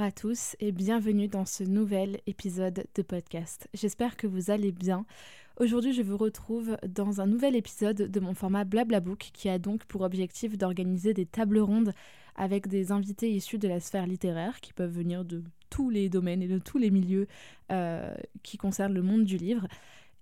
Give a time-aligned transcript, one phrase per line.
[0.00, 3.68] Bonjour à tous et bienvenue dans ce nouvel épisode de podcast.
[3.74, 5.04] J'espère que vous allez bien.
[5.58, 9.84] Aujourd'hui, je vous retrouve dans un nouvel épisode de mon format Blablabook qui a donc
[9.84, 11.92] pour objectif d'organiser des tables rondes
[12.34, 16.40] avec des invités issus de la sphère littéraire qui peuvent venir de tous les domaines
[16.40, 17.26] et de tous les milieux
[17.70, 19.66] euh, qui concernent le monde du livre.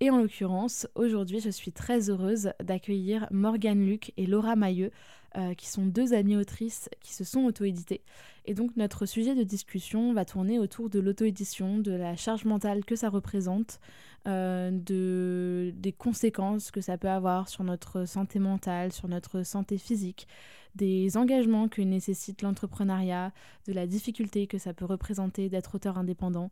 [0.01, 4.91] Et en l'occurrence, aujourd'hui, je suis très heureuse d'accueillir Morgane Luc et Laura Mailleux,
[5.37, 8.01] euh, qui sont deux amies autrices qui se sont auto-éditées.
[8.47, 12.85] Et donc notre sujet de discussion va tourner autour de l'auto-édition, de la charge mentale
[12.85, 13.79] que ça représente,
[14.27, 19.77] euh, de, des conséquences que ça peut avoir sur notre santé mentale, sur notre santé
[19.77, 20.27] physique,
[20.75, 23.33] des engagements que nécessite l'entrepreneuriat,
[23.67, 26.51] de la difficulté que ça peut représenter d'être auteur indépendant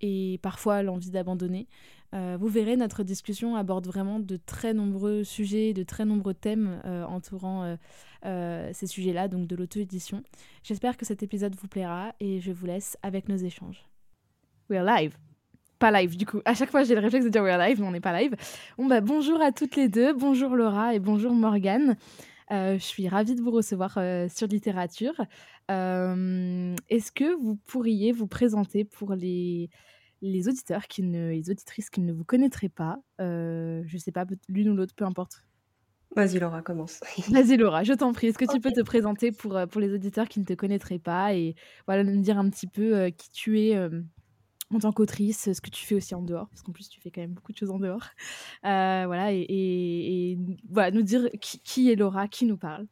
[0.00, 1.66] et parfois l'envie d'abandonner.
[2.14, 6.80] Euh, vous verrez, notre discussion aborde vraiment de très nombreux sujets, de très nombreux thèmes
[6.84, 7.76] euh, entourant
[8.24, 10.22] euh, ces sujets-là, donc de l'auto-édition.
[10.62, 13.84] J'espère que cet épisode vous plaira et je vous laisse avec nos échanges.
[14.70, 15.16] We're live
[15.78, 16.40] pas live du coup.
[16.46, 18.34] À chaque fois, j'ai le réflexe de dire we're live, mais on n'est pas live.
[18.78, 20.14] Bon, bah, bonjour à toutes les deux.
[20.14, 21.96] Bonjour Laura et bonjour Morgane.
[22.50, 23.98] je suis ravie de vous recevoir
[24.30, 25.12] sur littérature.
[25.68, 29.70] Est-ce que vous pourriez vous présenter pour les,
[30.22, 34.24] les auditeurs, qui ne, les auditrices qui ne vous connaîtraient pas, euh, je sais pas,
[34.48, 35.44] l'une ou l'autre, peu importe.
[36.14, 37.00] Vas-y Laura, commence.
[37.30, 38.28] Vas-y Laura, je t'en prie.
[38.28, 40.98] Est-ce que tu peux te présenter pour, euh, pour les auditeurs qui ne te connaîtraient
[40.98, 41.54] pas et
[41.86, 43.78] voilà, nous dire un petit peu euh, qui tu es
[44.74, 47.10] en tant qu'autrice, ce que tu fais aussi en dehors, parce qu'en plus tu fais
[47.10, 48.08] quand même beaucoup de choses en dehors.
[48.62, 52.86] voilà, et, et, voilà, nous dire qui, qui est Laura, qui nous parle.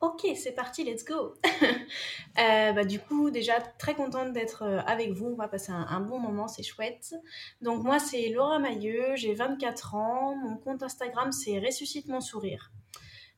[0.00, 1.34] Ok, c'est parti, let's go.
[1.44, 5.26] euh, bah, du coup, déjà très contente d'être euh, avec vous.
[5.26, 7.14] On va passer un, bon moment, c'est chouette.
[7.60, 10.36] Donc moi, c'est Laura Mailleux, j'ai 24 ans.
[10.36, 12.72] Mon compte Instagram, c'est Ressuscite mon sourire.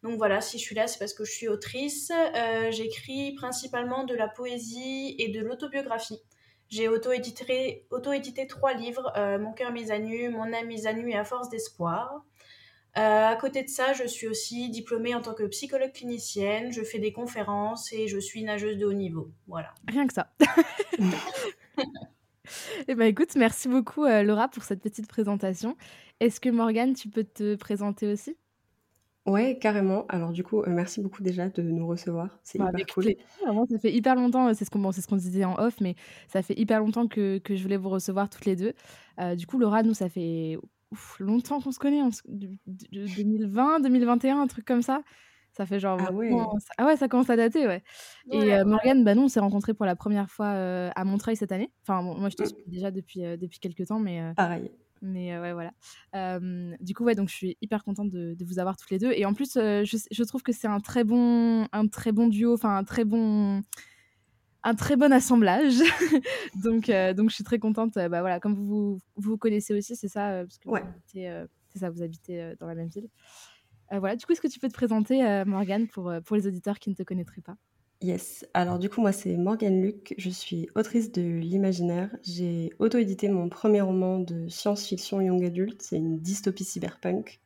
[0.04, 2.12] Donc voilà, si je suis là, c'est parce que je suis autrice.
[2.36, 6.22] Euh, j'écris principalement de la poésie et de l'autobiographie.
[6.68, 11.16] J'ai auto-édité, trois livres, Mon cœur mis à nu, Mon âme mise à nu et
[11.16, 12.24] À force d'espoir.
[12.98, 16.82] Euh, à côté de ça, je suis aussi diplômée en tant que psychologue clinicienne, je
[16.82, 19.32] fais des conférences et je suis nageuse de haut niveau.
[19.47, 19.72] Voilà.
[19.88, 20.32] Rien que ça.
[22.88, 25.76] Eh ben écoute, merci beaucoup euh, Laura pour cette petite présentation.
[26.20, 28.36] Est-ce que Morgane, tu peux te présenter aussi?
[29.24, 30.04] Ouais, carrément.
[30.09, 32.41] Alors du coup, euh, merci beaucoup déjà de nous recevoir.
[32.42, 33.04] C'est bah, hyper cool.
[33.70, 35.94] ça fait hyper longtemps, c'est ce qu'on ce qu'on disait en off, mais
[36.28, 38.74] ça fait hyper longtemps que, que je voulais vous recevoir toutes les deux.
[39.36, 40.59] du coup, Laura, nous, ça fait
[41.20, 45.03] longtemps qu'on se connaît, de, 2020, 2021, un truc comme ça.
[45.53, 45.98] Ça fait genre.
[46.00, 46.30] Ah ouais.
[46.78, 47.82] ah ouais, ça commence à dater, ouais.
[48.30, 51.36] et euh, Morgane, bah, nous, on s'est rencontrés pour la première fois euh, à Montreuil
[51.36, 51.70] cette année.
[51.82, 54.32] Enfin, moi, je te suis déjà depuis, euh, depuis quelques temps, mais.
[54.34, 54.70] Pareil.
[55.03, 55.72] Mais ouais, voilà.
[56.80, 59.12] du coup, ouais, donc je suis hyper contente de, de vous avoir toutes les deux.
[59.12, 62.54] Et en plus, je, je, trouve que c'est un très bon, un très bon duo,
[62.54, 63.62] enfin un très bon
[64.64, 65.74] un très bon assemblage.
[66.62, 67.96] donc, euh, donc, je suis très contente.
[67.96, 70.82] Euh, bah, voilà, comme vous vous, connaissez aussi, c'est ça, euh, parce que ouais.
[71.06, 73.08] c'est ça, vous habitez dans la même ville.
[73.90, 76.90] voilà, du coup, est-ce que tu peux te présenter, Morgane, pour, pour les auditeurs qui
[76.90, 77.56] ne te connaîtraient pas?
[78.02, 78.44] Yes.
[78.52, 80.14] Alors du coup, moi, c'est Morgane Luc.
[80.18, 82.10] Je suis autrice de l'imaginaire.
[82.24, 85.82] J'ai auto-édité mon premier roman de science-fiction young adulte.
[85.82, 87.40] C'est une dystopie cyberpunk.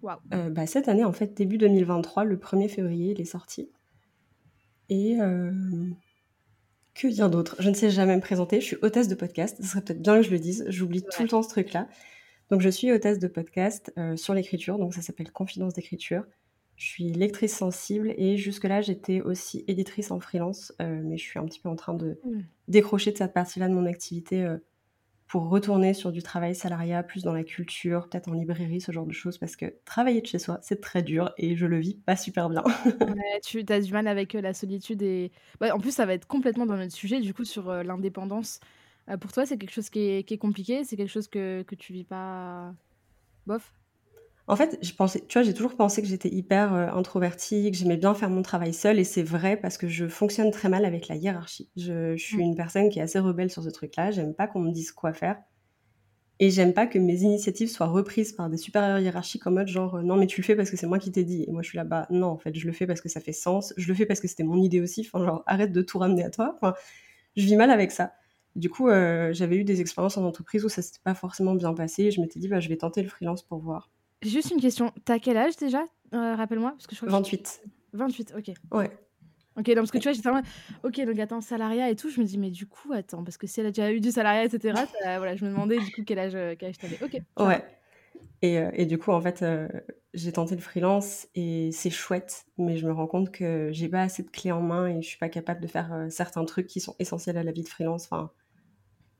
[0.00, 0.14] Wow.
[0.50, 3.70] bah, cette année, en fait, début 2023, le 1er février, il est sorti.
[4.88, 5.18] Et
[6.98, 8.60] que dire d'autre Je ne sais jamais me présenter.
[8.60, 9.56] Je suis hôtesse de podcast.
[9.60, 10.64] Ce serait peut-être bien que je le dise.
[10.68, 11.88] J'oublie tout le temps ce truc-là.
[12.50, 14.78] Donc, je suis hôtesse de podcast euh, sur l'écriture.
[14.78, 16.24] Donc, ça s'appelle Confidence d'écriture.
[16.76, 20.72] Je suis lectrice sensible et jusque-là, j'étais aussi éditrice en freelance.
[20.80, 22.40] Euh, mais je suis un petit peu en train de mmh.
[22.68, 24.58] décrocher de cette partie-là de mon activité euh,
[25.28, 29.04] pour retourner sur du travail salariat, plus dans la culture, peut-être en librairie, ce genre
[29.04, 31.96] de choses, parce que travailler de chez soi, c'est très dur et je le vis
[31.96, 32.64] pas super bien.
[33.44, 35.30] tu as du mal avec euh, la solitude et
[35.60, 38.60] bah, en plus ça va être complètement dans notre sujet du coup sur euh, l'indépendance.
[39.10, 41.62] Euh, pour toi, c'est quelque chose qui est, qui est compliqué, c'est quelque chose que,
[41.62, 42.72] que tu vis pas
[43.46, 43.74] bof?
[44.48, 47.76] En fait, je pensais, tu vois, j'ai toujours pensé que j'étais hyper euh, introvertie, que
[47.76, 50.86] j'aimais bien faire mon travail seule, et c'est vrai parce que je fonctionne très mal
[50.86, 51.70] avec la hiérarchie.
[51.76, 52.40] Je, suis mmh.
[52.40, 54.10] une personne qui est assez rebelle sur ce truc-là.
[54.10, 55.36] J'aime pas qu'on me dise quoi faire.
[56.40, 59.96] Et j'aime pas que mes initiatives soient reprises par des supérieurs hiérarchiques en mode genre
[59.96, 61.44] euh, non mais tu le fais parce que c'est moi qui t'ai dit.
[61.48, 63.20] Et moi je suis là bas non en fait je le fais parce que ça
[63.20, 63.74] fait sens.
[63.76, 65.00] Je le fais parce que c'était mon idée aussi.
[65.00, 66.52] Enfin genre arrête de tout ramener à toi.
[66.54, 66.74] Enfin
[67.36, 68.12] je vis mal avec ça.
[68.54, 71.74] Du coup euh, j'avais eu des expériences en entreprise où ça s'était pas forcément bien
[71.74, 72.12] passé.
[72.12, 73.90] je m'étais dit bah je vais tenter le freelance pour voir.
[74.22, 74.92] Juste une question.
[75.04, 75.84] T'as quel âge déjà
[76.14, 77.62] euh, Rappelle-moi parce que je crois 28.
[77.92, 78.54] 28 ok.
[78.72, 78.90] Ouais.
[79.58, 80.28] Ok, donc parce que tu vois, j'étais
[80.84, 83.48] ok, donc attends, salariat et tout, je me dis, mais du coup, attends, parce que
[83.48, 86.20] si elle a déjà eu du salariat, etc., voilà, je me demandais du coup quel
[86.20, 86.98] âge, euh, quel âge t'avais.
[87.02, 87.20] Ok.
[87.40, 87.64] Ouais.
[88.40, 89.66] Et, euh, et, du coup, en fait, euh,
[90.14, 94.02] j'ai tenté le freelance et c'est chouette, mais je me rends compte que j'ai pas
[94.02, 96.78] assez de clés en main et je suis pas capable de faire certains trucs qui
[96.78, 98.04] sont essentiels à la vie de freelance.
[98.04, 98.30] Enfin,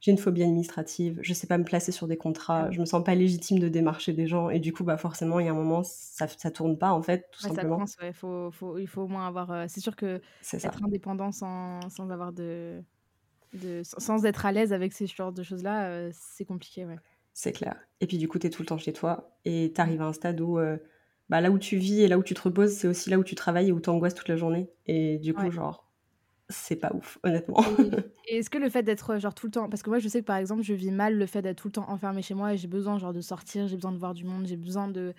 [0.01, 2.85] j'ai une phobie administrative, je sais pas me placer sur des contrats, ah je me
[2.85, 5.53] sens pas légitime de démarcher des gens et du coup bah forcément il y a
[5.53, 7.85] un moment ça ça tourne pas en fait tout simplement.
[7.87, 8.13] Ça ouais.
[8.13, 10.21] faut, faut, il faut au moins avoir euh, c'est sûr que
[10.53, 12.81] être indépendant sans, sans avoir de,
[13.55, 16.97] de sans être à l'aise avec ces genres de choses là euh, c'est compliqué ouais.
[17.35, 17.77] C'est clair.
[18.01, 20.07] Et puis du coup tu es tout le temps chez toi et tu arrives à
[20.07, 20.77] un stade où euh,
[21.29, 23.25] bah, là où tu vis et là où tu te reposes, c'est aussi là où
[23.25, 25.88] tu travailles et où tu angoisses toute la journée et du coup genre
[26.49, 27.63] c'est pas ouf, honnêtement.
[28.27, 30.21] Et est-ce que le fait d'être genre tout le temps, parce que moi je sais
[30.21, 32.55] que par exemple je vis mal le fait d'être tout le temps enfermé chez moi
[32.55, 35.15] et j'ai besoin genre de sortir, j'ai besoin de voir du monde, j'ai besoin de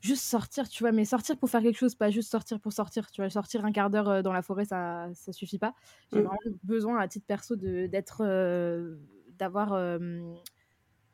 [0.00, 3.08] juste sortir, tu vois, mais sortir pour faire quelque chose, pas juste sortir pour sortir,
[3.12, 5.74] tu vois, sortir un quart d'heure euh, dans la forêt ça ça suffit pas.
[6.12, 6.24] J'ai mm.
[6.24, 8.96] vraiment besoin à titre perso de d'être euh,
[9.38, 9.98] d'avoir euh,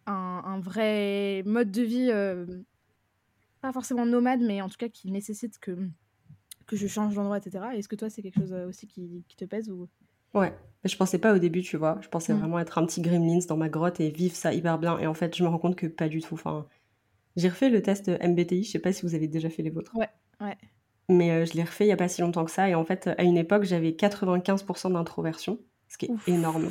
[0.07, 2.11] un, un, vrai mode de vie
[3.61, 5.77] pas forcément nomade mais en tout cas qui nécessite que
[6.69, 7.65] que je change d'endroit, etc.
[7.75, 9.89] Est-ce que toi, c'est quelque chose euh, aussi qui, te pèse ou...
[10.35, 10.53] Ouais,
[10.85, 11.99] je pensais pas au début, tu vois.
[12.03, 12.39] Je pensais mm.
[12.39, 14.99] vraiment être un petit gremlins dans ma grotte et vivre ça hyper bien.
[14.99, 16.35] Et en fait, je me rends compte que pas du tout.
[16.35, 16.67] Enfin,
[17.37, 18.63] j'ai refait le test MBTI.
[18.63, 19.97] Je sais pas si vous avez déjà fait les vôtres.
[19.97, 20.11] Ouais,
[20.43, 20.57] ouais.
[21.09, 22.69] Mais euh, je l'ai refait il y a pas si longtemps que ça.
[22.69, 26.71] Et en fait, à une époque, j'avais 95% d'introversion, ce qui est énorme.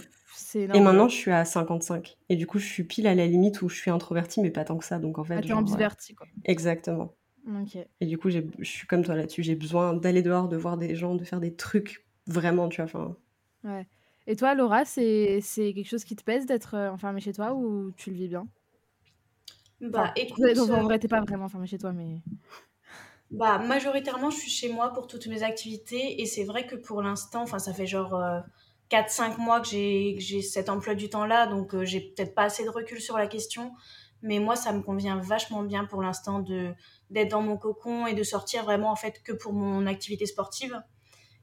[0.53, 0.75] énorme.
[0.75, 2.17] Et maintenant, je suis à 55.
[2.29, 4.63] Et du coup, je suis pile à la limite où je suis introvertie, mais pas
[4.63, 4.99] tant que ça.
[4.99, 6.27] Donc en fait, ah, t'es ambivertie, quoi.
[6.45, 7.15] Exactement.
[8.01, 9.43] Et du coup, je suis comme toi là-dessus.
[9.43, 12.85] J'ai besoin d'aller dehors, de voir des gens, de faire des trucs vraiment, tu vois.
[12.85, 13.15] Enfin...
[13.63, 13.87] Ouais.
[14.27, 17.91] Et toi, Laura, c'est quelque chose qui te pèse d'être euh, enfermée chez toi ou
[17.95, 18.47] tu le vis bien?
[19.79, 20.43] Bah, écoute.
[20.57, 22.21] en vrai, t'es pas vraiment enfermée chez toi, mais.
[23.29, 26.21] Bah, majoritairement, je suis chez moi pour toutes mes activités.
[26.21, 28.17] Et c'est vrai que pour l'instant, enfin, ça fait genre
[28.89, 31.45] 4-5 euh, mois que j'ai cet emploi du temps-là.
[31.45, 33.73] Donc, euh, j'ai peut-être pas assez de recul sur la question.
[34.21, 36.73] Mais moi, ça me convient vachement bien pour l'instant de
[37.09, 40.81] d'être dans mon cocon et de sortir vraiment en fait que pour mon activité sportive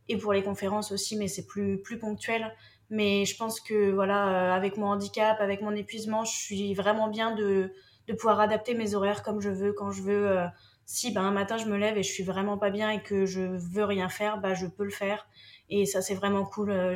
[0.09, 2.55] et pour les conférences aussi, mais c'est plus plus ponctuel.
[2.91, 7.09] Mais je pense que voilà, euh, avec mon handicap, avec mon épuisement, je suis vraiment
[7.09, 7.73] bien de
[8.09, 10.31] de pouvoir adapter mes horaires comme je veux, quand je veux.
[10.31, 10.47] Euh,
[10.87, 13.25] si ben, un matin je me lève et je suis vraiment pas bien et que
[13.27, 15.27] je veux rien faire, bah, je peux le faire.
[15.71, 16.71] Et ça, c'est vraiment cool.
[16.71, 16.95] Euh,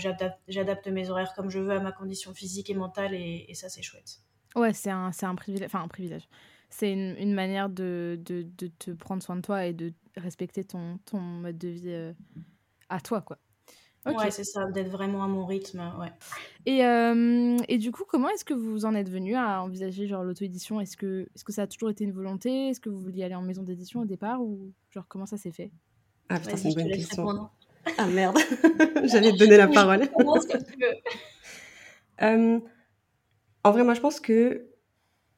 [0.48, 3.68] j'adapte mes horaires comme je veux à ma condition physique et mentale et, et ça,
[3.68, 4.20] c'est chouette.
[4.56, 5.66] Ouais, c'est un, un privilège.
[5.66, 6.28] Enfin, un privilège.
[6.70, 10.64] C'est une, une, manière de, de, de, te prendre soin de toi et de respecter
[10.64, 12.12] ton, ton mode de vie euh,
[12.90, 13.38] à toi, quoi.
[14.06, 16.12] Ouais, c'est ça, d'être vraiment à mon rythme, ouais.
[16.64, 20.24] Et, euh, et du coup, comment est-ce que vous en êtes venu à envisager genre
[20.24, 20.80] l'auto-édition?
[20.80, 22.68] Est-ce que, est que ça a toujours été une volonté?
[22.68, 25.50] Est-ce que vous vouliez aller en maison d'édition au départ Ou genre comment ça s'est
[25.50, 25.70] fait?
[26.28, 27.50] Ah putain, c'est une bonne question.
[27.98, 28.38] Ah merde,
[29.04, 30.02] j'allais te donner la parole.
[32.22, 32.60] euh,
[33.68, 34.66] en vrai, moi, je pense que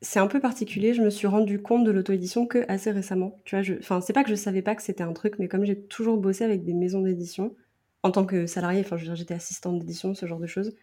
[0.02, 0.94] c'est un peu particulier.
[0.94, 3.36] Je me suis rendu compte de l'auto-édition que assez récemment.
[3.44, 3.74] Tu vois, je...
[3.74, 6.16] enfin, c'est pas que je savais pas que c'était un truc, mais comme j'ai toujours
[6.16, 7.56] bossé avec des maisons d'édition
[8.04, 10.76] en tant que salarié, enfin, je veux dire, j'étais assistante d'édition, ce genre de choses.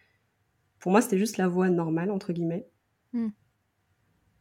[0.78, 2.66] Pour moi, c'était juste la voie normale entre guillemets.
[3.14, 3.28] Hmm.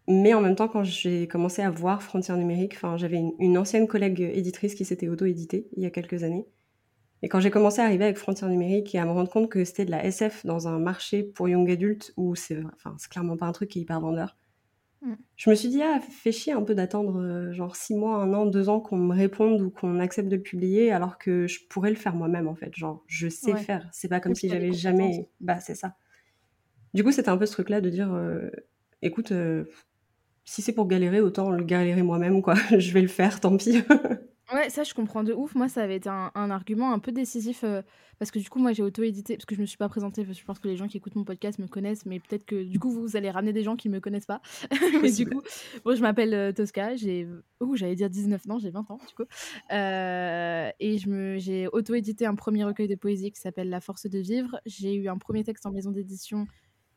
[0.09, 3.57] Mais en même temps, quand j'ai commencé à voir Frontières numériques, enfin, j'avais une, une,
[3.57, 6.45] ancienne collègue éditrice qui s'était auto-éditée il y a quelques années.
[7.23, 9.63] Et quand j'ai commencé à arriver avec Frontières numériques et à me rendre compte que
[9.63, 13.47] c'était de la SF dans un marché pour young adultes où c'est enfin, clairement pas
[13.47, 14.37] un truc qui est hyper vendeur,
[15.01, 15.13] mm.
[15.35, 18.33] je me suis dit, ah, fait chier un peu d'attendre euh, genre six mois, un
[18.33, 21.59] an, deux ans qu'on me réponde ou qu'on accepte de le publier alors que je
[21.67, 22.75] pourrais le faire moi-même en fait.
[22.75, 23.89] Genre, je sais faire.
[23.91, 25.27] C'est pas comme si j'avais jamais.
[25.39, 25.95] Bah, c'est ça.
[26.93, 28.49] Du coup, c'était un peu ce truc-là de dire, euh,
[29.01, 29.65] écoute, euh,
[30.45, 32.55] si c'est pour galérer, autant le galérer moi-même, quoi.
[32.77, 33.83] je vais le faire, tant pis.
[34.53, 35.55] Ouais, ça, je comprends de ouf.
[35.55, 37.81] Moi, ça avait été un, argument un peu décisif euh,
[38.17, 40.25] parce que du coup, moi, j'ai auto-édité parce que je me suis pas présentée.
[40.25, 42.79] Je pense que les gens qui écoutent mon podcast me connaissent, mais peut-être que du
[42.79, 44.41] coup, vous allez ramener des gens qui me connaissent pas.
[45.01, 45.41] mais du coup,
[45.83, 46.95] bon, je m'appelle euh, Tosca.
[46.95, 47.27] J'ai,
[47.59, 49.29] oh, j'allais dire 19, non, j'ai 20 ans, du coup.
[49.73, 54.07] Euh, et je me, j'ai auto-édité un premier recueil de poésie qui s'appelle La force
[54.07, 54.61] de vivre.
[54.65, 56.47] J'ai eu un premier texte en maison d'édition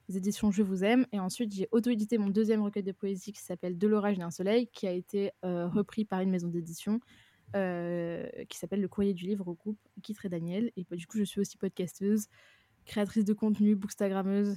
[0.09, 1.07] les éditions Je vous aime.
[1.13, 4.69] Et ensuite, j'ai auto-édité mon deuxième recueil de poésie qui s'appelle De l'orage d'un soleil,
[4.73, 7.01] qui a été repris par une maison d'édition.
[7.57, 10.71] Euh, qui s'appelle Le courrier du livre au groupe Kitre et Daniel.
[10.77, 12.27] Et du coup, je suis aussi podcasteuse,
[12.85, 14.57] créatrice de contenu, bookstagrammeuse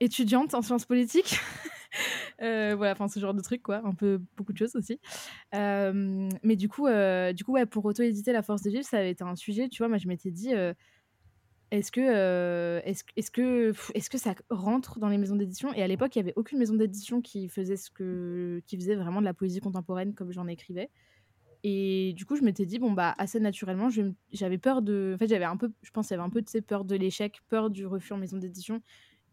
[0.00, 1.38] étudiante en sciences politiques.
[2.40, 3.82] voilà, enfin ce genre de truc, quoi.
[3.84, 4.98] Un peu beaucoup de choses aussi.
[5.52, 6.88] mais du coup,
[7.34, 9.78] du coup ouais, pour auto-éditer La Force de Vivre, ça avait été un sujet, tu
[9.78, 9.88] vois.
[9.88, 10.52] Moi, je m'étais dit,
[11.72, 15.72] est-ce que, est-ce, est que, est-ce que ça rentre dans les maisons d'édition?
[15.72, 18.96] Et à l'époque, il n'y avait aucune maison d'édition qui faisait ce que, qui faisait
[18.96, 20.90] vraiment de la poésie contemporaine comme j'en écrivais.
[21.64, 23.88] Et du coup, je m'étais dit, bon, bah, assez naturellement,
[24.32, 25.12] j'avais peur de.
[25.14, 26.84] En fait, j'avais un peu, je pense, qu'il y avait un peu de ces peurs
[26.84, 28.82] de l'échec, peur du refus en maison d'édition.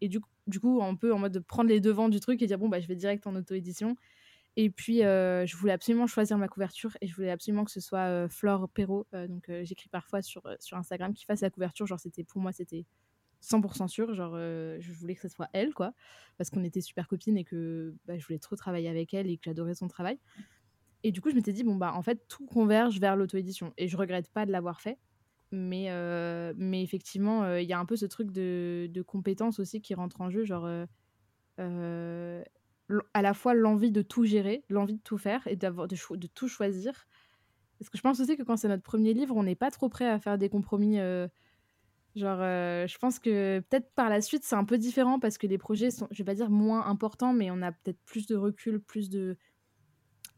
[0.00, 2.46] Et du, du coup, un peu en mode de prendre les devants du truc et
[2.46, 3.96] dire, bon, bah, je vais direct en auto-édition.
[4.56, 7.80] Et puis, euh, je voulais absolument choisir ma couverture et je voulais absolument que ce
[7.80, 9.06] soit euh, Flore Perrault.
[9.14, 11.86] Euh, donc, j'écris parfois sur, sur Instagram qui fasse la couverture.
[11.86, 12.84] Genre, c'était pour moi, c'était
[13.42, 14.14] 100% sûr.
[14.14, 15.94] Genre, je voulais que ce soit elle, quoi.
[16.36, 19.36] Parce qu'on était super copines et que bah, je voulais trop travailler avec elle et
[19.36, 20.18] que j'adorais son travail.
[21.02, 23.72] Et du coup, je m'étais dit, bon, bah, en fait, tout converge vers l'auto-édition.
[23.78, 24.98] Et je regrette pas de l'avoir fait.
[25.52, 29.58] Mais, euh, mais effectivement, euh, il y a un peu ce truc de, de compétence
[29.58, 30.44] aussi qui rentre en jeu.
[30.44, 30.68] Genre,
[31.58, 32.44] euh,
[33.14, 36.26] à la fois l'envie de tout gérer, l'envie de tout faire et d'avoir de, de,
[36.28, 37.06] tout choisir.
[37.78, 39.88] Parce que je pense aussi que quand c'est notre premier livre, on n'est pas trop
[39.88, 40.98] prêt à faire des compromis.
[42.14, 45.58] genre, je pense que peut-être par la suite, c'est un peu différent parce que les
[45.58, 48.80] projets sont, je vais pas dire moins importants, mais on a peut-être plus de recul,
[48.80, 49.36] plus de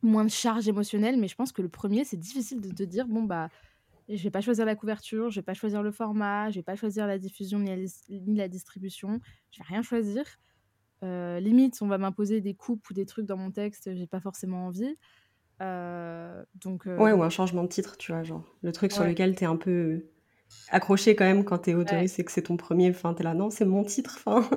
[0.03, 3.07] moins de charge émotionnelle, mais je pense que le premier, c'est difficile de te dire,
[3.07, 3.49] bon, bah,
[4.09, 6.77] je vais pas choisir la couverture, je vais pas choisir le format, je vais pas
[6.77, 10.25] choisir la diffusion ni la, distribution, je vais rien choisir.
[11.05, 14.21] Euh, limite, on va m'imposer des coupes ou des trucs dans mon texte, j'ai pas
[14.21, 14.97] forcément envie.
[15.61, 19.05] Euh, donc, euh, Ouais, ou un changement de titre, tu vois, genre le truc sur
[19.05, 20.07] lequel tu es un peu
[20.69, 23.35] accroché quand même quand tu es autoriste et que c'est ton premier, enfin t'es là,
[23.35, 24.49] non, c'est mon titre, enfin.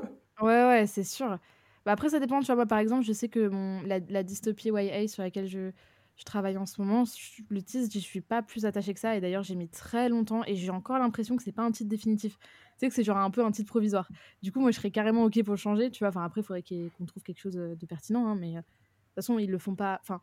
[0.41, 1.39] Ouais, ouais, c'est sûr.
[1.85, 2.39] Bah, après, ça dépend.
[2.39, 3.49] Tu vois, moi, par exemple, je sais que
[3.85, 5.71] la, dystopie YA sur laquelle je,
[6.15, 7.03] je travaille en ce moment,
[7.49, 9.15] le titre, je suis pas plus attachée que ça.
[9.15, 11.89] Et d'ailleurs, j'ai mis très longtemps et j'ai encore l'impression que c'est pas un titre
[11.89, 12.37] définitif.
[12.39, 14.09] Tu sais, que c'est genre un peu un titre provisoire.
[14.41, 15.91] Du coup, moi, je serais carrément OK pour le changer.
[15.91, 18.27] Tu vois, enfin, après, il faudrait qu'on trouve quelque chose de pertinent.
[18.27, 19.99] Hein, mais euh, de toute façon, ils le font pas.
[20.01, 20.21] Enfin,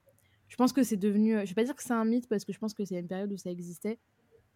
[0.48, 1.38] je pense que c'est devenu.
[1.40, 3.06] Je vais pas dire que c'est un mythe parce que je pense que c'est une
[3.06, 3.98] période où ça existait.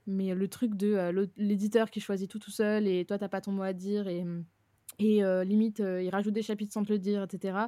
[0.08, 3.40] Mais le truc de euh, l'éditeur qui choisit tout tout seul et toi, t'as pas
[3.40, 4.44] ton mot à dire et hum,
[4.98, 7.58] et limite il rajoute des chapitres sans te le dire, etc.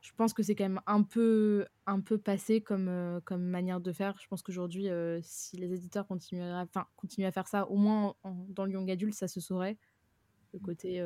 [0.00, 3.92] Je pense que c'est quand même un peu, un peu passé comme, comme manière de
[3.92, 4.16] faire.
[4.20, 4.88] Je pense qu'aujourd'hui,
[5.22, 6.66] si les éditeurs continuent à,
[6.96, 9.78] continuent à faire ça, au moins dans le young adulte, ça se saurait.
[10.52, 11.00] Le côté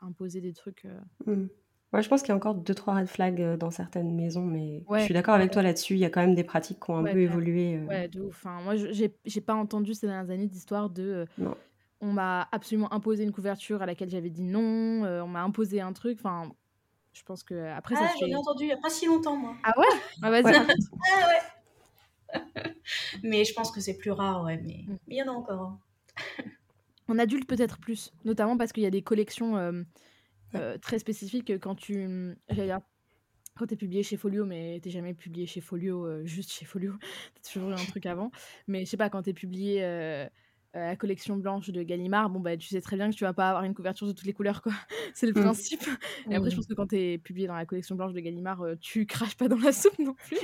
[0.00, 0.86] imposer des trucs.
[1.26, 1.46] Mmh.
[1.92, 4.82] Ouais, je pense qu'il y a encore deux trois red flags dans certaines maisons, mais
[4.90, 5.94] je suis d'accord avec toi là-dessus.
[5.94, 7.80] Il y a quand même des pratiques qui ont un peu évolué.
[7.88, 8.44] Ouais, de ouf.
[8.44, 11.26] Moi, j'ai pas entendu ces dernières années d'histoire de
[12.02, 15.80] on m'a absolument imposé une couverture à laquelle j'avais dit non, euh, on m'a imposé
[15.80, 16.52] un truc, enfin,
[17.12, 19.36] je pense que après ah, ça j'en ai entendu il n'y a pas si longtemps,
[19.36, 19.54] moi.
[19.62, 19.86] Ah ouais?
[20.20, 20.44] Ah, Vas-y.
[21.14, 21.28] ah
[22.34, 22.40] ouais
[23.22, 24.98] Mais je pense que c'est plus rare, ouais, mais mm.
[25.08, 25.62] il y en a encore.
[25.62, 25.80] Hein.
[27.08, 29.82] en adulte, peut-être plus, notamment parce qu'il y a des collections euh,
[30.56, 32.36] euh, très spécifiques quand tu...
[33.54, 36.94] Quand t'es publié chez Folio, mais t'es jamais publié chez Folio, juste chez Folio,
[37.34, 38.30] t'as toujours eu un truc avant.
[38.66, 39.82] Mais je sais pas, quand t'es publié
[40.74, 43.34] euh, la collection blanche de Gallimard, bon bah tu sais très bien que tu vas
[43.34, 44.72] pas avoir une couverture de toutes les couleurs quoi.
[45.14, 45.44] c'est le mmh.
[45.44, 45.82] principe.
[46.30, 46.58] Et après je mmh.
[46.58, 49.36] pense que quand tu es publié dans la collection blanche de Gallimard, euh, tu craches
[49.36, 50.38] pas dans la soupe non plus.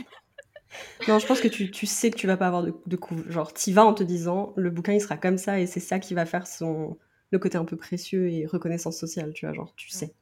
[1.09, 3.17] non, je pense que tu, tu, sais que tu vas pas avoir de, de coup.
[3.31, 5.99] Genre, t'y vas en te disant, le bouquin il sera comme ça et c'est ça
[5.99, 6.99] qui va faire son
[7.31, 10.15] le côté un peu précieux et reconnaissance sociale, tu vois, genre, tu sais.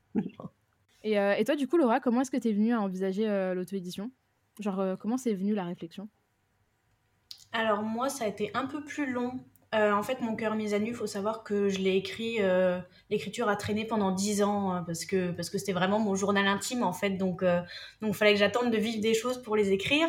[1.03, 3.27] et, euh, et, toi, du coup, Laura, comment est-ce que tu es venue à envisager
[3.55, 4.11] l'auto-édition?
[4.61, 6.09] Genre, comment c'est venu la réflexion?
[7.53, 9.39] Alors, moi, ça a été un peu plus long
[9.75, 12.37] euh, en fait, mon cœur mis à nu, il faut savoir que je l'ai écrit,
[12.41, 12.79] euh,
[13.11, 16.47] l'écriture a traîné pendant dix ans hein, parce que parce que c'était vraiment mon journal
[16.47, 17.11] intime en fait.
[17.11, 17.61] Donc euh,
[18.13, 20.09] fallait que j'attende de vivre des choses pour les écrire.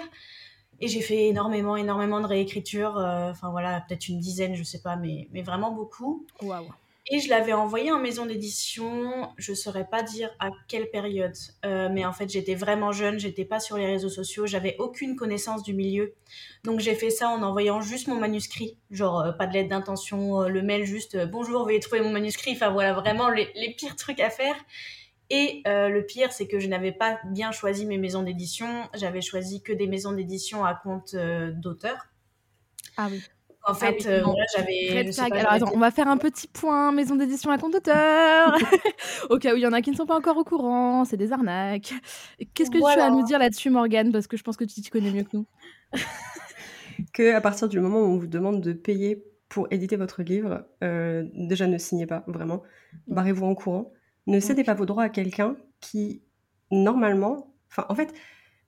[0.79, 2.97] Et j'ai fait énormément énormément de réécriture.
[2.97, 6.27] Enfin voilà, peut-être une dizaine, je sais pas, mais mais vraiment beaucoup.
[6.41, 6.67] Waouh.
[7.09, 11.35] Et je l'avais envoyé en maison d'édition, je saurais pas dire à quelle période,
[11.65, 15.15] euh, mais en fait j'étais vraiment jeune, j'étais pas sur les réseaux sociaux, j'avais aucune
[15.15, 16.15] connaissance du milieu.
[16.65, 20.41] Donc j'ai fait ça en envoyant juste mon manuscrit, genre euh, pas de lettre d'intention,
[20.41, 23.95] euh, le mail juste bonjour, veuillez trouver mon manuscrit, enfin voilà vraiment les, les pires
[23.95, 24.55] trucs à faire.
[25.29, 29.61] Et le pire, c'est que je n'avais pas bien choisi mes maisons d'édition, j'avais choisi
[29.61, 31.97] que des maisons d'édition à compte d'auteur.
[32.95, 33.21] Ah oui.
[33.67, 34.23] En ah fait, euh,
[34.55, 35.11] j'avais.
[35.19, 38.55] Alors attends, on va faire un petit point maison d'édition à compte d'auteur.
[39.29, 41.17] au cas où il y en a qui ne sont pas encore au courant, c'est
[41.17, 41.93] des arnaques.
[42.53, 44.13] Qu'est-ce que tu as à nous dire là-dessus, Morgane?
[44.13, 45.45] Parce que je pense que tu t'y connais mieux que nous.
[47.13, 50.65] que à partir du moment où on vous demande de payer pour éditer votre livre,
[50.81, 52.63] euh, déjà ne signez pas, vraiment.
[53.07, 53.91] Barrez-vous en courant.
[54.27, 56.21] Ne cédez pas vos droits à quelqu'un qui,
[56.71, 57.53] normalement.
[57.69, 58.13] Enfin, en fait,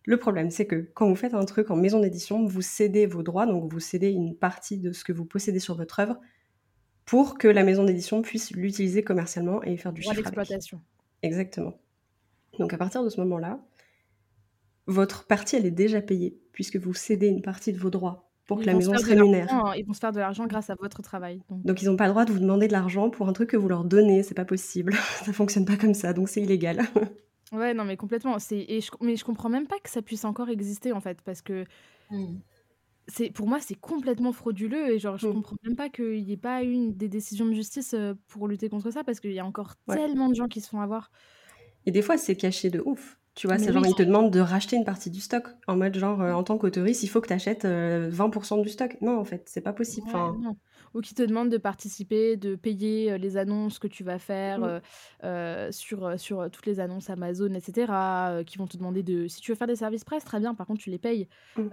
[0.09, 3.21] le problème, c'est que quand vous faites un truc en maison d'édition, vous cédez vos
[3.21, 6.19] droits, donc vous cédez une partie de ce que vous possédez sur votre œuvre
[7.05, 10.15] pour que la maison d'édition puisse l'utiliser commercialement et faire du chiffre.
[10.15, 10.81] l'exploitation.
[11.21, 11.79] Exactement.
[12.57, 13.59] Donc à partir de ce moment-là,
[14.87, 18.61] votre partie, elle est déjà payée, puisque vous cédez une partie de vos droits pour
[18.61, 19.47] que la maison se rémunère.
[19.77, 21.43] Ils vont se faire de l'argent grâce à votre travail.
[21.51, 23.57] Donc, ils n'ont pas le droit de vous demander de l'argent pour un truc que
[23.57, 24.93] vous leur donnez, c'est pas possible.
[25.23, 26.81] ça fonctionne pas comme ça, donc c'est illégal.
[27.51, 28.37] ouais, non, mais complètement.
[28.51, 28.91] Et je...
[29.01, 31.65] Mais je comprends même pas que ça puisse encore exister, en fait, parce que...
[32.11, 32.37] Mmh
[33.09, 35.33] c'est pour moi c'est complètement frauduleux et genre je mmh.
[35.33, 37.95] comprends même pas qu'il n'y ait pas eu des décisions de justice
[38.27, 40.79] pour lutter contre ça parce qu'il y a encore tellement de gens qui se font
[40.79, 41.11] avoir.
[41.85, 43.17] Et des fois c'est caché de ouf.
[43.35, 45.97] Tu vois, c'est genre ils te demandent de racheter une partie du stock en mode
[45.97, 48.97] genre en tant qu'autoriste, il faut que tu achètes 20% du stock.
[49.01, 50.07] Non en fait, c'est pas possible.
[50.07, 50.37] enfin
[50.93, 54.81] ou qui te demandent de participer, de payer les annonces que tu vas faire
[55.23, 55.71] mmh.
[55.71, 57.91] sur, sur toutes les annonces Amazon, etc.
[58.45, 59.27] qui vont te demander de...
[59.27, 61.27] Si tu veux faire des services presse, très bien, par contre tu les payes.
[61.57, 61.69] Mmh.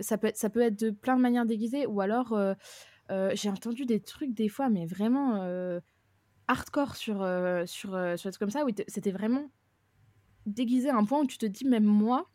[0.00, 2.38] ça, peut être, ça peut être de plein de manières déguisées, ou alors
[3.32, 5.80] j'ai entendu des trucs des fois, mais vraiment
[6.48, 7.18] hardcore sur,
[7.66, 9.50] sur, sur des trucs comme ça, où c'était vraiment
[10.46, 12.30] déguisé à un point où tu te dis, même moi,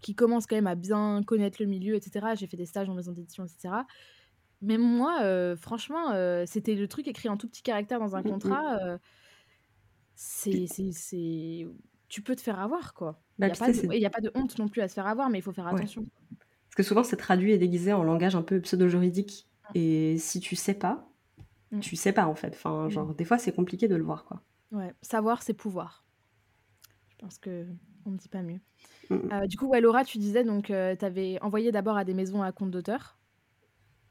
[0.00, 2.94] qui commence quand même à bien connaître le milieu, etc., j'ai fait des stages en
[2.94, 3.74] maison d'édition, etc.,
[4.62, 6.12] même moi, franchement,
[6.46, 8.30] c'était le truc écrit en tout petit caractère dans un mmh, mmh.
[8.30, 8.98] contrat.
[10.14, 11.66] c'est, c'est,
[12.08, 13.20] Tu peux te faire avoir, quoi.
[13.38, 15.42] Il n'y bah, a, pas de honte non plus à se faire avoir, mais il
[15.42, 16.06] faut faire attention.
[16.30, 19.46] Parce que souvent, c'est traduit et déguisé en langage un peu pseudo-juridique.
[19.74, 21.08] Et si tu sais pas,
[21.80, 22.54] tu sais pas, en fait.
[22.54, 24.42] Enfin, genre, des fois, c'est compliqué de le voir, quoi.
[24.72, 26.04] Ouais, savoir, c'est pouvoir.
[27.08, 27.66] Je pense que
[28.04, 28.60] on ne dit pas mieux.
[29.46, 32.52] du coup, ouais, Laura, tu disais, donc, tu avais envoyé d'abord à des maisons à
[32.52, 33.15] compte d'auteur.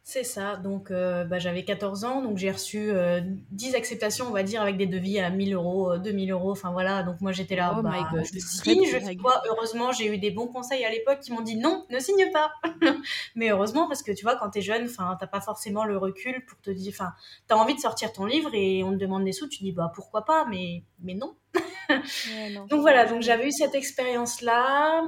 [0.08, 0.56] C'est ça.
[0.56, 4.62] Donc, euh, bah, j'avais 14 ans, donc j'ai reçu 10 euh, acceptations, on va dire,
[4.62, 6.52] avec des devis à 1000 euros, 2000 euros.
[6.52, 7.02] Enfin voilà.
[7.02, 10.30] Donc moi j'étais là, oh bah, je signe, je fais quoi Heureusement, j'ai eu des
[10.30, 12.52] bons conseils à l'époque qui m'ont dit non, ne signe pas.
[13.36, 16.46] Mais heureusement parce que tu vois, quand t'es jeune, enfin, t'as pas forcément le recul
[16.46, 17.14] pour te dire, enfin,
[17.48, 19.92] t'as envie de sortir ton livre et on te demande des sous, tu dis bah
[19.96, 21.36] pourquoi pas, mais mais non.
[22.70, 23.08] donc voilà.
[23.08, 25.02] Donc j'avais eu cette expérience là.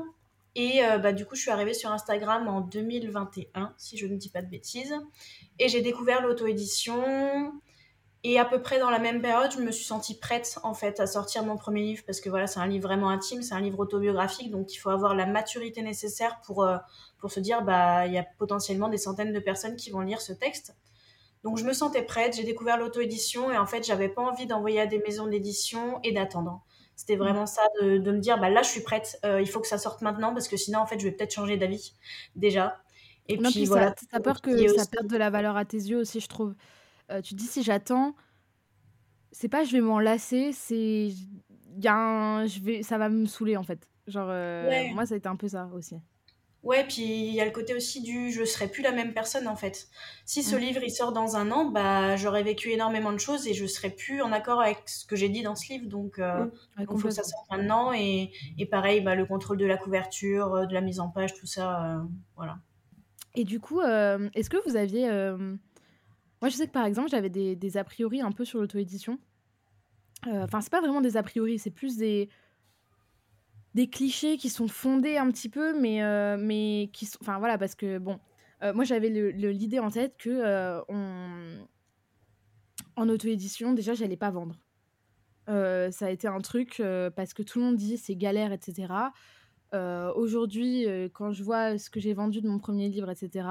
[0.59, 4.15] Et euh, bah, du coup, je suis arrivée sur Instagram en 2021, si je ne
[4.15, 4.95] dis pas de bêtises.
[5.59, 7.53] Et j'ai découvert l'auto-édition.
[8.23, 10.99] Et à peu près dans la même période, je me suis sentie prête en fait
[10.99, 13.61] à sortir mon premier livre parce que voilà, c'est un livre vraiment intime, c'est un
[13.61, 16.77] livre autobiographique, donc il faut avoir la maturité nécessaire pour, euh,
[17.19, 20.19] pour se dire bah il y a potentiellement des centaines de personnes qui vont lire
[20.19, 20.75] ce texte.
[21.43, 24.81] Donc je me sentais prête, j'ai découvert l'auto-édition et en fait j'avais pas envie d'envoyer
[24.81, 26.65] à des maisons d'édition et d'attendre.
[26.97, 27.19] C'était mmh.
[27.19, 29.67] vraiment ça, de, de, me dire, bah là, je suis prête, euh, il faut que
[29.67, 31.93] ça sorte maintenant, parce que sinon, en fait, je vais peut-être changer d'avis,
[32.35, 32.81] déjà.
[33.27, 33.93] Et puis, voilà.
[34.11, 36.55] Ça, peur que ça perde de la valeur à tes yeux aussi, je trouve.
[37.11, 38.15] Euh, tu te dis, si j'attends,
[39.31, 41.09] c'est pas je vais m'en lasser, c'est.
[41.85, 42.45] Un...
[42.47, 42.81] je vais...
[42.81, 43.87] Ça va me saouler, en fait.
[44.07, 45.97] Genre, euh, moi, ça a été un peu ça aussi.
[46.63, 49.47] Ouais, puis il y a le côté aussi du je serai plus la même personne
[49.47, 49.87] en fait.
[50.25, 50.59] Si ce mmh.
[50.59, 53.89] livre il sort dans un an, bah j'aurais vécu énormément de choses et je serai
[53.89, 55.87] plus en accord avec ce que j'ai dit dans ce livre.
[55.87, 56.51] Donc euh, mmh.
[56.79, 60.55] il faut que ça sorte maintenant et, et pareil, bah, le contrôle de la couverture,
[60.55, 62.03] euh, de la mise en page, tout ça, euh,
[62.35, 62.57] voilà.
[63.35, 65.07] Et du coup, est-ce que vous aviez.
[66.41, 69.19] Moi je sais que par exemple j'avais des, des a priori un peu sur l'auto-édition.
[70.25, 72.29] Enfin, c'est pas vraiment des a priori, c'est plus des
[73.75, 77.19] des clichés qui sont fondés un petit peu, mais, euh, mais qui sont.
[77.21, 78.19] Enfin voilà, parce que bon,
[78.63, 81.65] euh, moi j'avais l'idée en tête que euh, on...
[82.95, 84.59] en auto-édition, déjà, j'allais pas vendre.
[85.47, 86.81] ça a été un truc
[87.15, 88.93] parce que tout le monde dit c'est galère, etc.
[90.15, 93.47] Aujourd'hui, quand je vois ce que j'ai vendu de mon premier livre, etc.,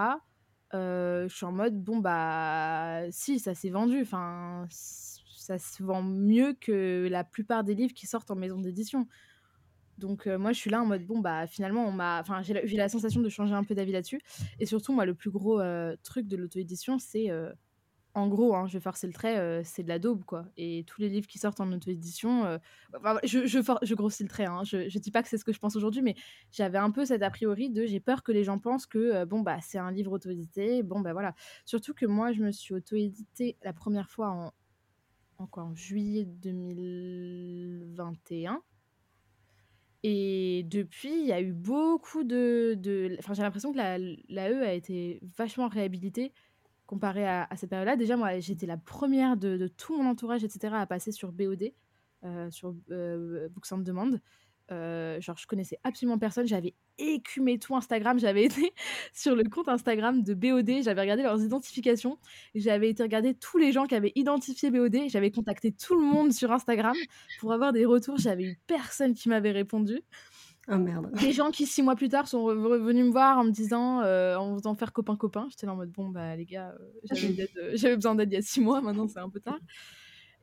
[0.72, 4.02] je suis en mode bon, bah si, ça s'est vendu.
[4.02, 4.66] Enfin,
[5.46, 9.07] ça se vend mieux que la plupart des livres qui sortent en maison d'édition.
[9.98, 12.62] Donc moi je suis là en mode bon bah finalement on m'a enfin j'ai la,
[12.62, 14.20] la, sensation de changer un peu d'avis là-dessus.
[14.59, 15.61] Et surtout moi le plus gros
[16.02, 17.30] truc de l'auto-édition c'est
[18.14, 20.46] en gros hein, je vais forcer le trait c'est de la daube quoi.
[20.56, 22.59] Et tous les livres qui sortent en auto-édition
[23.24, 25.52] je, je, je, grossis le trait hein, je, je dis pas que c'est ce que
[25.52, 26.14] je pense aujourd'hui mais
[26.50, 29.40] j'avais un peu cet a priori de j'ai peur que les gens pensent que bon
[29.40, 31.35] bah c'est un livre auto-édité bon bah voilà.
[31.64, 34.52] Surtout que moi je me suis auto-édité la première fois en
[35.38, 38.62] en quoi en juillet 2021
[40.09, 43.16] et depuis, il y a eu beaucoup de.
[43.19, 46.33] Enfin, j'ai l'impression que la, E a été vachement réhabilitée
[46.87, 47.97] comparé à, cette période-là.
[47.97, 51.73] Déjà, moi, j'étais la première de, tout mon entourage, etc., à passer sur BOD,
[52.23, 54.12] euh, sur euh, Books on Demand.
[54.72, 56.46] Euh, genre, je connaissais absolument personne.
[56.46, 58.18] J'avais écumé tout Instagram.
[58.18, 58.72] J'avais été
[59.12, 60.83] sur le compte Instagram de BOD.
[60.83, 62.18] J'avais regardé leurs identifications.
[62.55, 65.09] J'avais été regarder tous les gens qui avaient identifié BOD.
[65.09, 66.96] J'avais contacté tout le monde sur Instagram
[67.40, 68.18] pour avoir des retours.
[68.18, 70.02] J'avais eu personne qui m'avait répondu.
[70.68, 71.12] Oh merde.
[71.20, 74.35] Des gens qui, six mois plus tard, sont revenus me voir en me disant, euh,
[74.37, 75.46] en faisant faire copain-copain.
[75.48, 76.74] J'étais là en mode, bon, bah les gars,
[77.12, 78.81] euh, j'avais besoin d'aide il y a six mois.
[78.81, 79.61] Maintenant, c'est un peu tard.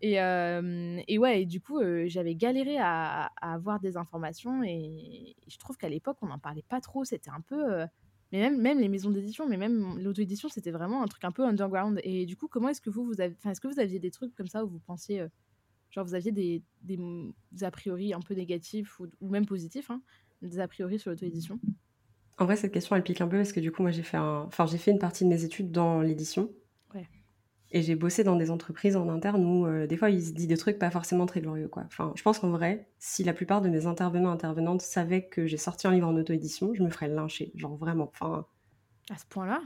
[0.06, 5.88] Et, ouais, et du coup, j'avais galéré à, avoir des informations et je trouve qu'à
[5.88, 7.06] l'époque, on n'en parlait pas trop.
[7.06, 7.86] C'était un peu.
[8.34, 11.46] mais même, même les maisons d'édition, mais même l'auto-édition, c'était vraiment un truc un peu
[11.46, 12.02] underground.
[12.04, 13.36] Et du coup, comment est-ce que vous, vous avez.
[13.46, 15.26] Est-ce que vous aviez des trucs comme ça où vous pensiez.
[15.90, 17.00] genre, vous aviez des, des,
[17.62, 20.02] a priori un peu négatifs ou, même positifs, hein,
[20.42, 21.62] des a priori sur l'auto-édition?
[22.40, 24.18] En vrai, cette question, elle pique un peu parce que du coup, moi, j'ai fait,
[24.18, 26.52] enfin, j'ai fait une partie de mes études dans l'édition.
[27.76, 30.46] Et j'ai bossé dans des entreprises en interne où euh, des fois il se dit
[30.46, 31.68] des trucs pas forcément très glorieux.
[31.68, 31.84] Quoi.
[31.88, 35.58] Enfin, je pense qu'en vrai, si la plupart de mes intervenants intervenantes savaient que j'ai
[35.58, 37.52] sorti un livre en auto-édition, je me ferais lyncher.
[37.56, 38.12] Genre vraiment.
[38.14, 38.46] Enfin,
[39.10, 39.62] à ce point-là?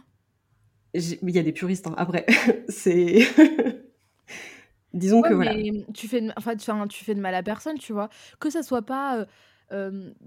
[0.94, 1.86] Il y a des puristes.
[1.86, 1.96] Hein.
[1.98, 2.26] Après,
[2.70, 3.28] c'est.
[4.94, 5.54] Disons que voilà.
[5.94, 6.32] Tu fais, de...
[6.38, 8.10] enfin, tu fais de mal à personne, tu vois.
[8.40, 9.20] Que ça soit pas.
[9.20, 9.26] Euh,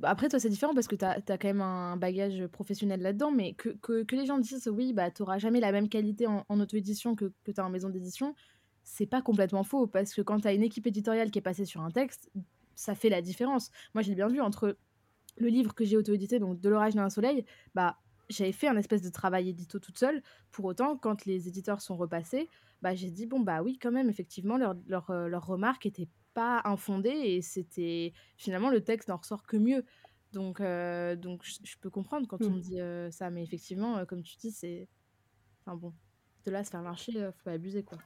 [0.03, 3.55] après, toi, c'est différent parce que tu as, quand même un bagage professionnel là-dedans, mais
[3.55, 7.14] que, que, les gens disent oui, bah, tu n'auras jamais la même qualité en, auto-édition
[7.14, 8.35] que, que tu as en maison d'édition,
[8.83, 11.64] c'est pas complètement faux parce que quand tu as une équipe éditoriale qui est passée
[11.64, 12.31] sur un texte,
[12.74, 13.70] ça fait la différence.
[13.94, 14.76] Moi, j'ai bien vu entre
[15.37, 17.98] le livre que j'ai auto-édité, donc De l'orage dans un soleil, bah,
[18.29, 20.22] j'avais fait un espèce de travail édito toute seule.
[20.50, 22.48] Pour autant, quand les éditeurs sont repassés,
[22.83, 26.62] bah, j'ai dit bon, bah oui, quand même, effectivement, leurs leur, leur remarques étaient pas
[26.64, 29.84] infondé et c'était finalement le texte n'en ressort que mieux.
[30.32, 32.60] Donc, euh, donc je, peux comprendre quand on me mmh.
[32.60, 34.88] dit euh, ça, mais effectivement, euh, comme tu dis, c'est.
[35.64, 35.92] Enfin bon,
[36.46, 37.98] de là à se faire marcher, faut pas abuser quoi.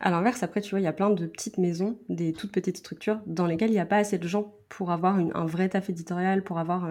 [0.00, 2.78] À l'inverse, après, tu vois, il y a plein de petites maisons, des toutes petites
[2.78, 5.68] structures, dans lesquelles il n'y a pas assez de gens pour avoir une, un vrai
[5.68, 6.90] taf éditorial, pour avoir,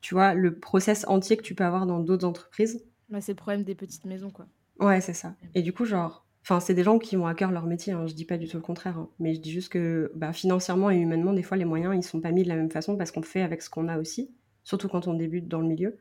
[0.00, 2.84] tu vois, le process entier que tu peux avoir dans d'autres entreprises.
[3.20, 4.46] C'est le problème des petites maisons, quoi.
[4.80, 5.36] Ouais, c'est ça.
[5.54, 8.06] Et du coup, genre, Enfin, c'est des gens qui ont à cœur leur métier, hein,
[8.06, 9.08] je dis pas du tout le contraire, hein.
[9.18, 12.20] mais je dis juste que bah, financièrement et humainement, des fois, les moyens, ils sont
[12.20, 14.30] pas mis de la même façon parce qu'on fait avec ce qu'on a aussi,
[14.62, 15.96] surtout quand on débute dans le milieu.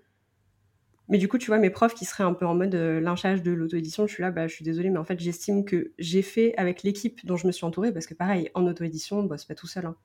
[1.07, 3.41] Mais du coup, tu vois, mes profs qui seraient un peu en mode euh, lynchage
[3.41, 6.21] de l'auto-édition, je suis là, bah, je suis désolée, mais en fait, j'estime que j'ai
[6.21, 9.45] fait avec l'équipe dont je me suis entourée, parce que pareil, en auto-édition, on bosse
[9.45, 9.85] pas tout seul.
[9.85, 9.95] Hein.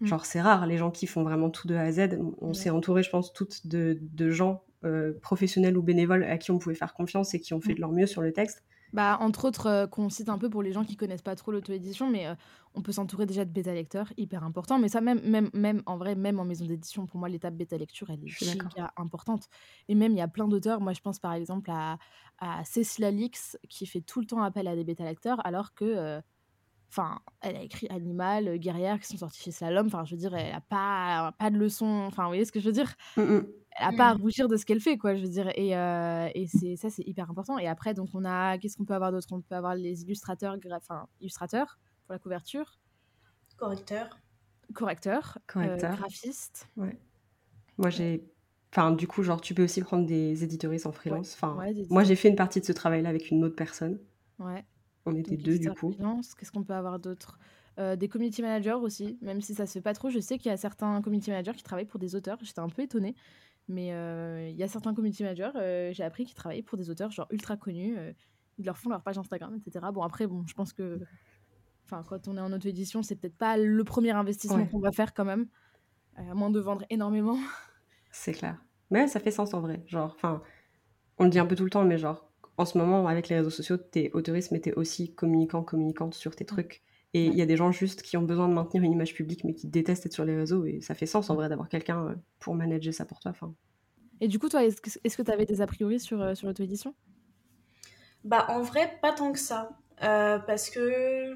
[0.00, 0.06] Mm.
[0.06, 2.20] Genre, c'est rare, les gens qui font vraiment tout de A à Z.
[2.40, 6.58] On s'est entouré, je pense, toutes de, gens euh, professionnels ou bénévoles à qui on
[6.58, 7.76] pouvait faire confiance et qui ont fait mm.
[7.76, 8.62] de leur mieux sur le texte.
[8.92, 11.52] Bah, entre autres, euh, qu'on cite un peu pour les gens qui connaissent pas trop
[11.52, 12.34] l'auto-édition, mais euh,
[12.74, 14.78] on peut s'entourer déjà de bêta-lecteurs, hyper important.
[14.78, 18.10] Mais ça, même, même, même en vrai, même en maison d'édition, pour moi, l'étape bêta-lecture,
[18.10, 19.48] elle est hyper importante.
[19.88, 20.80] Et même, il y a plein d'auteurs.
[20.80, 21.98] Moi, je pense par exemple à,
[22.38, 26.20] à Cécile Alix, qui fait tout le temps appel à des bêta-lecteurs, alors que.
[26.86, 29.86] Euh, enfin, elle a écrit Animal, Guerrière, qui sont sortis chez Slalom.
[29.86, 32.04] Enfin, je veux dire, elle a pas, pas de leçons.
[32.06, 32.94] Enfin, vous voyez ce que je veux dire?
[33.16, 33.46] Mmh, mmh
[33.78, 35.50] elle n'a pas à rougir de ce qu'elle fait, quoi, je veux dire.
[35.54, 37.58] Et, euh, et c'est, ça, c'est hyper important.
[37.58, 39.26] Et après, donc, on a, qu'est-ce qu'on peut avoir d'autre?
[39.32, 42.80] On peut avoir les illustrateurs, enfin, illustrateurs pour la couverture.
[43.58, 44.18] Correcteur.
[44.74, 45.36] Correcteur.
[45.36, 45.96] Euh, Correcteur.
[45.96, 46.68] graphiste.
[46.76, 46.98] Ouais.
[47.76, 48.24] Moi, j'ai.
[48.72, 51.34] Enfin, du coup, genre, tu peux aussi prendre des éditoristes en freelance.
[51.34, 51.56] Enfin,
[51.90, 53.98] moi, j'ai fait une partie de ce travail-là avec une autre personne.
[54.38, 54.64] Ouais.
[55.06, 55.94] On était deux, du coup.
[56.38, 57.38] Qu'est-ce qu'on peut avoir d'autre?
[57.78, 60.08] Euh, des community managers aussi, même si ça se fait pas trop.
[60.08, 62.38] Je sais qu'il y a certains community managers qui travaillent pour des auteurs.
[62.42, 63.14] J'étais un peu étonnée.
[63.68, 66.88] Mais euh, il y a certains community managers, euh, j'ai appris, qui travaillent pour des
[66.88, 67.96] auteurs genre ultra connus.
[68.58, 69.86] Ils leur font leur page Instagram, etc.
[69.92, 71.00] Bon, après, bon, je pense que
[71.84, 75.14] enfin, quand on est en auto-édition, c'est peut-être pas le premier investissement qu'on va faire
[75.14, 75.46] quand même,
[76.16, 77.38] à moins de vendre énormément.
[78.10, 78.64] C'est clair.
[78.90, 79.82] Mais ça fait sens en vrai.
[79.86, 80.42] Genre, enfin,
[81.18, 82.25] on le dit un peu tout le temps, mais genre,
[82.58, 86.34] en ce moment, avec les réseaux sociaux, t'es autoriste, mais t'es aussi communicant, communicante sur
[86.34, 86.82] tes trucs.
[87.14, 89.44] Et il y a des gens juste qui ont besoin de maintenir une image publique,
[89.44, 90.64] mais qui détestent être sur les réseaux.
[90.66, 93.30] Et ça fait sens en vrai d'avoir quelqu'un euh, pour manager ça pour toi.
[93.30, 93.54] Enfin.
[94.20, 96.94] Et du coup, toi, est-ce que tu avais des a priori sur, euh, sur l'auto-édition?
[98.24, 99.70] Bah, en vrai, pas tant que ça.
[100.02, 101.34] Euh, parce que,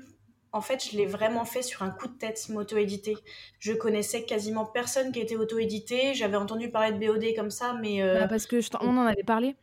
[0.52, 3.16] en fait, je l'ai vraiment fait sur un coup de tête, m'auto-éditer.
[3.58, 6.14] Je connaissais quasiment personne qui était auto-édité.
[6.14, 8.02] J'avais entendu parler de BOD comme ça, mais.
[8.02, 9.56] Bah, parce que on en avait parlé.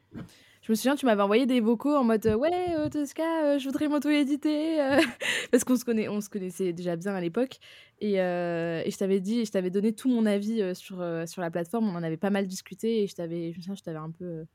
[0.67, 3.63] Je me souviens, tu m'avais envoyé des vocaux en mode ouais, euh, Tosca, euh, je
[3.63, 4.99] voudrais m'auto-éditer euh,
[5.51, 7.59] parce qu'on se connaît, on se connaissait déjà bien à l'époque
[8.01, 11.87] et, et, je t'avais dit, je t'avais donné tout mon avis sur sur la plateforme.
[11.87, 14.11] On en avait pas mal discuté et je t'avais, je me souviens, je t'avais un
[14.11, 14.45] peu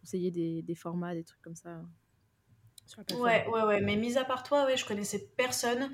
[0.00, 1.80] conseillé des, des, formats, des trucs comme ça.
[3.16, 3.80] Ouais, ouais, ouais.
[3.80, 5.92] Mais mis à part toi, ouais, je connaissais personne.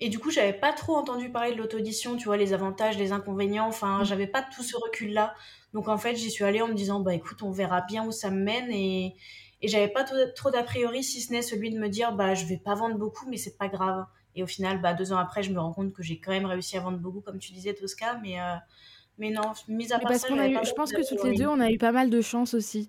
[0.00, 3.12] Et du coup, j'avais pas trop entendu parler de l'auto-édition, tu vois, les avantages, les
[3.12, 3.68] inconvénients.
[3.68, 4.04] Enfin, mmh.
[4.04, 5.34] j'avais pas tout ce recul-là.
[5.74, 8.12] Donc, en fait, j'y suis allée en me disant, bah écoute, on verra bien où
[8.12, 8.70] ça me mène.
[8.70, 9.14] Et,
[9.62, 12.46] et j'avais pas trop d'a priori, si ce n'est celui de me dire, bah je
[12.46, 14.06] vais pas vendre beaucoup, mais c'est pas grave.
[14.34, 16.46] Et au final, bah deux ans après, je me rends compte que j'ai quand même
[16.46, 18.18] réussi à vendre beaucoup, comme tu disais, Tosca.
[18.22, 18.54] Mais, euh,
[19.18, 21.78] mais non, mis à part ça, je pense que toutes les deux, on a eu
[21.78, 22.88] pas mal de chance aussi.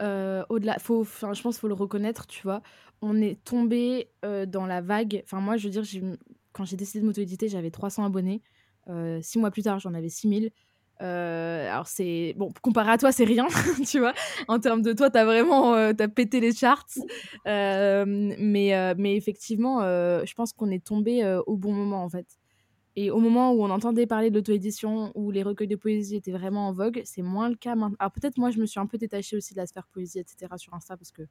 [0.00, 2.62] Euh, au-delà, faut, enfin, je pense qu'il faut le reconnaître, tu vois.
[3.02, 5.22] On est tombé euh, dans la vague.
[5.24, 5.84] Enfin, moi, je veux dire,
[6.56, 8.40] quand j'ai décidé de m'auto-éditer, j'avais 300 abonnés.
[8.88, 10.50] Euh, six mois plus tard, j'en avais 6000.
[11.02, 13.46] Euh, alors c'est bon comparé à toi c'est rien
[13.86, 14.14] tu vois
[14.48, 16.86] en termes de toi t'as vraiment euh, t'as pété les charts
[17.44, 22.38] mais mais effectivement je pense qu'on est tombé au bon moment en fait
[22.98, 26.32] et au moment où on entendait parler de l'auto-édition où les recueils de poésie étaient
[26.32, 28.86] vraiment en vogue c'est moins le cas maintenant alors peut-être moi je me suis un
[28.86, 31.24] peu détachée aussi de la sphère poésie etc sur Insta parce que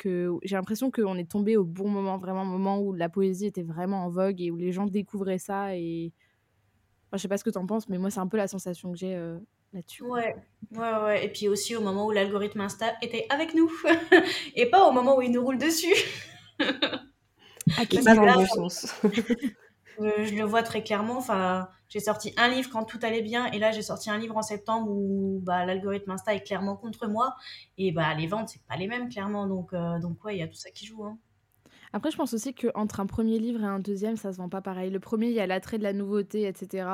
[0.00, 3.46] que j'ai l'impression qu'on est tombé au bon moment vraiment au moment où la poésie
[3.46, 6.12] était vraiment en vogue et où les gens découvraient ça et
[7.10, 8.46] Enfin, je sais pas ce que tu en penses, mais moi, c'est un peu la
[8.46, 9.36] sensation que j'ai euh,
[9.72, 10.04] là-dessus.
[10.04, 10.36] Ouais.
[10.70, 11.24] ouais, ouais.
[11.24, 13.68] Et puis aussi au moment où l'algorithme Insta était avec nous
[14.54, 15.92] et pas au moment où il nous roule dessus.
[16.60, 18.94] ah, qui pas dans le bon sens?
[19.98, 21.18] je, le vois très clairement.
[21.18, 24.36] Enfin, j'ai sorti un livre quand tout allait bien, et là j'ai sorti un livre
[24.36, 27.36] en septembre où bah, l'algorithme Insta est clairement contre moi,
[27.76, 29.46] et bah les ventes c'est pas les mêmes clairement.
[29.46, 31.04] Donc euh, donc ouais, il y a tout ça qui joue.
[31.04, 31.18] Hein.
[31.92, 34.60] Après, je pense aussi qu'entre un premier livre et un deuxième, ça se vend pas
[34.62, 34.90] pareil.
[34.90, 36.86] Le premier, il y a l'attrait de la nouveauté, etc.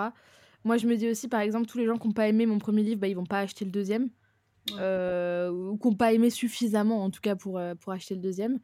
[0.64, 2.58] Moi, je me dis aussi, par exemple, tous les gens qui n'ont pas aimé mon
[2.58, 4.08] premier livre, bah, ils vont pas acheter le deuxième.
[4.72, 8.20] Euh, ou qui n'ont pas aimé suffisamment, en tout cas, pour, euh, pour acheter le
[8.20, 8.58] deuxième.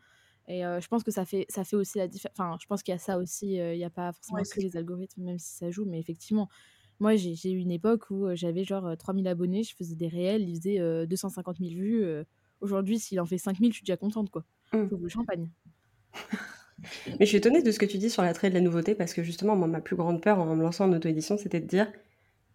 [0.49, 2.35] Et euh, je pense que ça fait, ça fait aussi la différence.
[2.39, 3.55] Enfin, je pense qu'il y a ça aussi.
[3.55, 5.85] Il n'y a pas forcément que les algorithmes, même si ça joue.
[5.85, 6.49] Mais effectivement,
[7.01, 10.57] moi, j'ai eu une époque où j'avais genre 3000 abonnés, je faisais des réels, ils
[10.57, 12.05] faisaient 250 000 vues.
[12.61, 14.45] Aujourd'hui, s'il en fait 5000, je suis déjà contente, quoi.
[14.73, 14.89] Mmh.
[14.89, 15.51] Faut le champagne.
[17.07, 19.15] Mais je suis étonnée de ce que tu dis sur l'attrait de la nouveauté parce
[19.15, 21.91] que justement, moi, ma plus grande peur en me lançant en auto-édition, c'était de dire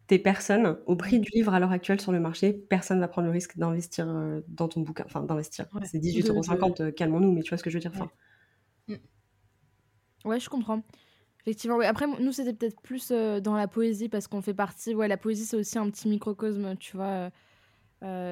[0.08, 3.28] t'es personne, au prix du livre à l'heure actuelle sur le marché, personne va prendre
[3.28, 5.04] le risque d'investir euh, dans ton bouquin.
[5.06, 5.66] Enfin, d'investir.
[5.84, 7.92] C'est 18,50€, euh, calmons-nous, mais tu vois ce que je veux dire.
[8.88, 10.30] Ouais, mm.
[10.30, 10.82] ouais je comprends.
[11.42, 14.96] Effectivement, Après, nous, c'était peut-être plus euh, dans la poésie parce qu'on fait partie.
[14.96, 17.30] Ouais, la poésie, c'est aussi un petit microcosme, tu vois.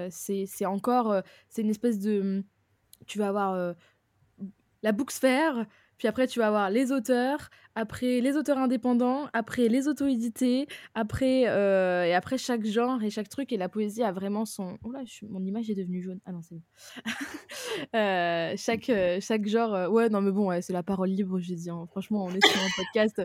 [0.10, 1.22] c'est encore.
[1.50, 2.44] c'est une espèce de.
[3.06, 3.76] Tu vas avoir
[4.82, 5.66] la booksphère,
[5.98, 11.48] puis après tu vas avoir les auteurs, après les auteurs indépendants, après les auto-édités, après
[11.48, 14.78] euh, et après chaque genre et chaque truc et la poésie a vraiment son.
[14.84, 16.20] Oh là, mon image est devenue jaune.
[16.26, 16.62] Ah non, c'est bon.
[17.94, 19.92] Euh, chaque euh, chaque genre.
[19.92, 21.70] Ouais, non mais bon, c'est la parole libre, j'ai dit.
[21.70, 21.86] Hein.
[21.92, 23.22] Franchement, on est sur un podcast.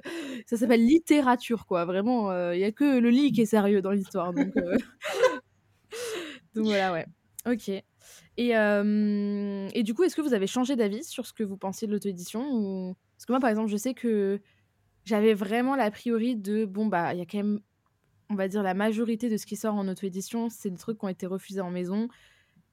[0.47, 1.85] Ça s'appelle littérature, quoi.
[1.85, 4.53] Vraiment, il y a que le lit qui est sérieux dans l'histoire, donc.
[6.55, 7.07] donc voilà, ouais.
[7.47, 7.71] Ok.
[8.42, 11.87] Et, et du coup, est-ce que vous avez changé d'avis sur ce que vous pensiez
[11.87, 12.96] de l'auto-édition ou...
[13.16, 14.40] Parce que moi, par exemple, je sais que
[15.05, 17.61] j'avais vraiment l'a priori de bon, bah, il y a quand même,
[18.31, 21.05] on va dire, la majorité de ce qui sort en auto-édition, c'est des trucs qui
[21.05, 22.09] ont été refusés en maison.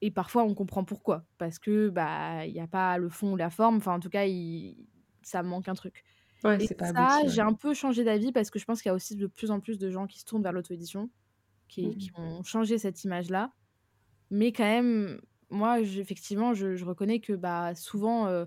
[0.00, 1.26] Et parfois, on comprend pourquoi.
[1.36, 3.76] Parce que, bah, il n'y a pas le fond ou la forme.
[3.76, 4.76] Enfin, en tout cas, il...
[5.20, 6.02] ça manque un truc.
[6.44, 8.92] Ouais, et pas ça, j'ai un peu changé d'avis parce que je pense qu'il y
[8.92, 11.10] a aussi de plus en plus de gens qui se tournent vers l'auto-édition,
[11.66, 12.20] qui, qui mmh.
[12.22, 13.52] ont changé cette image-là.
[14.30, 15.20] Mais quand même,
[15.50, 18.44] moi, effectivement, je, reconnais que bah, souvent, euh,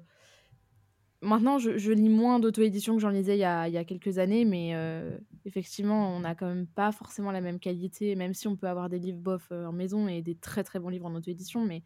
[1.21, 5.17] maintenant, je, lis moins d'auto-édition que j'en lisais il y, a, quelques années, mais euh,
[5.45, 8.89] effectivement, on n'a quand même pas forcément la même qualité, même si on peut avoir
[8.89, 11.83] des livres bof euh, en maison et des très très bons livres en auto-édition, mais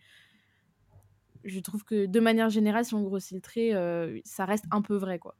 [1.43, 4.95] je trouve que de manière générale, si on grossit le trait, ça reste un peu
[4.95, 5.35] vrai, quoi.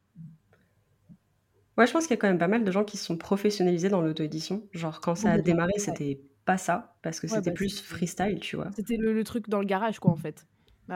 [1.77, 3.17] Ouais, je pense qu'il y a quand même pas mal de gens qui se sont
[3.17, 4.67] professionnalisés dans l'auto-édition.
[4.71, 8.55] Genre, quand ça a démarré, c'était pas ça, parce que c'était bah, plus freestyle, tu
[8.55, 8.69] vois.
[8.75, 10.45] C'était le, truc dans le garage, quoi, en fait.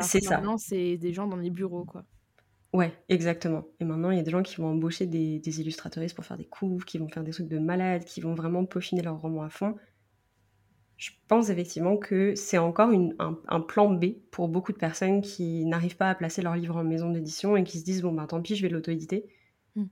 [0.02, 0.38] C'est ça.
[0.38, 2.06] Maintenant, c'est des gens dans les bureaux, quoi.
[2.72, 3.66] Ouais, exactement.
[3.80, 6.38] Et maintenant, il y a des gens qui vont embaucher des, des illustrateuristes pour faire
[6.38, 9.42] des couves, qui vont faire des trucs de malades, qui vont vraiment peaufiner leur roman
[9.42, 9.76] à fond.
[10.98, 15.66] Je pense effectivement que c'est encore une, un, plan B pour beaucoup de personnes qui
[15.66, 18.28] n'arrivent pas à placer leur livre en maison d'édition et qui se disent bon bah
[18.28, 19.26] tant pis, je vais l'auto-éditer.
[19.76, 19.86] Mmh.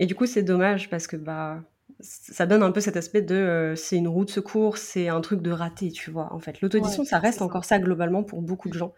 [0.00, 1.64] Et du coup, c'est dommage parce que bah
[2.00, 5.20] ça donne un peu cet aspect de euh, c'est une roue de secours, c'est un
[5.20, 6.32] truc de raté, tu vois.
[6.32, 8.92] En fait, l'auto-édition, ça reste encore ça globalement pour beaucoup de gens.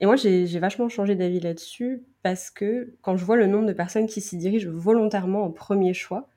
[0.00, 3.72] Et moi, j'ai vachement changé d'avis là-dessus parce que quand je vois le nombre de
[3.72, 6.28] personnes qui s'y dirigent volontairement en premier choix,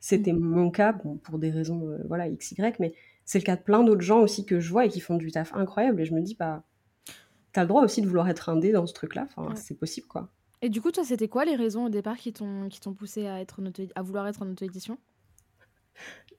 [0.00, 0.38] c'était mmh.
[0.38, 3.62] mon cas, bon, pour des raisons euh, voilà x y, mais c'est le cas de
[3.62, 6.00] plein d'autres gens aussi que je vois et qui font du taf incroyable.
[6.00, 6.64] Et je me dis, bah,
[7.52, 9.26] t'as le droit aussi de vouloir être indé dans ce truc-là.
[9.28, 10.30] Enfin, c'est possible, quoi.
[10.62, 13.60] Et du coup, toi, c'était quoi les raisons au départ qui t'ont poussé à, être
[13.94, 14.98] à vouloir être en auto-édition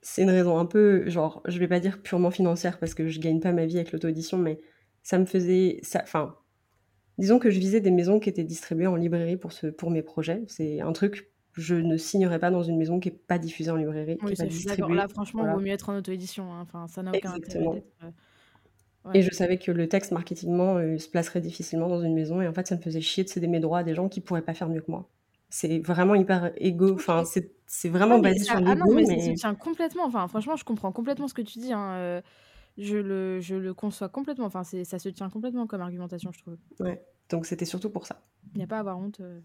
[0.02, 3.20] c'est une raison un peu, genre, je vais pas dire purement financière parce que je
[3.20, 4.58] gagne pas ma vie avec l'auto-édition, mais
[5.02, 5.80] ça me faisait.
[6.02, 6.36] Enfin,
[7.18, 10.02] disons que je visais des maisons qui étaient distribuées en librairie pour, ce, pour mes
[10.02, 10.42] projets.
[10.48, 13.76] C'est un truc, je ne signerai pas dans une maison qui est pas diffusée en
[13.76, 14.18] librairie.
[14.22, 16.52] Oui, qui est Là, franchement, il vaut mieux être en auto-édition.
[16.52, 16.62] Hein.
[16.62, 17.84] Enfin, ça n'a aucun intérêt.
[18.02, 18.10] Euh,
[19.14, 22.40] et je savais que le texte marketingement euh, se placerait difficilement dans une maison.
[22.40, 24.20] Et en fait, ça me faisait chier de céder mes droits à des gens qui
[24.20, 25.08] pourraient pas faire mieux que moi.
[25.48, 26.94] C'est vraiment hyper égo.
[26.94, 27.52] Enfin, c'est
[27.88, 28.82] vraiment basé sur l'ego.
[28.84, 30.04] Ah mais, ça se tient complètement.
[30.04, 31.72] Enfin, franchement, je comprends complètement ce que tu dis.
[31.72, 31.92] Hein.
[31.94, 32.22] Euh,
[32.78, 34.46] je, le, je le conçois complètement.
[34.46, 36.56] Enfin, ça se tient complètement comme argumentation, je trouve.
[36.80, 37.02] Ouais.
[37.30, 38.20] Donc, c'était surtout pour ça.
[38.54, 39.20] Il n'y a pas à avoir honte.
[39.20, 39.40] Euh.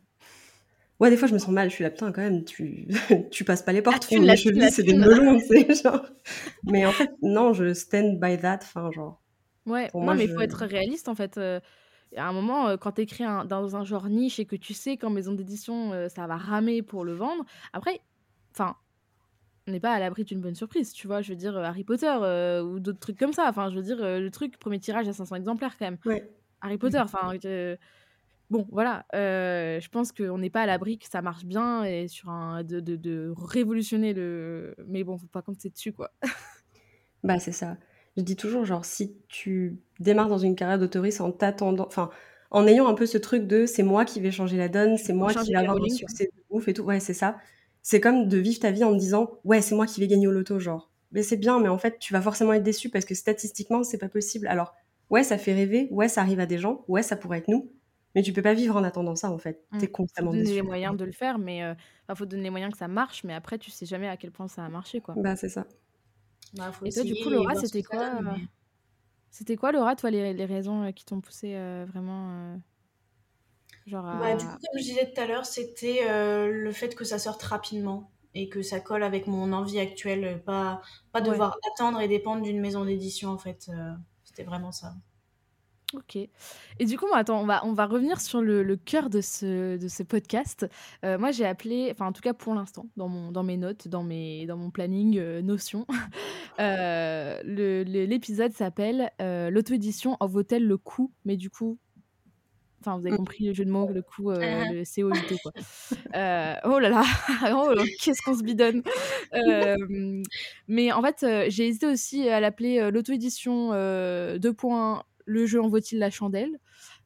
[1.00, 1.70] Ouais, des fois, je me sens mal.
[1.70, 2.88] Je suis là, putain, quand même, tu,
[3.32, 4.08] tu passes pas les portes.
[4.08, 5.00] thune, la les thune, la chevilles, c'est des thune.
[5.00, 6.06] melons, tu sais, genre.
[6.64, 8.60] Mais en fait, non, je stand by that.
[8.64, 9.22] Enfin, genre,
[9.66, 11.38] Ouais, pour non, moi, mais il faut être réaliste en fait.
[11.38, 11.60] euh,
[12.16, 14.98] à un moment, euh, quand tu écris dans un genre niche et que tu sais
[14.98, 18.02] qu'en maison d'édition, euh, ça va ramer pour le vendre, après,
[18.58, 18.76] enfin,
[19.68, 21.22] on n'est pas à l'abri d'une bonne surprise, tu vois.
[21.22, 23.46] Je veux dire, euh, Harry Potter euh, ou d'autres trucs comme ça.
[23.50, 25.98] Enfin, je veux dire, euh, le truc, premier tirage à 500 exemplaires quand même.
[26.06, 26.30] Ouais.
[26.62, 27.76] Harry Potter, enfin, euh,
[28.50, 29.06] bon, voilà.
[29.14, 32.80] je pense qu'on n'est pas à l'abri que ça marche bien et sur un de,
[32.80, 34.76] de, de révolutionner le.
[34.88, 36.12] Mais bon, faut pas compter dessus, quoi.
[37.24, 37.78] Bah, c'est ça.
[38.16, 42.12] Je dis toujours, genre, si tu démarres dans une carrière d'autoriste en t'attendant, enfin,
[42.52, 45.14] en ayant un peu ce truc de c'est moi qui vais changer la donne, c'est
[45.14, 46.84] moi qui vais avoir un succès de ouf et tout.
[46.84, 47.38] Ouais, c'est ça.
[47.90, 50.28] C'est comme de vivre ta vie en te disant, ouais, c'est moi qui vais gagner
[50.28, 50.92] au loto, genre.
[51.14, 53.98] Mais c'est bien, mais en fait, tu vas forcément être déçu parce que statistiquement, c'est
[53.98, 54.48] pas possible.
[54.48, 54.76] Alors,
[55.10, 57.72] ouais, ça fait rêver, ouais, ça arrive à des gens, ouais, ça pourrait être nous,
[58.14, 59.64] mais tu peux pas vivre en attendant ça, en fait.
[59.72, 59.78] Mm.
[59.78, 62.50] T'es Faut constamment donner les moyens de le faire, mais euh, enfin, faut donner les
[62.50, 65.00] moyens que ça marche, mais après, tu sais jamais à quel point ça a marché,
[65.00, 65.14] quoi.
[65.16, 65.66] Bah, c'est ça.
[66.58, 68.36] Bah, faut Et toi, du coup, Laura, c'était quoi, euh,
[69.32, 72.58] C'était quoi, Laura, toi, les, les raisons euh, qui t'ont poussé euh, vraiment, euh,
[73.88, 74.48] genre Bah, du à...
[74.48, 78.12] coup, comme je disais tout à l'heure, c'était euh, le fait que ça sorte rapidement
[78.34, 81.30] et que ça colle avec mon envie actuelle, euh, pas, pas Ouais.
[81.32, 83.68] devoir attendre et dépendre d'une maison d'édition, en fait.
[83.70, 84.94] euh, c'était vraiment ça.
[85.94, 86.18] Ok.
[86.18, 89.22] Et du coup, moi, attends, on va, on va revenir sur le, le cœur de
[89.22, 90.68] ce, de ce podcast.
[91.06, 93.88] Euh, moi, j'ai appelé, enfin, en tout cas pour l'instant, dans, mon, dans mes notes,
[93.88, 95.88] dans, mes, dans mon planning euh, Notion,
[96.60, 101.14] euh, l'épisode s'appelle euh, L'auto-édition en vaut-elle le coup?
[101.24, 101.80] Mais du coup,
[102.88, 104.72] enfin, vous avez compris le jeu de mots, le coup, euh, Ah.
[104.72, 105.52] le COJT, quoi.
[106.16, 107.04] Euh, oh là là,
[107.54, 108.82] oh qu'est-ce qu'on se bidonne.
[109.34, 110.24] Euh,
[110.68, 115.46] mais en fait, euh, j'ai hésité aussi à l'appeler euh, l'auto-édition euh, 2 points, le
[115.46, 116.58] jeu en vaut-il la chandelle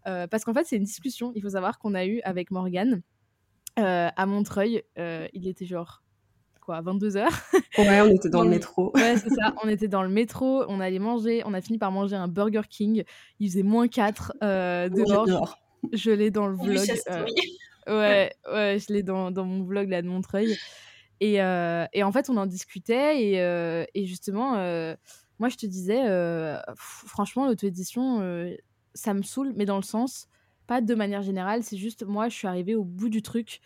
[0.06, 3.02] Parce qu'en fait, c'est une discussion, il faut savoir, qu'on a eue avec Morgane
[3.78, 4.84] à Montreuil.
[4.98, 6.04] Il était genre,
[6.62, 7.28] quoi, 22h
[7.78, 8.91] Ouais, on était dans le métro.
[8.96, 9.54] Ouais, c'est ça.
[9.63, 12.62] On était dans le métro, on allait manger, on a fini par manger un Burger
[12.70, 13.04] King.
[13.39, 15.58] Il faisait moins 4 euh, On mangeait dehors.
[15.94, 17.02] Je l'ai dans le vlog.
[17.10, 17.26] euh.
[17.88, 20.60] Ouais, ouais, je l'ai dans, dans mon vlog là de Montreuil.
[21.20, 23.24] Et, euh, et en fait, on en discutait.
[23.32, 24.54] Et, euh, et justement,
[25.39, 26.02] moi, je te disais,
[26.67, 28.56] pff, franchement, l'auto-édition,
[28.94, 30.28] ça me saoule, mais dans le sens,
[30.67, 33.60] pas de manière générale, c'est juste, moi, je suis arrivée au bout du truc.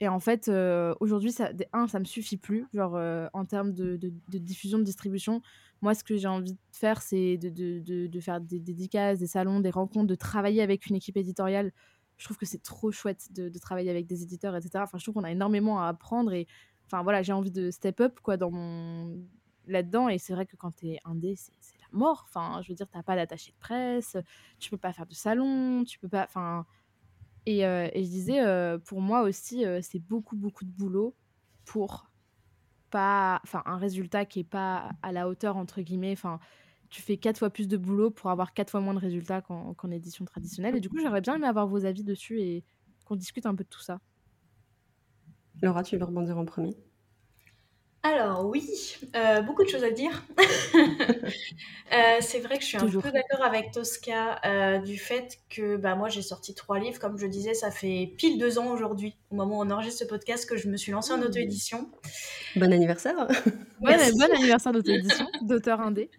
[0.00, 3.72] Et en fait, euh, aujourd'hui, ça, un, ça me suffit plus, genre euh, en termes
[3.72, 5.42] de, de- de diffusion, de distribution.
[5.82, 9.26] Moi, ce que j'ai envie de faire, c'est de, de- de- faire des dédicaces, des
[9.26, 11.72] salons, des rencontres, de travailler avec une équipe éditoriale
[12.18, 14.84] je trouve que c'est trop chouette de, travailler avec des éditeurs, etc.
[14.84, 16.46] Enfin, je trouve qu'on a énormément à apprendre et
[16.86, 19.26] enfin voilà, j'ai envie de step up quoi dans mon
[19.66, 22.24] là-dedans et c'est vrai que quand t'es indé, c'est la mort.
[22.28, 24.16] Enfin, je veux dire, t'as pas d'attaché de presse,
[24.60, 26.64] tu peux pas faire de salon, tu peux pas, enfin.
[27.46, 31.16] Et, euh, et je disais, euh, pour moi aussi, euh, c'est beaucoup beaucoup de boulot
[31.64, 32.10] pour
[32.92, 36.12] pas, enfin un résultat qui est pas à la hauteur entre guillemets.
[36.12, 36.38] Enfin,
[36.90, 39.74] tu fais quatre fois plus de boulot pour avoir quatre fois moins de résultats qu'en
[39.74, 40.76] qu'en édition traditionnelle.
[40.76, 42.64] Et du coup, j'aurais bien aimé avoir vos avis dessus et
[43.06, 44.00] qu'on discute un peu de tout ça.
[45.62, 46.76] Laura, tu veux rebondir en premier?
[48.04, 48.68] Alors oui,
[49.14, 50.22] euh, beaucoup de choses à dire.
[51.92, 53.04] Euh, c'est vrai que je suis Toujours.
[53.04, 56.98] un peu d'accord avec Tosca euh, du fait que bah, moi j'ai sorti trois livres,
[56.98, 60.04] comme je disais, ça fait pile deux ans aujourd'hui, au moment où on enregistre ce
[60.06, 61.24] podcast, que je me suis lancée en Mmh.
[61.24, 61.90] auto-édition.
[62.56, 63.28] Bon anniversaire
[63.82, 64.12] Merci.
[64.18, 66.10] bon anniversaire d'auto-édition, d'auteur indé.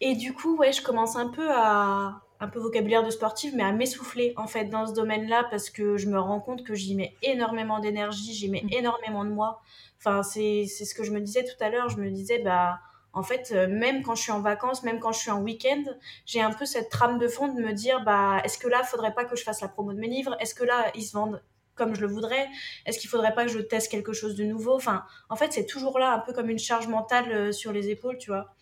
[0.00, 3.62] Et du coup, ouais, je commence un peu à un peu vocabulaire de sportive, mais
[3.64, 6.94] à m'essouffler en fait dans ce domaine-là parce que je me rends compte que j'y
[6.94, 8.72] mets énormément d'énergie, j'y mets Mm.
[8.72, 9.60] énormément de moi.
[9.98, 11.88] Enfin, c'est c'est ce que je me disais tout à l'heure.
[11.88, 12.80] Je me disais, bah,
[13.14, 15.84] en fait, euh, même quand je suis en vacances, même quand je suis en week-end,
[16.26, 19.14] j'ai un peu cette trame de fond de me dire, bah, est-ce que là, faudrait
[19.14, 20.36] pas que je fasse la promo de mes livres?
[20.40, 21.42] Est-ce que là, ils se vendent
[21.76, 22.48] comme je le voudrais?
[22.86, 24.74] Est-ce qu'il faudrait pas que je teste quelque chose de nouveau?
[24.74, 27.88] Enfin, en fait, c'est toujours là, un peu comme une charge mentale euh, sur les
[27.88, 28.52] épaules, tu vois.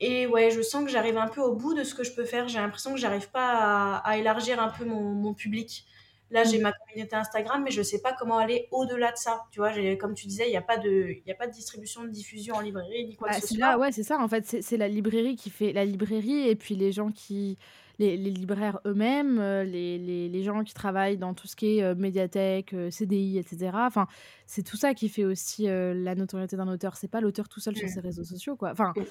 [0.00, 2.24] Et ouais, je sens que j'arrive un peu au bout de ce que je peux
[2.24, 2.46] faire.
[2.48, 5.84] J'ai l'impression que j'arrive pas à, à élargir un peu mon, mon public.
[6.30, 6.62] Là, j'ai Mm.
[6.62, 9.44] ma communauté Instagram, mais je sais pas comment aller au-delà de ça.
[9.50, 11.52] Tu vois, comme tu disais, il n'y a, pas de- il y a pas de
[11.52, 13.58] distribution, de diffusion en librairie, ni quoi Bah, que ce soit.
[13.58, 14.18] là, ouais, c'est ça.
[14.20, 17.56] En fait, c'est la librairie qui fait la librairie et puis les gens qui,
[17.98, 21.78] les, les libraires eux-mêmes, euh, les, les, les gens qui travaillent dans tout ce qui
[21.78, 23.70] est euh, médiathèque, euh, CDI, etc.
[23.74, 24.06] Enfin,
[24.46, 26.96] c'est tout ça qui fait aussi euh, la notoriété d'un auteur.
[26.98, 27.90] C'est pas l'auteur tout seul sur Mm.
[27.90, 28.70] ses réseaux sociaux, quoi.
[28.72, 29.02] Enfin, Mm.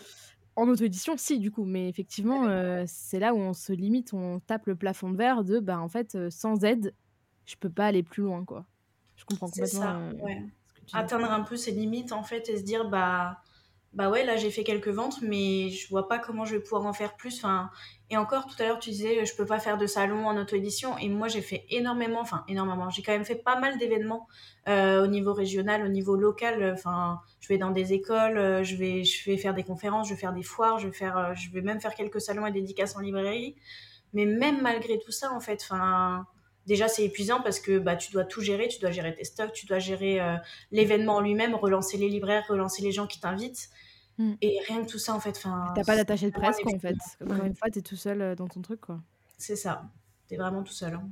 [0.58, 4.40] En auto-édition, si, du coup, mais effectivement, euh, c'est là où on se limite, on
[4.40, 6.96] tape le plafond de verre de, bah, en fait, euh, sans aide,
[7.46, 8.66] je peux pas aller plus loin, quoi.
[9.16, 10.44] Je comprends C'est complètement ça, euh, ouais.
[10.66, 10.98] ce que tu dis.
[10.98, 13.42] Atteindre un peu ses limites, en fait, et se dire, bah,
[13.94, 16.86] bah ouais, là j'ai fait quelques ventes, mais je vois pas comment je vais pouvoir
[16.86, 17.38] en faire plus.
[17.38, 17.70] Enfin,
[18.10, 20.98] et encore tout à l'heure tu disais je peux pas faire de salon en auto-édition,
[20.98, 24.28] et moi j'ai fait énormément, enfin énormément, j'ai quand même fait pas mal d'événements
[24.68, 26.74] euh, au niveau régional, au niveau local.
[26.74, 30.14] Enfin, je vais dans des écoles, euh, je vais, je vais faire des conférences, je
[30.14, 32.52] vais faire des foires, je vais faire, euh, je vais même faire quelques salons et
[32.52, 33.56] dédicaces en librairie.
[34.14, 36.26] Mais même malgré tout ça, en fait, enfin
[36.68, 39.54] déjà c'est épuisant parce que bah, tu dois tout gérer, tu dois gérer tes stocks,
[39.54, 40.20] tu dois gérer
[40.72, 43.72] l'événement en lui-même, relancer les libraires, relancer les gens qui t'invitent.
[44.18, 44.34] Mm.
[44.42, 45.40] Et rien que tout ça, en fait.
[45.76, 46.96] T'as pas d'attaché de presse, quoi, en fait.
[47.24, 49.02] Encore une fois, t'es tout seul euh, dans ton truc, quoi.
[49.38, 49.84] C'est ça.
[50.28, 50.96] T'es vraiment tout seul.
[50.96, 51.10] Hein.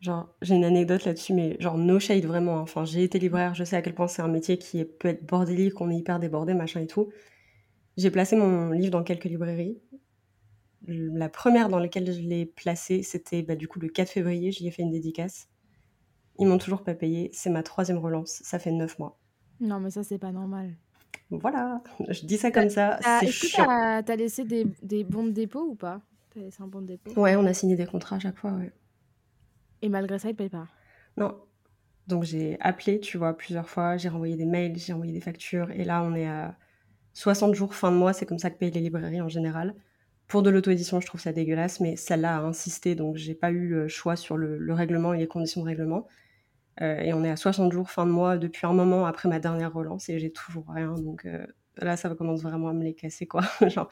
[0.00, 2.58] Genre, j'ai une anecdote là-dessus, mais genre, no shade vraiment.
[2.58, 2.62] Hein.
[2.62, 5.26] Enfin, j'ai été libraire, je sais à quel point c'est un métier qui peut être
[5.26, 7.10] bordélique, qu'on est hyper débordé, machin et tout.
[7.96, 9.78] J'ai placé mon livre dans quelques librairies.
[10.88, 14.66] La première dans laquelle je l'ai placé, c'était bah, du coup le 4 février, j'y
[14.66, 15.48] ai fait une dédicace.
[16.38, 17.30] Ils m'ont toujours pas payé.
[17.32, 18.40] C'est ma troisième relance.
[18.42, 19.18] Ça fait neuf mois.
[19.60, 20.76] Non, mais ça, c'est pas normal.
[21.30, 22.98] Voilà, je dis ça comme ça.
[23.02, 26.00] C'est Est-ce que tu as, laissé des, des, bons de dépôt ou pas?
[26.30, 27.20] Tu as laissé un bon de dépôt?
[27.20, 28.72] Ouais, on a signé des contrats à chaque fois, ouais.
[29.82, 30.68] Et malgré ça, ils ne payent pas?
[31.16, 31.38] Non.
[32.06, 35.70] Donc j'ai appelé, tu vois, plusieurs fois, j'ai renvoyé des mails, j'ai envoyé des factures,
[35.70, 36.56] et là on est à
[37.12, 39.74] 60 jours fin de mois, c'est comme ça que payent les librairies en général.
[40.28, 43.66] Pour de l'auto-édition, je trouve ça dégueulasse, mais celle-là a insisté, donc j'ai pas eu
[43.68, 46.06] le choix sur le, le règlement et les conditions de règlement.
[46.80, 49.40] Euh, et on est à 60 jours fin de mois depuis un moment après ma
[49.40, 50.94] dernière relance et j'ai toujours rien.
[50.94, 51.44] Donc euh,
[51.78, 53.42] là, ça commence vraiment à me les casser, quoi.
[53.68, 53.88] Genre,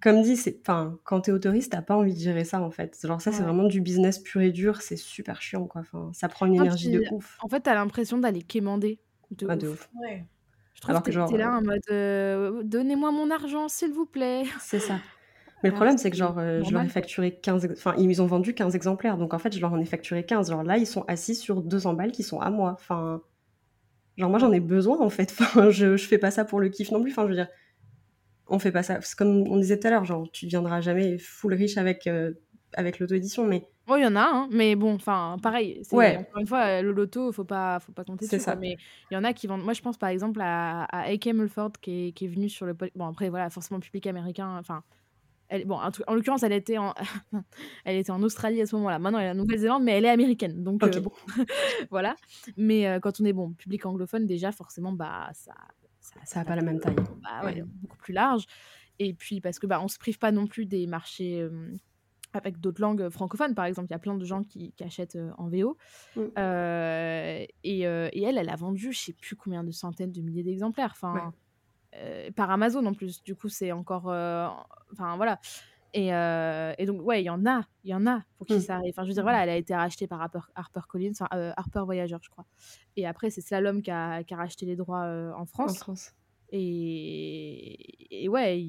[0.00, 2.98] comme dit, c'est, enfin, quand t'es autoriste, t'as pas envie de gérer ça, en fait.
[3.02, 5.82] Genre, ça, c'est vraiment du business pur et dur, c'est super chiant, quoi.
[5.82, 7.38] Enfin, ça prend une énergie de ouf.
[7.42, 9.00] En fait, t'as l'impression d'aller quémander
[9.30, 9.88] de, ah, ouf.
[10.02, 10.24] Ouais.
[10.74, 14.44] Je trouve que, que t'es là euh, en mode donnez-moi mon argent, s'il vous plaît.
[14.60, 14.98] C'est ça.
[15.64, 17.70] Mais le problème, c'est que genre, euh, je leur ai facturé 15...
[17.72, 19.16] Enfin, ils ont vendu 15 exemplaires.
[19.16, 20.50] Donc, en fait, je leur en ai facturé 15.
[20.50, 22.72] Genre, là, ils sont assis sur deux balles qui sont à moi.
[22.74, 23.22] Enfin...
[24.18, 25.34] Genre, moi, j'en ai besoin, en fait.
[25.40, 27.12] Enfin, je, je fais pas ça pour le kiff non plus.
[27.12, 27.48] Enfin, je veux dire,
[28.46, 29.00] on fait pas ça.
[29.00, 32.32] C'est comme on disait tout à l'heure, genre, tu deviendras jamais full riche avec, euh,
[32.74, 33.66] avec l'auto-édition, mais...
[33.88, 35.82] Oh, il y en a, hein, mais bon, enfin, pareil.
[35.92, 36.18] Ouais.
[36.18, 38.54] Encore une fois, le loto, faut pas, faut pas compter C'est ça.
[38.56, 38.76] mais
[39.10, 39.62] il y en a qui vendent.
[39.62, 41.34] Moi, je pense par exemple à, à A.K.
[41.34, 42.74] Mulford qui est, qui est venu sur le.
[42.94, 44.56] Bon, après, voilà, forcément, public américain.
[44.58, 44.82] Enfin,
[45.64, 46.94] bon, en, l'occurrence, elle était en,
[47.84, 48.98] elle était en Australie à ce moment-là.
[48.98, 50.62] Maintenant, elle est en Nouvelle-Zélande, mais elle est américaine.
[50.62, 51.12] Donc, euh, bon,
[51.90, 52.16] voilà.
[52.56, 55.54] Mais euh, quand on est bon, public anglophone, déjà, forcément, bah, ça.
[56.00, 56.96] Ça n'a pas la même taille.
[57.22, 58.44] Bah, ouais, beaucoup plus large.
[58.98, 61.40] Et puis, parce que bah, on se prive pas non plus des marchés.
[61.40, 61.72] Euh,
[62.36, 65.16] avec d'autres langues francophones, par exemple, il y a plein de gens qui, qui achètent
[65.38, 65.76] en VO.
[66.16, 66.20] Mm.
[67.62, 70.90] et, et, elle, elle a vendu, je sais plus combien de centaines de milliers d'exemplaires.
[70.96, 71.32] Enfin,
[71.96, 73.22] euh, par Amazon en plus.
[73.22, 74.08] Du coup, c'est encore.
[74.08, 74.48] Euh,
[74.92, 75.38] enfin, voilà.
[75.92, 78.54] Et, euh, et, donc, ouais, il y en a, il y en a pour qui
[78.54, 78.60] mmh.
[78.60, 78.90] ça arrive.
[78.90, 81.82] Enfin, je veux dire, voilà, elle a été rachetée par Harper, Harper Collins, enfin, Harper
[81.84, 82.46] Voyageur, je crois.
[82.96, 85.70] Et après, c'est Slalom qui a, qui a, racheté les droits en France.
[85.70, 86.14] En France.
[86.50, 88.60] Et, et ouais,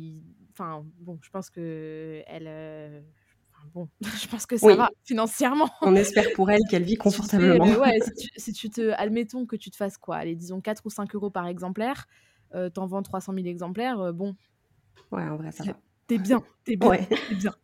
[0.51, 3.03] enfin, bon, je pense que elle.
[3.73, 5.69] bon, je pense que ça va financièrement.
[5.82, 7.65] On espère pour elle qu'elle vit confortablement.
[7.65, 10.86] ouais, si tu, si tu, te, admettons que tu te fasses quoi, allez, disons 4
[10.86, 12.05] ou 5 euros par exemplaire,
[12.56, 14.36] euh, t'en vends 300 000 exemplaires, euh, bon.
[15.12, 15.74] Ouais, en vrai, ça va.
[16.08, 17.08] T'es bien, t'es bien, ouais.
[17.32, 17.53] bien.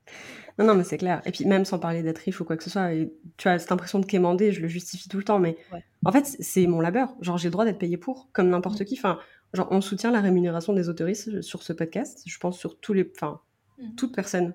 [0.59, 1.21] Non, non, mais c'est clair.
[1.25, 3.57] Et puis même sans parler d'être riche ou quoi que ce soit, et tu as
[3.57, 5.57] cette impression de quémander, je le justifie tout le temps, mais
[6.05, 7.15] en fait, c'est mon labeur.
[7.21, 8.85] Genre, j'ai le droit d'être payé pour, comme n'importe mm.
[8.85, 8.97] qui.
[8.97, 9.17] Enfin,
[9.53, 12.21] genre, on soutient la rémunération des autoristes sur ce podcast.
[12.25, 13.39] Je pense sur tous les, enfin,
[13.79, 13.95] mm.
[13.95, 14.53] toute personne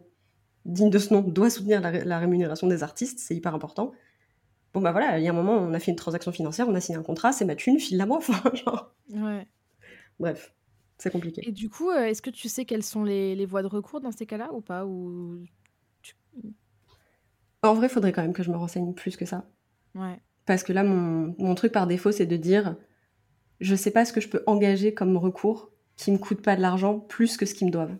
[0.64, 3.18] digne de ce nom doit soutenir la, rémunération des artistes.
[3.18, 3.92] C'est hyper important.
[4.74, 6.74] Bon bah voilà, il y a un moment, on a fait une transaction financière, on
[6.74, 8.18] a signé un contrat, c'est ma thune, file la moi.
[8.28, 8.92] Enfin, genre.
[9.10, 9.46] Ouais.
[10.18, 10.54] Bref,
[10.98, 11.46] c'est compliqué.
[11.46, 14.12] Et du coup, euh, est-ce que tu sais quelles sont les, voies de recours dans
[14.12, 15.44] ces cas-là ou pas ou
[17.62, 19.44] En vrai, il faudrait quand même que je me renseigne plus que ça.
[19.94, 20.20] Ouais.
[20.46, 22.76] Parce que là, mon, truc par défaut, c'est de dire
[23.60, 26.60] je sais pas ce que je peux engager comme recours qui me coûte pas de
[26.60, 27.96] l'argent plus que ce qu'ils me doivent.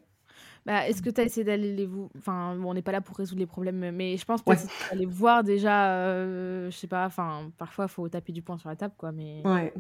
[0.67, 3.17] Bah, est-ce que tu as essayé d'aller les vous enfin on n'est pas là pour
[3.17, 4.53] résoudre les problèmes mais je pense peut
[4.91, 8.75] aller voir déjà euh, je sais pas enfin parfois faut taper du poing sur la
[8.75, 9.73] table quoi mais ouais.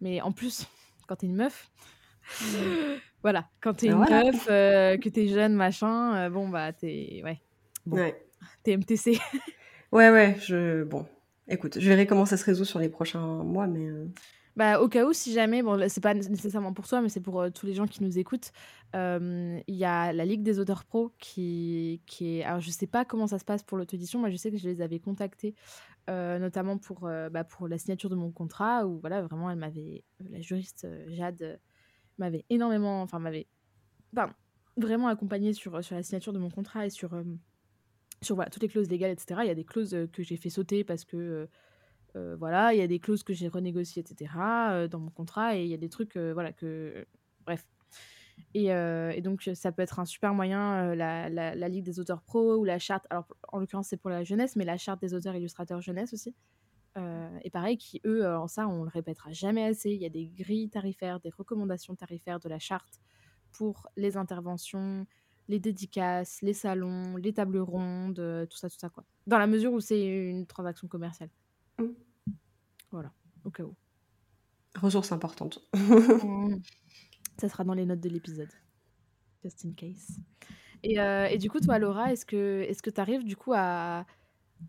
[0.00, 0.66] mais en plus
[1.10, 1.68] quand t'es une meuf.
[3.22, 7.20] voilà, quand t'es une meuf, euh, que t'es jeune, machin, euh, bon, bah, t'es.
[7.24, 7.40] Ouais.
[7.86, 8.26] ouais.
[8.62, 9.18] T'es MTC.
[9.92, 10.84] ouais, ouais, je.
[10.84, 11.04] Bon,
[11.48, 13.88] écoute, je verrai comment ça se résout sur les prochains mois, mais.
[14.50, 17.20] Euh, bah, au cas où, si jamais, bon, c'est pas nécessairement pour toi, mais c'est
[17.20, 18.52] pour tous les gens qui nous écoutent,
[18.94, 22.44] il y a la Ligue des auteurs pro qui, qui est.
[22.44, 24.68] Alors, je sais pas comment ça se passe pour l'auto-édition, moi je sais que je
[24.68, 25.54] les avais contactés
[26.10, 29.58] euh, notamment pour, euh, bah, pour la signature de mon contrat, où voilà, vraiment, elle
[29.58, 31.60] m'avait, la juriste euh, Jade
[32.18, 33.46] m'avait énormément, enfin, m'avait
[34.76, 37.10] vraiment accompagnée sur, sur la signature de mon contrat et sur,
[38.22, 39.42] sur voilà, toutes les clauses légales, etc.
[39.44, 41.48] Il y a des clauses que j'ai fait sauter parce que,
[42.14, 44.32] voilà, il y a des clauses que j'ai renégociées, etc.
[44.90, 47.06] dans mon contrat, et il y a des trucs, voilà, que,
[47.44, 47.66] bref.
[48.54, 52.22] Et, et donc, ça peut être un super moyen, la, la, la Ligue des auteurs
[52.22, 53.06] pro ou la charte.
[53.10, 56.34] Alors, en l'occurrence, c'est pour la jeunesse, mais la charte des auteurs illustrateurs jeunesse aussi.
[56.96, 59.90] Euh, et pareil, qui eux, en ça, on le répétera jamais assez.
[59.90, 63.00] Il y a des grilles tarifaires, des recommandations tarifaires de la charte
[63.52, 65.06] pour les interventions,
[65.48, 69.04] les dédicaces, les salons, les tables rondes, tout ça, tout ça, quoi.
[69.26, 71.30] Dans la mesure où c'est une transaction commerciale.
[72.90, 73.12] Voilà,
[73.44, 73.74] au cas où.
[74.76, 75.60] Ressources importantes.
[75.74, 76.56] Mmh.
[77.38, 78.50] Ça sera dans les notes de l'épisode.
[79.42, 80.18] Just in case.
[80.82, 83.52] Et, euh, et, du coup, toi, Laura, est-ce que est-ce que tu arrives du coup
[83.54, 84.06] à,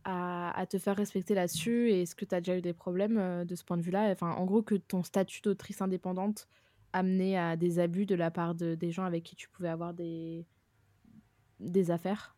[0.03, 1.89] à, à te faire respecter là-dessus?
[1.89, 4.09] Et est-ce que tu as déjà eu des problèmes euh, de ce point de vue-là?
[4.11, 6.47] Enfin, en gros, que ton statut d'autrice indépendante
[6.93, 9.93] amenait à des abus de la part de, des gens avec qui tu pouvais avoir
[9.93, 10.45] des,
[11.59, 12.35] des affaires?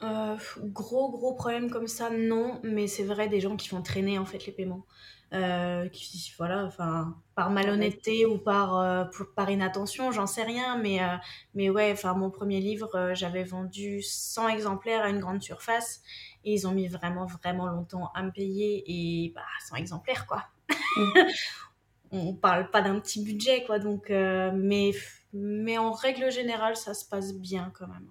[0.00, 4.18] Euh, gros gros problème comme ça non mais c'est vrai des gens qui font traîner
[4.18, 4.86] en fait les paiements.
[5.34, 9.04] Euh, qui voilà enfin par malhonnêteté ou par euh,
[9.36, 11.00] par inattention j'en sais rien mais
[11.52, 16.00] mais ouais enfin mon premier livre j'avais vendu 100 exemplaires à une grande surface
[16.44, 20.46] et ils ont mis vraiment vraiment longtemps à me payer et bah 100 exemplaires quoi.
[20.96, 21.12] Mm.
[22.12, 24.92] on parle pas d'un petit budget quoi donc mais
[25.34, 28.08] mais en règle générale ça se passe bien quand même.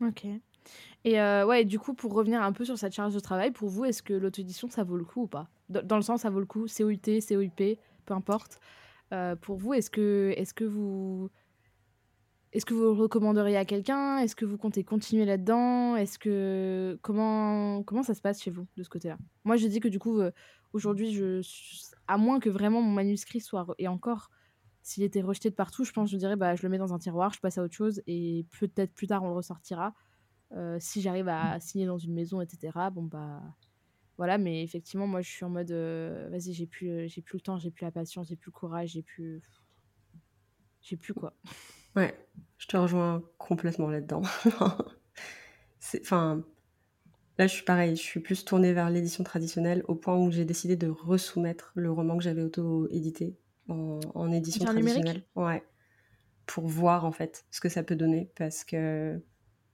[0.00, 0.26] Ok
[1.04, 3.84] et ouais, du coup, pour revenir un peu sur cette charge de travail, pour vous,
[3.84, 5.48] est-ce que l'auto-édition, ça vaut le coup ou pas?
[5.68, 8.60] Dans le sens, ça vaut le coup, COUT, COIP, peu importe.
[9.40, 11.30] pour vous, est-ce que, est que vous...
[12.52, 14.18] Est-ce que vous le recommanderiez à quelqu'un?
[14.18, 15.94] Est-ce que vous comptez continuer là-dedans?
[15.94, 19.18] Est-ce que comment comment ça se passe chez vous de ce côté-là?
[19.44, 20.20] Moi, je dis que du coup,
[20.72, 21.42] aujourd'hui, je
[22.08, 24.30] à moins que vraiment mon manuscrit soit et encore
[24.82, 26.98] s'il était rejeté de partout, je pense je dirais bah je le mets dans un
[26.98, 29.94] tiroir, je passe à autre chose et peut-être plus tard on le ressortira.
[30.56, 32.90] Euh, si j'arrive à signer dans une maison, etc.
[32.92, 33.40] Bon bah
[34.16, 37.36] voilà, mais effectivement, moi je suis en mode euh, vas-y, j'ai plus, euh, j'ai plus
[37.36, 39.42] le temps, j'ai plus la patience, j'ai plus le courage, j'ai plus,
[40.82, 41.34] j'ai plus quoi.
[41.94, 42.14] Ouais,
[42.58, 44.22] je te rejoins complètement là-dedans.
[46.00, 46.44] enfin,
[47.38, 50.44] là je suis pareil, je suis plus tournée vers l'édition traditionnelle au point où j'ai
[50.44, 53.38] décidé de resoumettre le roman que j'avais auto-édité
[53.68, 55.04] en, en, édition traditionnelle.
[55.04, 55.28] Numérique?
[55.36, 55.64] ouais,
[56.46, 59.22] pour voir en fait ce que ça peut donner parce que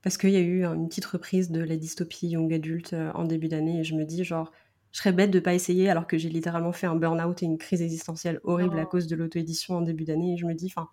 [0.07, 3.25] parce qu'il y a eu une petite reprise de la dystopie young adulte euh, en
[3.25, 4.53] début d'année et je me dis genre
[4.93, 7.57] je serais bête de pas essayer alors que j'ai littéralement fait un burn-out et une
[7.57, 8.87] crise existentielle horrible à oh.
[8.87, 10.87] cause de l'auto-édition en début d'année et je me dis enfin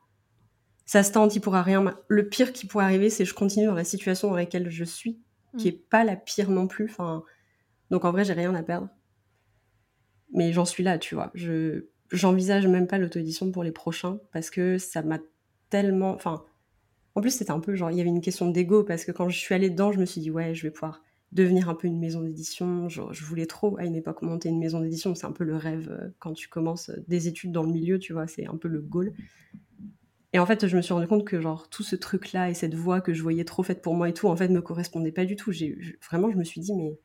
[0.84, 1.96] ça se tente, il pourra rien.
[2.08, 4.84] Le pire qui pourrait arriver, c'est que je continue dans la situation dans laquelle je
[4.84, 5.22] suis,
[5.58, 5.68] qui mm.
[5.68, 6.86] est pas la pire non plus.
[6.90, 7.22] Enfin,
[7.90, 8.88] donc en vrai, j'ai rien à perdre.
[10.32, 11.30] Mais j'en suis là, tu vois.
[11.34, 15.20] Je j'envisage même pas l'auto-édition pour les prochains parce que ça m'a
[15.70, 16.10] tellement.
[16.14, 16.44] Enfin,
[17.14, 19.28] en plus, c'était un peu genre, il y avait une question d'ego parce que quand
[19.28, 21.02] je suis allée dedans, je me suis dit, ouais, je vais pouvoir
[21.32, 22.88] devenir un peu une maison d'édition.
[22.88, 25.14] Je, je voulais trop à une époque monter une maison d'édition.
[25.14, 27.98] C'est un peu le rêve euh, quand tu commences euh, des études dans le milieu,
[27.98, 29.12] tu vois, c'est un peu le goal.
[30.32, 32.74] Et en fait, je me suis rendu compte que genre tout ce truc-là et cette
[32.74, 35.24] voix que je voyais trop faite pour moi et tout, en fait, me correspondait pas
[35.24, 35.52] du tout.
[35.52, 35.76] J'ai
[36.08, 36.98] vraiment, je me suis dit, mais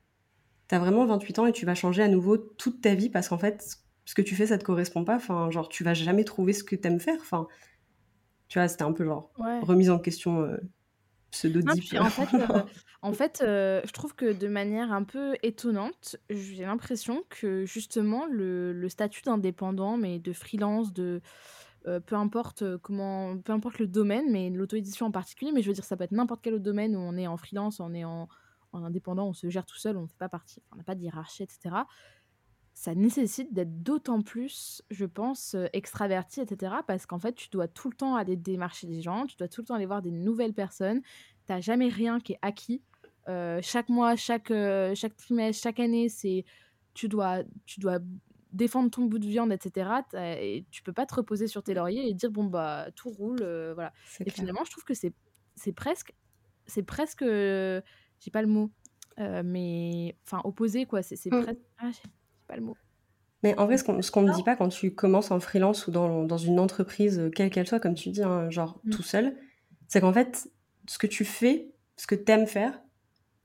[0.68, 3.38] t'as vraiment 28 ans et tu vas changer à nouveau toute ta vie parce qu'en
[3.38, 5.16] fait, ce que tu fais, ça te correspond pas.
[5.16, 7.18] Enfin, genre, tu vas jamais trouver ce que t'aimes faire.
[7.22, 7.48] Enfin,
[8.50, 9.32] tu vois, c'était un peu genre
[9.62, 10.58] remise en question euh.
[12.00, 12.64] En fait, euh,
[13.04, 18.26] en fait euh, je trouve que de manière un peu étonnante, j'ai l'impression que justement
[18.26, 21.22] le, le statut d'indépendant, mais de freelance, de
[22.06, 25.86] peu importe comment, peu importe le domaine, mais l'auto-édition en particulier, mais je veux dire,
[25.86, 28.28] ça peut être n'importe quel autre domaine où on est en freelance, on est en,
[28.74, 30.94] en indépendant, on se gère tout seul, on ne fait pas partie, on n'a pas
[30.94, 31.76] de hiérarchie, etc
[32.80, 36.76] ça nécessite d'être d'autant plus, je pense, euh, extraverti, etc.
[36.88, 39.60] Parce qu'en fait, tu dois tout le temps aller démarcher des gens, tu dois tout
[39.60, 41.02] le temps aller voir des nouvelles personnes.
[41.02, 42.82] Tu n'as jamais rien qui est acquis.
[43.28, 46.46] Euh, chaque mois, chaque, euh, chaque trimestre, chaque année, c'est
[46.94, 48.00] tu dois, tu dois
[48.54, 49.90] défendre ton bout de viande, etc.
[50.14, 53.44] Et tu peux pas te reposer sur tes lauriers et dire bon bah tout roule,
[53.74, 53.92] voilà.
[54.26, 55.14] Et finalement, je trouve que c'est
[55.58, 56.14] c'est presque
[56.66, 58.72] c'est presque j'ai pas le mot,
[59.18, 61.04] mais enfin opposé quoi.
[61.04, 61.44] C'est mmh.
[61.44, 61.92] presque ah,
[62.50, 62.76] pas le mot.
[63.44, 66.24] Mais en vrai, ce qu'on ne dit pas quand tu commences en freelance ou dans,
[66.26, 68.90] dans une entreprise, euh, quelle qu'elle soit, comme tu dis, hein, genre mm.
[68.90, 69.36] tout seul,
[69.88, 70.50] c'est qu'en fait,
[70.88, 72.82] ce que tu fais, ce que tu aimes faire,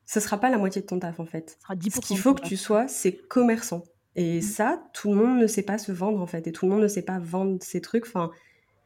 [0.05, 1.59] ce sera pas la moitié de ton taf en fait.
[1.69, 3.85] Ce, qu'il faut que tu sois, c'est commerçant.
[4.17, 4.43] Et mm.
[4.43, 6.47] ça, tout le monde ne sait pas se vendre en fait.
[6.49, 8.07] Et tout le monde ne sait pas vendre ses trucs.
[8.07, 8.33] Enfin,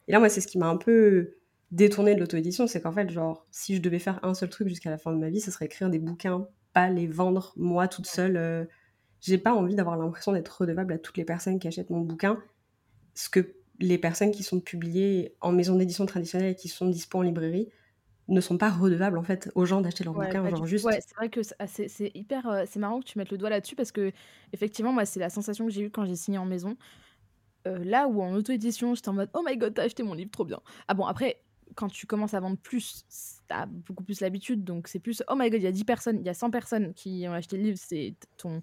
[0.09, 1.37] et là, moi, c'est ce qui m'a un peu
[1.71, 2.67] détourné de l'auto-édition.
[2.67, 5.19] C'est qu'en fait, genre, si je devais faire un seul truc jusqu'à la fin de
[5.19, 8.37] ma vie, ce serait écrire des bouquins, pas les vendre moi toute seule.
[8.37, 8.65] Euh,
[9.21, 12.43] j'ai pas envie d'avoir l'impression d'être redevable à toutes les personnes qui achètent mon bouquin.
[13.15, 17.19] Ce que les personnes qui sont publiées en maison d'édition traditionnelle et qui sont dispo
[17.19, 17.69] en librairie
[18.29, 21.15] ne sont pas redevables en fait aux gens d'acheter leur bouquin genre juste ouais c'est
[21.17, 24.13] vrai que c'est hyper euh, c'est marrant que tu mettes le doigt là-dessus parce que
[24.53, 26.77] effectivement moi c'est la sensation que j'ai eue quand j'ai signé en maison
[27.67, 30.31] Euh, là où en auto-édition, j'étais en mode Oh my god, t'as acheté mon livre,
[30.31, 30.61] trop bien.
[30.87, 31.43] Ah bon, après,
[31.75, 33.05] quand tu commences à vendre plus,
[33.49, 36.19] t'as beaucoup plus l'habitude, donc c'est plus Oh my god, il y a 10 personnes,
[36.21, 38.63] il y a 100 personnes qui ont acheté le livre, c'est ton.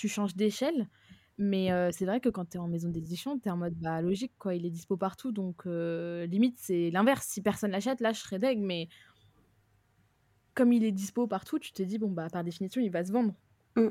[0.00, 0.88] Tu changes d'échelle.
[1.36, 3.74] Mais euh, c'est vrai que quand tu es en maison d'édition, tu es en mode
[3.74, 8.00] bah logique quoi, il est dispo partout donc euh, limite c'est l'inverse, si personne l'achète
[8.00, 8.88] là je serais deg mais
[10.54, 13.12] comme il est dispo partout, tu te dis bon bah par définition, il va se
[13.12, 13.34] vendre.
[13.76, 13.88] Mmh.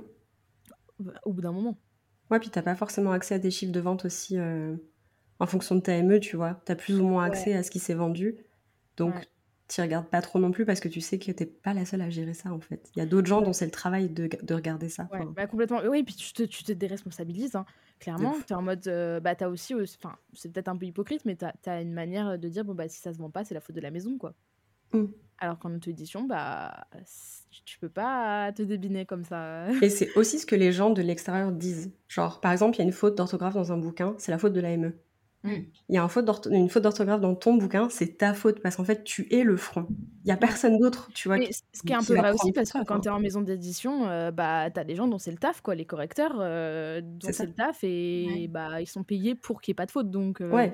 [1.26, 1.78] Au bout d'un moment.
[2.32, 4.76] Ouais, puis t'as pas forcément accès à des chiffres de vente aussi euh,
[5.39, 6.60] en fonction de ta ME, tu vois.
[6.66, 8.36] Tu as plus ou moins accès à ce qui s'est vendu.
[8.97, 9.14] Donc
[9.70, 12.01] tu regardes pas trop non plus parce que tu sais que t'es pas la seule
[12.01, 12.89] à gérer ça en fait.
[12.95, 15.07] Il y a d'autres gens dont c'est le travail de, de regarder ça.
[15.13, 15.82] Ouais, bah, complètement.
[15.88, 17.65] Oui, puis tu te, tu te déresponsabilises, hein.
[17.99, 18.36] clairement.
[18.47, 21.36] Tu es en mode, euh, bah t'as aussi, enfin, c'est peut-être un peu hypocrite, mais
[21.36, 23.61] t'as as une manière de dire, bon bah si ça se vend pas, c'est la
[23.61, 24.34] faute de la maison, quoi.
[24.91, 25.05] Mmh.
[25.38, 26.88] Alors qu'en auto-édition, bah
[27.63, 29.70] tu peux pas te débiner comme ça.
[29.84, 31.91] Et c'est aussi ce que les gens de l'extérieur disent.
[32.07, 34.53] Genre, par exemple, il y a une faute d'orthographe dans un bouquin, c'est la faute
[34.53, 34.93] de la ME.
[35.43, 35.51] Mm.
[35.87, 39.03] Il y a une faute d'orthographe dans ton bouquin, c'est ta faute parce qu'en fait,
[39.03, 39.87] tu es le front.
[40.25, 41.37] Il y a personne d'autre, tu vois.
[41.37, 44.07] ce qui est un peu vrai aussi, parce que quand tu es en maison d'édition,
[44.09, 47.29] euh, bah, tu as des gens dont c'est le taf, quoi, les correcteurs, euh, dont
[47.31, 50.11] c'est le taf, et bah, ils sont payés pour qu'il n'y ait pas de faute.
[50.11, 50.73] Donc, euh, ouais.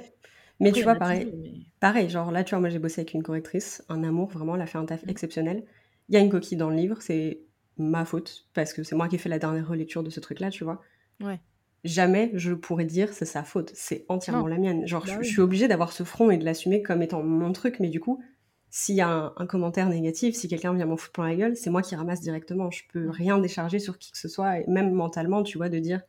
[0.59, 3.83] Mais tu vois, pareil, pareil, genre là, tu vois, moi j'ai bossé avec une correctrice,
[3.89, 5.09] un amour, vraiment, elle a fait un taf mm.
[5.09, 5.65] exceptionnel.
[6.09, 7.41] Il y a une coquille dans le livre, c'est
[7.77, 10.49] ma faute, parce que c'est moi qui ai fait la dernière relecture de ce truc-là,
[10.49, 10.81] tu vois.
[11.21, 11.39] Ouais
[11.85, 14.85] jamais je pourrais dire c'est sa faute, c'est entièrement la mienne.
[14.85, 17.79] Genre, bah je, suis obligée d'avoir ce front et de l'assumer comme étant mon truc,
[17.79, 18.21] mais du coup,
[18.69, 21.69] s'il y a un, commentaire négatif, si quelqu'un vient m'en foutre plein la gueule, c'est
[21.69, 22.71] moi qui ramasse directement.
[22.71, 25.79] Je peux rien décharger sur qui que ce soit, et même mentalement, tu vois, de
[25.79, 26.01] dire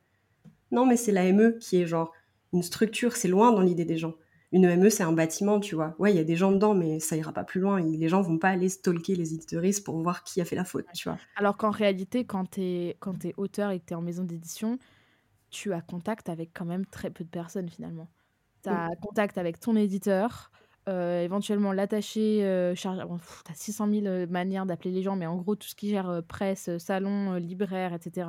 [0.73, 2.13] non, mais c'est la ME qui est genre
[2.53, 4.15] une structure, c'est loin dans l'idée des gens.
[4.53, 5.95] Une ME, c'est un bâtiment, tu vois.
[5.99, 7.81] Ouais, il y a des gens dedans, mais ça ira pas plus loin.
[7.81, 10.87] Les gens vont pas aller stalker les éditeuristes pour voir qui a fait la faute,
[10.95, 11.19] tu vois.
[11.37, 14.79] Alors qu'en réalité, quand tu es, es auteur et que tu es en maison d'édition,
[15.51, 18.09] tu as contact avec quand même très peu de personnes finalement.
[18.63, 20.51] Tu as contact avec ton éditeur,
[20.89, 23.03] euh, éventuellement l'attaché euh, chargé.
[23.45, 26.09] tu as 600 000 manières d'appeler les gens, mais en gros, tout ce qui gère
[26.09, 28.29] euh, presse, salon, libraire, etc.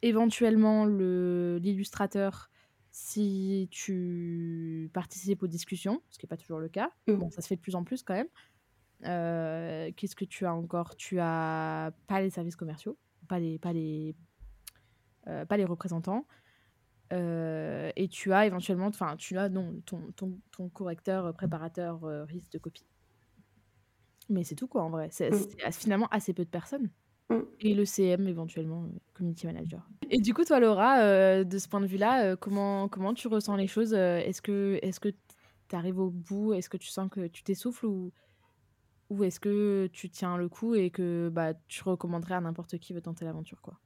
[0.00, 2.50] Éventuellement, l'illustrateur,
[2.90, 6.90] si tu participes aux discussions, ce qui n'est pas toujours le cas.
[7.06, 7.14] Mmh.
[7.14, 8.28] Bon, ça se fait de plus en plus quand même.
[9.02, 10.96] Qu'est-ce que tu as encore?
[10.96, 12.96] Tu as pas les services commerciaux,
[13.28, 14.14] pas les, pas les,
[15.26, 16.26] euh, pas les représentants.
[17.12, 22.02] Euh, et tu as éventuellement, enfin, tu as non, ton, ton, ton correcteur, euh, préparateur,
[22.28, 22.86] risque de copie.
[24.28, 25.08] Mais c'est tout, quoi, en vrai.
[25.10, 25.72] C'est mm.
[25.72, 26.90] finalement assez peu de personnes.
[27.30, 27.40] Mm.
[27.60, 29.88] Et le CM, éventuellement, community manager.
[30.08, 33.66] Et du coup, toi, Laura, de ce point de vue-là, comment, comment tu ressens les
[33.66, 35.08] choses Est-ce que est-ce que
[35.68, 36.54] tu arrives au bout?
[36.54, 38.12] Est-ce que tu sens que tu t'essouffles ou,
[39.10, 42.92] ou est-ce que tu tiens le coup et que bah, tu recommanderais à n'importe qui
[42.92, 43.78] veut tenter l'aventure, quoi?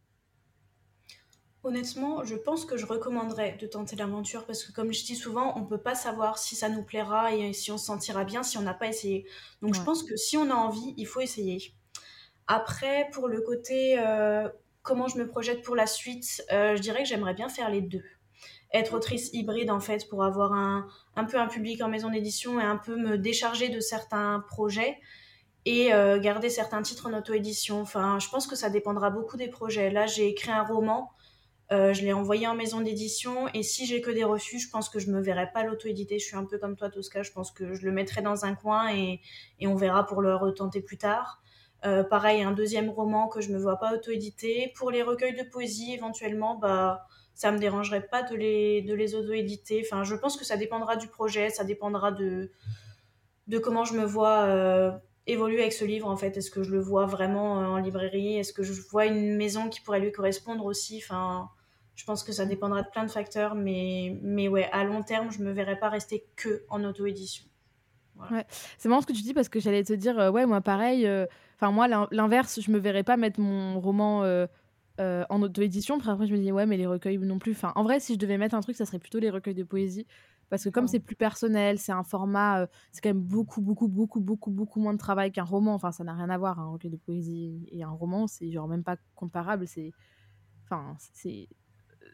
[1.65, 5.55] Honnêtement, je pense que je recommanderais de tenter l'aventure parce que comme je dis souvent,
[5.57, 8.43] on ne peut pas savoir si ça nous plaira et si on se sentira bien
[8.43, 9.27] si on n'a pas essayé.
[9.63, 11.73] Donc je pense que si on a envie, il faut essayer.
[12.49, 14.47] Après, pour le côté euh,
[14.83, 17.81] comment je me projette pour la suite, euh, je dirais que j'aimerais bien faire les
[17.81, 18.05] deux.
[18.75, 20.87] Être autrice hybride en fait pour avoir un,
[21.17, 24.99] un peu un public en maison d'édition et un peu me décharger de certains projets
[25.65, 27.81] et euh, garder certains titres en auto-édition.
[27.81, 29.89] Enfin, je pense que ça dépendra beaucoup des projets.
[29.89, 31.11] Là, j'ai écrit un roman
[31.73, 34.89] euh, je l'ai envoyé en maison d'édition et si j'ai que des refus, je pense
[34.89, 36.19] que je me verrai pas l'auto-éditer.
[36.19, 37.23] Je suis un peu comme toi, Tosca.
[37.23, 39.21] Je pense que je le mettrai dans un coin et,
[39.61, 41.41] et on verra pour le retenter plus tard.
[41.87, 44.73] Euh, pareil, un deuxième roman que je me vois pas auto-éditer.
[44.77, 49.15] Pour les recueils de poésie, éventuellement, bah, ça me dérangerait pas de les, de les
[49.15, 49.83] auto-éditer.
[49.85, 52.51] Enfin, je pense que ça dépendra du projet, ça dépendra de,
[53.49, 54.93] de comment je me vois euh,
[55.27, 56.37] évoluer avec ce livre, en fait.
[56.37, 58.39] Est-ce que je le vois vraiment en librairie?
[58.39, 61.03] Est-ce que je vois une maison qui pourrait lui correspondre aussi?
[61.03, 61.51] Enfin,
[61.95, 65.31] je pense que ça dépendra de plein de facteurs, mais, mais ouais, à long terme,
[65.31, 67.45] je me verrais pas rester que en auto-édition.
[68.31, 68.45] Ouais.
[68.79, 71.07] C'est marrant ce que tu dis parce que j'allais te dire, euh, ouais, moi pareil,
[71.07, 71.27] euh,
[71.57, 74.47] enfin moi l'inverse, je me verrais pas mettre mon roman euh,
[74.99, 75.99] en auto-édition.
[75.99, 77.53] Après, je me dis, ouais, mais les recueils non plus.
[77.53, 79.65] Enfin, en vrai, si je devais mettre un truc, ça serait plutôt les recueils de
[79.65, 80.07] poésie.
[80.51, 84.21] Parce que comme c'est plus personnel, c'est un format, c'est quand même beaucoup, beaucoup, beaucoup,
[84.21, 85.75] beaucoup, beaucoup moins de travail qu'un roman.
[85.75, 88.69] Enfin, ça n'a rien à voir, un recueil de poésie et un roman, c'est genre
[88.69, 89.67] même pas comparable.
[89.67, 89.93] C'est,
[90.65, 91.49] enfin, c'est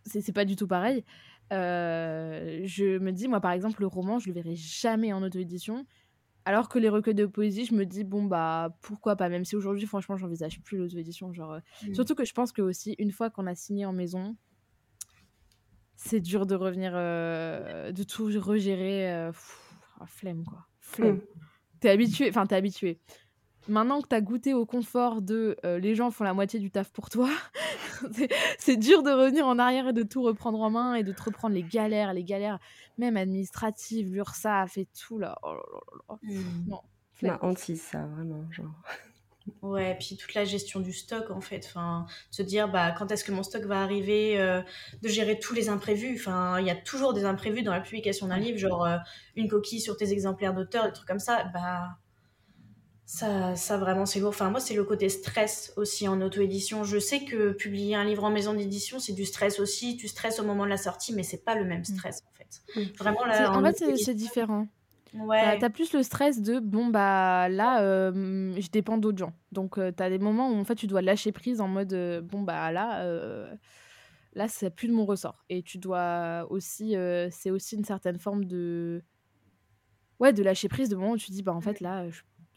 [0.04, 1.04] c'est pas du tout pareil.
[1.52, 5.86] Euh, je me dis, moi par exemple, le roman, je le verrai jamais en auto-édition.
[6.46, 9.56] Alors que les recueils de poésie, je me dis, bon, bah pourquoi pas, même si
[9.56, 11.32] aujourd'hui, franchement, j'envisage plus l'auto-édition.
[11.32, 11.94] Genre, euh, mmh.
[11.94, 14.36] Surtout que je pense que aussi, une fois qu'on a signé en maison,
[15.96, 19.10] c'est dur de revenir, euh, de tout regérer.
[19.12, 20.66] Ah, flemme, quoi.
[20.80, 21.16] Flemme.
[21.16, 21.20] Mmh.
[21.80, 23.00] T'es habitué, enfin, t'es habitué
[23.68, 26.90] maintenant que tu as goûté au confort de les gens font la moitié du taf
[26.90, 27.28] pour toi,
[28.58, 31.22] c'est dur de revenir en arrière et de tout reprendre en main et de te
[31.22, 32.58] reprendre les galères, les galères
[32.98, 35.38] même administratives, l'URSSAF et tout là.
[35.42, 36.18] Oh là là là.
[36.22, 36.68] Mmh.
[36.68, 36.80] Non.
[37.22, 38.74] Ma hantise, ça, vraiment, genre.
[39.62, 43.24] Ouais, puis toute la gestion du stock en fait, enfin, se dire bah quand est-ce
[43.24, 44.62] que mon stock va arriver, euh,
[45.02, 46.16] de gérer tous les imprévus.
[46.18, 48.98] Enfin, il y a toujours des imprévus dans la publication d'un livre, genre euh,
[49.36, 51.44] une coquille sur tes exemplaires d'auteur, des trucs comme ça.
[51.52, 51.98] Bah
[53.10, 54.28] ça, ça vraiment c'est lourd.
[54.28, 56.84] Enfin moi c'est le côté stress aussi en auto-édition.
[56.84, 59.96] Je sais que publier un livre en maison d'édition c'est du stress aussi.
[59.96, 61.86] Tu stresses au moment de la sortie, mais c'est pas le même mmh.
[61.86, 62.92] stress en fait.
[62.96, 63.50] Vraiment là.
[63.50, 64.68] En, fait c'est différent.
[65.12, 65.58] Ouais.
[65.58, 69.32] T'as plus le stress de bon bah là euh, je dépends d'autres gens.
[69.50, 72.20] Donc tu t'as des moments où en fait tu dois lâcher prise en mode euh,
[72.20, 73.52] bon bah là euh,
[74.34, 76.94] là c'est plus de mon ressort et tu dois aussi
[77.32, 79.02] c'est aussi une certaine forme de
[80.20, 82.06] ouais de lâcher prise de moment où tu dis bah en fait là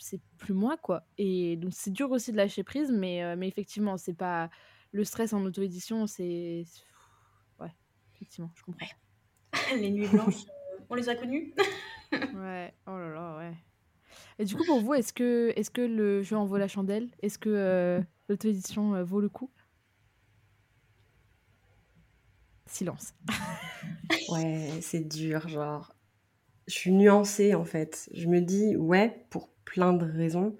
[0.04, 1.04] c'est plus moi quoi.
[1.18, 4.50] Et donc c'est dur aussi de lâcher prise mais mais effectivement c'est pas
[4.92, 6.66] le stress en auto édition c'est
[7.60, 7.74] ouais
[8.16, 8.86] effectivement je comprends.
[9.76, 10.46] Les nuits blanches
[10.90, 11.54] on les a connues.
[12.36, 13.54] Ouais, oh là là, ouais.
[14.38, 17.10] Et du coup, pour vous, est-ce que, est que le jeu en vaut la chandelle?
[17.24, 19.50] Est-ce que euh, l'auto-édition euh, vaut le coup?
[22.68, 23.16] Silence.
[24.30, 25.96] ouais, c'est dur, genre.
[26.68, 28.08] Je suis nuancée en fait.
[28.14, 30.56] Je me dis, ouais, pour plein de raisons.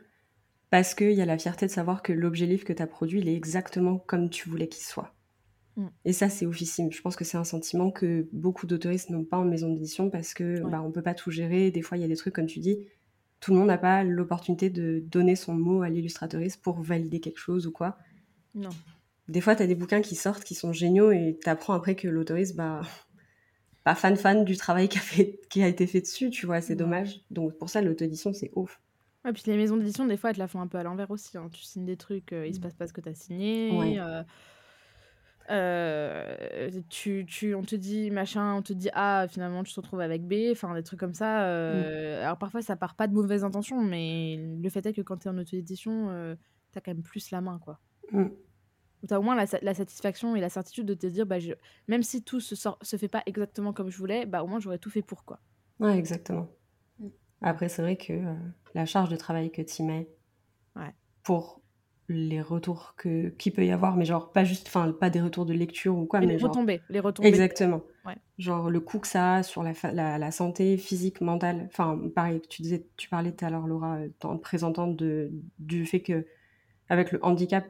[0.70, 3.20] Parce qu'il y a la fierté de savoir que l'objet livre que tu as produit,
[3.20, 5.14] il est exactement comme tu voulais qu'il soit.
[5.76, 5.88] Mm.
[6.06, 6.92] Et ça, c'est oufissime.
[6.92, 10.34] Je pense que c'est un sentiment que beaucoup d'autoristes n'ont pas en maison d'édition parce
[10.34, 11.72] que bah, on peut pas tout gérer.
[11.72, 12.80] Des fois, il y a des trucs, comme tu dis,
[13.40, 17.40] tout le monde n'a pas l'opportunité de donner son mot à l'illustratrice pour valider quelque
[17.40, 17.98] chose ou quoi.
[18.56, 18.70] Non.
[19.28, 21.96] Des fois, tu as des bouquins qui sortent qui sont géniaux et tu apprends après
[21.96, 22.82] que l'autoriste, bah,
[23.84, 26.62] pas fan fan du travail qui a, fait, qui a été fait dessus, tu vois,
[26.62, 27.22] c'est dommage.
[27.32, 28.80] Donc pour ça, l'auto-édition, c'est ouf.
[29.26, 31.10] Ouais, puis les maisons d'édition, des fois, elles te la font un peu à l'envers
[31.12, 31.38] aussi.
[31.38, 31.50] Hein.
[31.52, 32.64] Tu signes des trucs, euh, il se mm.
[32.64, 33.72] passe pas ce que tu as signé.
[33.72, 34.00] Ouais.
[34.00, 34.24] Euh,
[35.50, 40.00] euh, tu, tu, on te dit machin, on te dit A, finalement tu te retrouves
[40.00, 41.40] avec B, enfin des trucs comme ça.
[41.40, 41.46] Mmh.
[41.46, 45.18] Euh, alors parfois ça part pas de mauvaises intentions, mais le fait est que quand
[45.18, 46.36] tu es en auto-édition, euh,
[46.72, 47.80] tu as quand même plus la main quoi.
[48.12, 48.28] Mmh.
[49.06, 51.52] Tu as au moins la, la, satisfaction et la certitude de te dire, bah, je,
[51.90, 54.62] même si tout se, sort, se fait pas exactement comme je voulais, bah, au moins
[54.62, 55.40] j'aurais tout fait pour quoi.
[55.82, 56.48] Ouais, exactement.
[57.44, 58.14] Après, c'est vrai que
[58.74, 60.10] la charge de travail que tu mets
[60.76, 60.94] ouais.
[61.24, 61.62] pour
[62.10, 65.46] les retours que qu'il peut y avoir mais genre pas juste enfin pas des retours
[65.46, 66.50] de lecture ou quoi mais, les genre...
[66.50, 67.28] retombées les retombées.
[67.28, 67.82] Exactement.
[68.38, 69.74] Genre le coup que ça a sur la,
[70.18, 74.10] la, santé physique mentale enfin pareil tu disais tu parlais tout à l'heure Laura euh,
[74.24, 76.26] en te présentant de du fait que
[76.90, 77.66] avec le handicap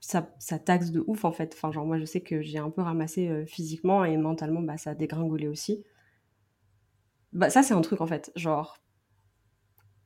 [0.00, 1.52] ça, ça taxe de ouf en fait.
[1.54, 4.78] Enfin genre moi je sais que j'ai un peu ramassé euh, physiquement et mentalement bah
[4.78, 5.84] ça a dégringolé aussi.
[7.32, 8.32] Bah ça c'est un truc en fait.
[8.36, 8.78] Genre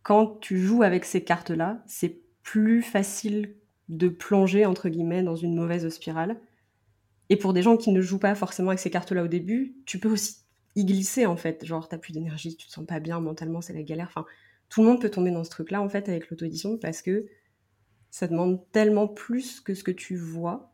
[0.03, 3.55] quand tu joues avec ces cartes là c'est plus facile
[3.91, 6.41] de plonger, entre guillemets, dans une mauvaise spirale.
[7.29, 9.99] Et pour des gens qui ne jouent pas forcément avec ces cartes-là au début, tu
[9.99, 10.39] peux aussi
[10.77, 11.65] y glisser, en fait.
[11.65, 14.07] Genre, t'as plus d'énergie, tu te sens pas bien mentalement, c'est la galère.
[14.09, 14.25] Enfin,
[14.69, 17.27] tout le monde peut tomber dans ce truc-là, en fait, avec l'auto-édition, parce que
[18.11, 20.73] ça demande tellement plus que ce que tu vois.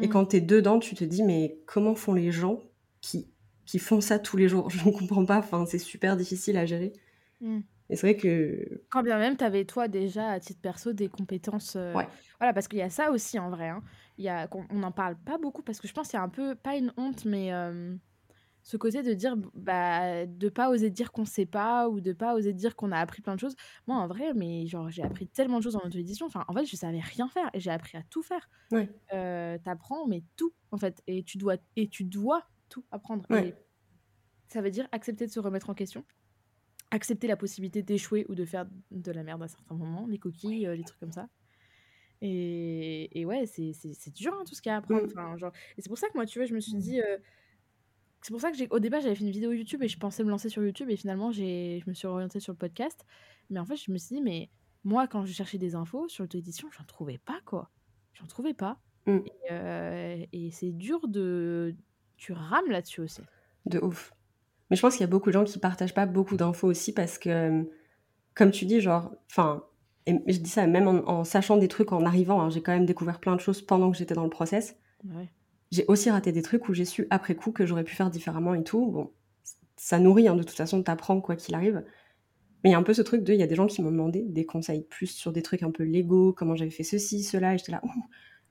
[0.00, 0.10] Et mm.
[0.10, 2.62] quand t'es dedans, tu te dis, mais comment font les gens
[3.00, 3.28] qui,
[3.66, 4.70] qui font ça tous les jours?
[4.70, 6.92] Je ne comprends pas, enfin, c'est super difficile à gérer.
[7.40, 7.60] Mm.
[7.92, 8.82] Et c'est vrai que.
[8.88, 11.76] Quand bien même, tu avais toi déjà, à titre perso, des compétences.
[11.76, 11.92] Euh,
[12.40, 13.68] voilà, parce qu'il y a ça aussi en vrai.
[13.68, 13.82] Hein.
[14.16, 14.48] Il y a...
[14.70, 16.74] On n'en parle pas beaucoup parce que je pense qu'il y a un peu, pas
[16.76, 17.94] une honte, mais euh,
[18.62, 22.34] ce côté de dire, bah, de pas oser dire qu'on sait pas ou de pas
[22.34, 23.56] oser dire qu'on a appris plein de choses.
[23.86, 26.24] Moi, en vrai, mais genre, j'ai appris tellement de choses en auto-édition.
[26.24, 28.48] Enfin, en fait, je savais rien faire et j'ai appris à tout faire.
[28.70, 28.88] Ouais.
[29.12, 31.02] Euh, T'apprends, mais tout, en fait.
[31.06, 33.30] Et tu dois, et tu dois tout apprendre.
[33.32, 33.52] Et
[34.48, 36.06] ça veut dire accepter de se remettre en question
[36.92, 40.66] accepter la possibilité d'échouer ou de faire de la merde à certains moments, les coquilles,
[40.66, 41.26] euh, les trucs comme ça.
[42.20, 45.02] Et, et ouais, c'est dur hein, tout ce qu'il y a à apprendre.
[45.02, 45.10] Mm.
[45.10, 45.52] Enfin, genre...
[45.76, 47.00] Et c'est pour ça que moi, tu vois, je me suis dit.
[47.00, 47.18] Euh,
[48.20, 50.30] c'est pour ça que au départ, j'avais fait une vidéo YouTube et je pensais me
[50.30, 53.04] lancer sur YouTube et finalement, je me suis orientée sur le podcast.
[53.50, 54.48] Mais en fait, je me suis dit, mais
[54.84, 57.70] moi, quand je cherchais des infos sur l'auto-édition, j'en trouvais pas, quoi.
[58.12, 58.78] J'en trouvais pas.
[59.06, 59.16] Mm.
[59.16, 61.74] Et, euh, et c'est dur de.
[62.16, 63.22] Tu rames là-dessus aussi.
[63.66, 64.12] De ouf.
[64.72, 66.94] Mais je pense qu'il y a beaucoup de gens qui partagent pas beaucoup d'infos aussi
[66.94, 67.62] parce que, euh,
[68.34, 69.64] comme tu dis, genre, enfin,
[70.06, 72.86] et je dis ça même en, sachant des trucs en arrivant, hein, j'ai quand même
[72.86, 74.74] découvert plein de choses pendant que j'étais dans le process.
[75.72, 78.54] J'ai aussi raté des trucs où j'ai su après coup que j'aurais pu faire différemment
[78.54, 78.90] et tout.
[78.90, 79.10] Bon,
[79.76, 81.84] ça nourrit, hein, de toute façon, t'apprends quoi qu'il arrive.
[82.64, 83.82] Mais il y a un peu ce truc de, il y a des gens qui
[83.82, 87.22] m'ont demandé des conseils plus sur des trucs un peu légaux, comment j'avais fait ceci,
[87.24, 87.82] cela, et j'étais là,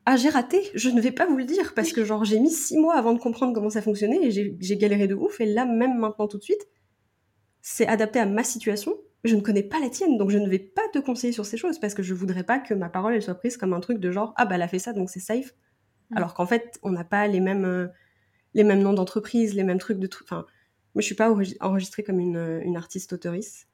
[0.06, 2.52] ah j'ai raté, je ne vais pas vous le dire parce que genre j'ai mis
[2.52, 5.66] six mois avant de comprendre comment ça fonctionnait et j'ai galéré de ouf et là
[5.66, 6.68] même maintenant tout de suite,
[7.62, 10.60] c'est adapté à ma situation je ne connais pas la tienne, donc je ne vais
[10.60, 13.22] pas te conseiller sur ces choses parce que je voudrais pas que ma parole elle
[13.22, 15.20] soit prise comme un truc de genre ah bah elle a fait ça donc c'est
[15.20, 15.54] safe,
[16.10, 16.18] mm.
[16.18, 17.88] alors qu'en fait on n'a pas les mêmes euh,
[18.54, 20.28] les mêmes noms d'entreprise, les mêmes trucs de trucs.
[20.28, 20.46] Enfin,
[20.96, 23.68] moi je suis pas enregistrée comme une, euh, une artiste auteurice.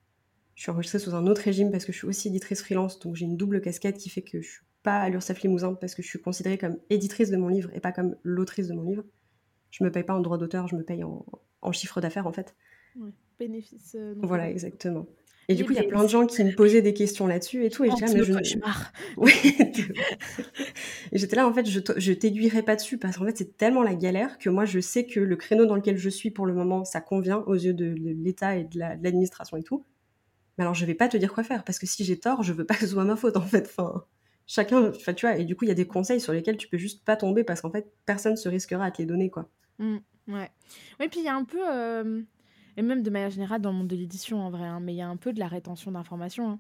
[0.54, 3.16] Je suis enregistrée sous un autre régime parce que je suis aussi éditrice freelance, donc
[3.16, 6.02] j'ai une double casquette qui fait que je suis pas à l'URSSAF Limousin parce que
[6.02, 9.04] je suis considérée comme éditrice de mon livre et pas comme l'autrice de mon livre.
[9.72, 11.26] Je me paye pas en droit d'auteur, je me paye en,
[11.62, 12.56] en chiffre d'affaires en fait.
[12.96, 13.96] Ouais, bénéfice.
[13.96, 15.06] Euh, voilà, exactement.
[15.50, 17.66] Et du coup, il y a plein de gens qui me posaient des questions là-dessus
[17.66, 17.86] et tout.
[17.86, 18.58] Et j'étais là, mais je...
[19.18, 19.32] Oui.
[21.12, 23.82] et j'étais là, en fait, je, je t'aiguillerai pas dessus parce qu'en fait, c'est tellement
[23.82, 26.54] la galère que moi, je sais que le créneau dans lequel je suis pour le
[26.54, 29.86] moment, ça convient aux yeux de, l'État et de l'administration et tout.
[30.58, 32.52] Mais alors, je vais pas te dire quoi faire parce que si j'ai tort, je
[32.52, 33.68] veux pas que ce soit ma faute, en fait.
[33.68, 34.04] Enfin,
[34.48, 36.68] chacun, enfin, tu vois, et du coup, il y a des conseils sur lesquels tu
[36.68, 39.50] peux juste pas tomber parce qu'en fait, personne se risquera à te les donner, quoi.
[39.78, 39.98] Mmh,
[40.30, 40.50] ouais.
[41.00, 41.62] Oui, puis il y a un peu.
[41.70, 42.24] Euh,
[42.78, 44.98] et même de manière générale dans le monde de l'édition en vrai, hein, mais il
[44.98, 46.50] y a un peu de la rétention d'informations.
[46.50, 46.60] Hein.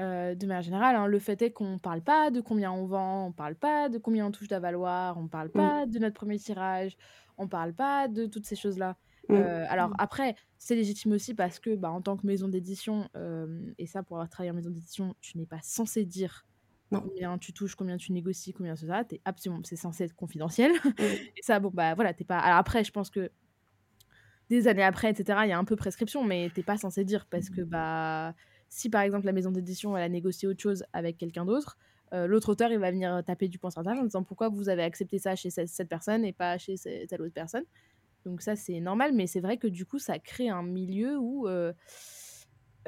[0.00, 2.86] Euh, de manière générale, hein, le fait est qu'on ne parle pas de combien on
[2.86, 5.98] vend, on ne parle pas de combien on touche d'avaloir, on ne parle pas de
[6.00, 6.96] notre premier tirage,
[7.36, 8.96] on ne parle pas de toutes ces choses-là.
[9.30, 13.08] Euh, alors après, c'est légitime aussi parce que bah, en tant que maison d'édition,
[13.78, 16.44] et ça pour avoir travaillé en maison d'édition, tu n'es pas censé dire
[17.00, 20.72] combien tu touches, combien tu négocies, combien ça, es absolument, c'est censé être confidentiel.
[20.98, 22.38] et ça, bon bah voilà, t'es pas.
[22.38, 23.30] Alors après, je pense que
[24.50, 27.26] des années après, etc., il y a un peu prescription, mais t'es pas censé dire
[27.26, 28.34] parce que bah
[28.68, 31.78] si par exemple la maison d'édition elle a négocié autre chose avec quelqu'un d'autre,
[32.12, 34.68] euh, l'autre auteur il va venir taper du poing sur table en disant pourquoi vous
[34.68, 37.64] avez accepté ça chez cette, personne et pas chez telle autre personne?
[38.24, 41.46] Donc ça c'est normal, mais c'est vrai que du coup ça crée un milieu où
[41.46, 41.72] euh,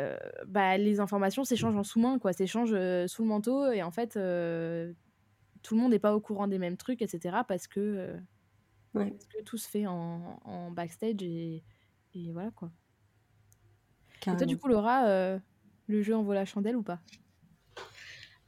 [0.01, 0.17] euh,
[0.47, 2.77] bah, les informations s'échangent en sous-main, quoi, s'échangent
[3.07, 4.13] sous le manteau et en fait
[5.63, 7.39] tout le monde n'est pas au courant des mêmes trucs, etc.
[7.47, 8.17] Parce que
[8.93, 11.63] parce que tout se fait en, en backstage et,
[12.15, 12.71] et, voilà quoi.
[14.27, 15.39] Et toi, du coup, Laura, euh,
[15.87, 17.01] le jeu en vaut la chandelle ou pas?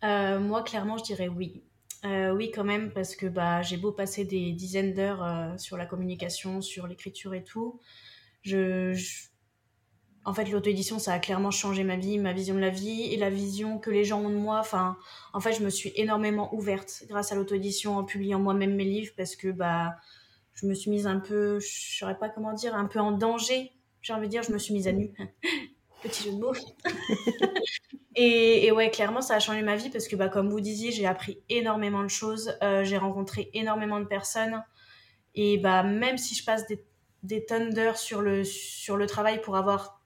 [0.03, 1.63] Euh, Moi, clairement, je dirais oui.
[2.05, 5.87] Euh, oui, quand même, parce que bah, j'ai beau passer des dizaines d'heures sur la
[5.87, 7.81] communication, sur l'écriture et tout.
[8.43, 8.93] Je,
[10.29, 13.17] En fait, l'auto-édition, ça a clairement changé ma vie, ma vision de la vie et
[13.17, 14.59] la vision que les gens ont de moi.
[14.61, 14.99] Enfin,
[15.33, 19.15] en fait, je me suis énormément ouverte grâce à l'auto-édition en publiant moi-même mes livres
[19.17, 19.97] parce que bah,
[20.53, 23.73] je me suis mise un peu, je saurais pas comment dire, un peu en danger.
[24.03, 25.15] J'ai envie de dire, je me suis mise à nu.
[26.03, 26.53] Petit jeu de mots.
[28.15, 31.07] et, ouais, clairement, ça a changé ma vie parce que, bah, comme vous disiez, j'ai
[31.07, 32.55] appris énormément de choses.
[32.63, 34.63] Euh, j'ai rencontré énormément de personnes.
[35.35, 36.85] Et bah, même si je passe des,
[37.23, 39.98] des tonnes d'heures sur le, sur le travail pour avoir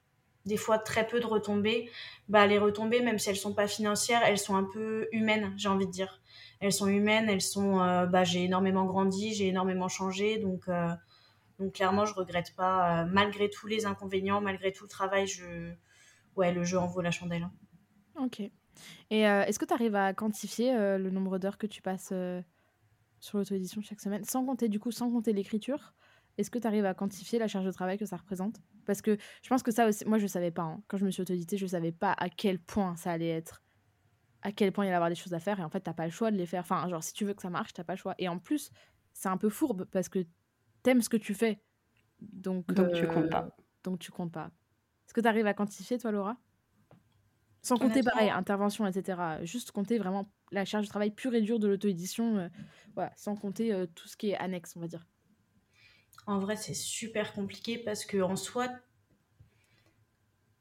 [0.47, 1.90] des fois très peu de retombées,
[2.28, 5.68] bah, les retombées, même si elles sont pas financières, elles sont un peu humaines, j'ai
[5.68, 6.22] envie de dire
[6.62, 7.80] elles sont humaines, elles sont.
[7.80, 10.68] Euh, bah, j'ai énormément grandi, j'ai énormément changé, donc.
[10.68, 10.88] Euh,
[11.59, 15.72] donc clairement, je regrette pas, euh, malgré tous les inconvénients, malgré tout le travail, je...
[16.34, 17.49] ouais, le jeu en vaut la chandelle.
[18.18, 18.40] Ok.
[19.11, 22.12] Et est-ce que tu arrives à quantifier le nombre d'heures que tu passes
[23.20, 25.93] sur l'auto-édition chaque semaine, sans compter du coup, sans compter l'écriture?
[26.39, 28.61] Est-ce que tu arrives à quantifier la charge de travail que ça représente?
[28.87, 30.83] Parce que je pense que ça aussi, moi je savais pas, hein.
[30.89, 33.62] quand je me suis auto-éditée, je savais pas à quel point ça allait être
[34.43, 35.61] à quel point il y a avoir des choses à faire.
[35.61, 36.62] Et en fait t'as pas le choix de les faire.
[36.62, 38.14] Enfin genre si tu veux que ça marche t'as pas le choix.
[38.18, 38.70] Et en plus
[39.12, 40.26] c'est un peu fourbe parce que
[40.83, 41.62] t'aimes ce que tu fais.
[42.20, 43.45] Donc donc tu comptes pas.
[43.45, 44.51] euh, donc tu comptes pas.
[45.07, 46.37] Est-ce que tu arrives à quantifier toi Laura?
[47.62, 51.61] Sans compter pareil intervention etc juste compter vraiment la charge de travail pure et dure
[51.61, 52.49] de l'auto-édition euh,
[52.95, 53.12] voilà.
[53.16, 55.07] Sans compter euh, tout ce qui est annexe on va dire
[56.27, 58.68] en vrai c'est super compliqué parce que en soi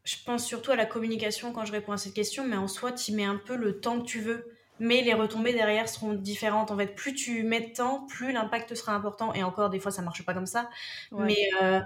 [0.03, 2.91] je pense surtout à la communication quand je réponds à cette question, mais en soi,
[2.91, 4.51] tu mets un peu le temps que tu veux.
[4.80, 6.72] Mais les retombées derrière seront différentes.
[6.72, 9.32] En fait, plus tu mets de temps, plus l'impact sera important.
[9.36, 10.72] Et encore, des fois, ça marche pas comme ça.
[11.12, 11.80] Mais, euh,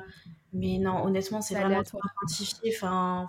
[0.53, 2.73] mais non, honnêtement, c'est vraiment trop quantifié.
[2.73, 3.27] Enfin,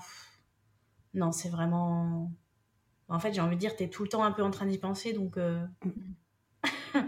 [1.15, 2.31] non, c'est vraiment.
[3.09, 4.67] En fait, j'ai envie de dire, tu es tout le temps un peu en train
[4.67, 5.13] d'y penser.
[5.13, 5.37] Donc.
[5.37, 5.59] Euh,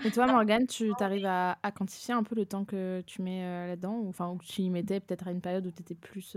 [0.04, 3.66] Et toi, Morgane, tu arrives à, quantifier un peu le temps que tu mets euh,
[3.68, 6.36] là-dedans Enfin, ou tu y mettais peut-être à une période où tu étais plus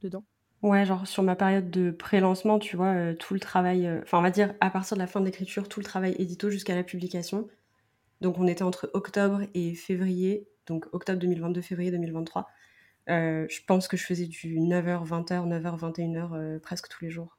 [0.00, 0.24] dedans?
[0.64, 4.18] Ouais, genre sur ma période de pré-lancement, tu vois, euh, tout le travail, euh, enfin
[4.18, 6.74] on va dire à partir de la fin de l'écriture, tout le travail édito jusqu'à
[6.74, 7.48] la publication.
[8.22, 12.48] Donc on était entre octobre et février, donc octobre 2022, février 2023.
[13.10, 17.36] Euh, je pense que je faisais du 9h, 20h, 9h, 21h presque tous les jours.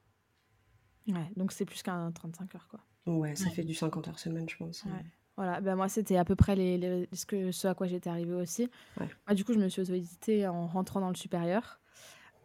[1.08, 2.78] Ouais, donc c'est plus qu'un 35 heures quoi.
[3.06, 4.84] Ouais, ça fait du 50 heures semaine, je pense.
[4.84, 5.04] Ouais.
[5.36, 8.34] Voilà, ben moi c'était à peu près les, ce, que, ce à quoi j'étais arrivée
[8.34, 8.70] aussi.
[8.98, 9.34] Ouais.
[9.34, 11.78] du coup, je me suis auto-éditée en rentrant dans le supérieur.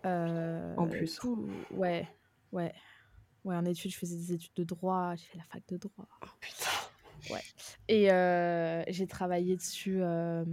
[0.05, 1.19] Euh, en plus.
[1.71, 2.07] ouais,
[2.51, 2.73] ouais.
[3.43, 6.05] Ouais, en études, je faisais des études de droit, j'ai fait la fac de droit.
[6.21, 7.33] Oh putain.
[7.33, 7.41] Ouais.
[7.87, 10.43] Et euh, j'ai travaillé dessus, euh,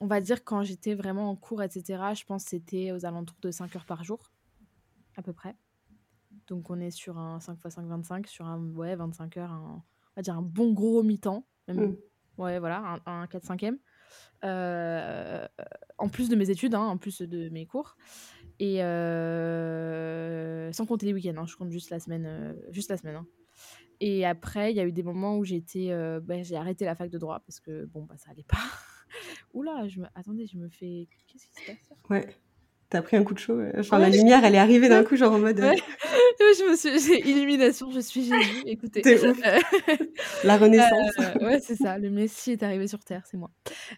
[0.00, 2.02] on va dire, quand j'étais vraiment en cours, etc.
[2.14, 4.30] Je pense que c'était aux alentours de 5 heures par jour.
[5.16, 5.56] à peu près.
[6.46, 9.82] Donc on est sur un 5 x 5, 25, sur un ouais, 25 heures, on
[10.16, 11.44] va dire un bon gros mi-temps.
[11.68, 11.96] Mm.
[12.38, 13.78] Ouais, voilà, un, un 4-5e.
[14.44, 15.46] Euh,
[15.98, 17.96] en plus de mes études, hein, en plus de mes cours.
[18.58, 22.26] Et euh, sans compter les week-ends, hein, je compte juste la semaine.
[22.26, 23.26] Euh, juste la semaine hein.
[24.00, 27.10] Et après, il y a eu des moments où j'étais, bah, j'ai arrêté la fac
[27.10, 28.58] de droit parce que bon, bah, ça allait pas.
[29.54, 30.06] Oula, je me...
[30.16, 31.08] attendez, je me fais.
[31.28, 32.26] Qu'est-ce qui se passe Ouais.
[32.94, 33.60] T'as pris un coup de chaud.
[33.76, 35.58] Enfin, la lumière, elle est arrivée d'un coup, genre en mode.
[36.38, 38.62] je me suis, j'ai illumination, je suis Jésus.
[38.66, 39.36] Écoutez, ouf.
[40.44, 41.10] la Renaissance.
[41.18, 41.98] Euh, ouais, c'est ça.
[41.98, 43.50] Le Messie est arrivé sur Terre, c'est moi.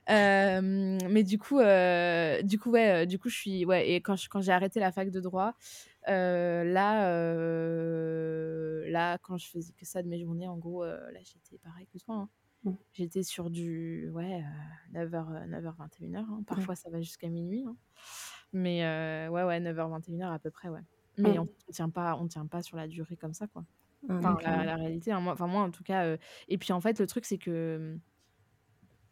[0.08, 3.90] Euh, mais du coup, euh, du coup, ouais, du coup, je suis, ouais.
[3.90, 5.52] Et quand, quand j'ai arrêté la fac de droit,
[6.06, 6.64] là,
[8.88, 11.98] là, quand je faisais que ça de mes journées, en gros, là, j'étais pareil que
[11.98, 12.14] toi.
[12.14, 12.28] Hein.
[12.64, 12.72] Mmh.
[12.94, 14.42] J'étais sur du ouais,
[14.94, 16.44] 9h, 9h, 21h.
[16.44, 17.64] Parfois, ça va jusqu'à minuit.
[17.66, 17.76] Hein.
[18.56, 18.82] Mais
[19.28, 20.80] ouais, ouais, 9h, 21h à peu près, ouais.
[21.18, 21.40] Mais mmh.
[21.40, 23.64] on ne tient, pas, on tient pas sur la durée comme ça, quoi.
[24.08, 26.16] Ah, enfin, la, réalité, hein, moi, enfin, moi, en tout cas.
[26.48, 27.94] Et puis, en fait, le truc, c'est que.
[27.94, 28.00] Mmh,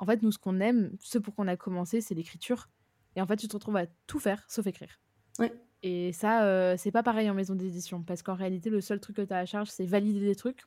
[0.00, 2.68] en fait, nous, ce qu'on aime, ce pour qu'on a commencé, c'est l'écriture.
[3.16, 5.00] Et en fait, tu te retrouves à tout faire sauf écrire.
[5.38, 5.52] Ouais.
[5.82, 8.02] Et ça, c'est pas pareil en maison d'édition.
[8.02, 10.64] Parce qu'en réalité, le seul truc que tu as à charge, c'est valider des trucs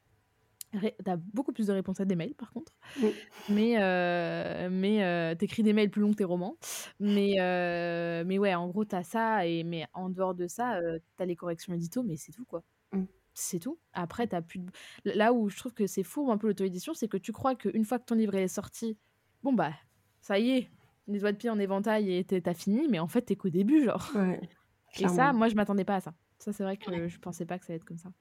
[1.04, 2.74] T'as beaucoup plus de réponses à des mails, par contre.
[3.50, 6.58] Mais, euh, mais euh, t'écris des mails plus longs que tes romans.
[7.00, 9.46] Mais, euh, mais ouais, en gros, t'as ça.
[9.48, 10.80] Et, mais en dehors de ça,
[11.16, 12.64] t'as les corrections édito, mais c'est tout, quoi.
[12.92, 13.06] Mm.
[13.34, 13.78] C'est tout.
[13.94, 14.72] Après, t'as plus de...
[15.06, 17.86] Là où je trouve que c'est fou un peu l'auto-édition, c'est que tu crois qu'une
[17.86, 18.98] fois que ton livre est sorti,
[19.44, 19.74] bon, bah,
[20.22, 20.72] ça y est,
[21.08, 22.88] les doigts de pied en éventail et t'as fini.
[22.90, 24.12] Mais en fait, t'es qu'au début, genre.
[25.00, 26.14] et ça, moi, je m'attendais pas à ça.
[26.40, 28.12] Ça, c'est vrai que je pensais pas que ça allait être comme ça.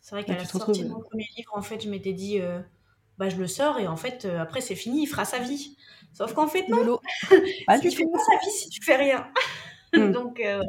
[0.00, 2.60] C'est vrai qu'à la sortie de mon premier livre, en fait, je m'étais dit, euh,
[3.18, 5.76] bah, je le sors et en fait, euh, après, c'est fini, il fera sa vie.
[6.12, 6.98] Sauf qu'en fait, non.
[7.66, 8.10] Pas du tout.
[8.10, 9.26] pas sa vie si tu fais rien.
[9.92, 10.12] Hmm.
[10.12, 10.62] Donc, euh,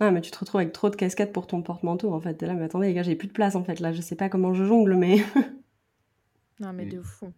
[0.00, 0.10] ouais.
[0.10, 2.32] mais tu te retrouves avec trop de casquettes pour ton porte-manteau, en fait.
[2.32, 3.80] T'es là, mais attendez, les gars, j'ai plus de place, en fait.
[3.80, 5.18] Là, je sais pas comment je jongle, mais.
[6.58, 7.34] non, mais de fou.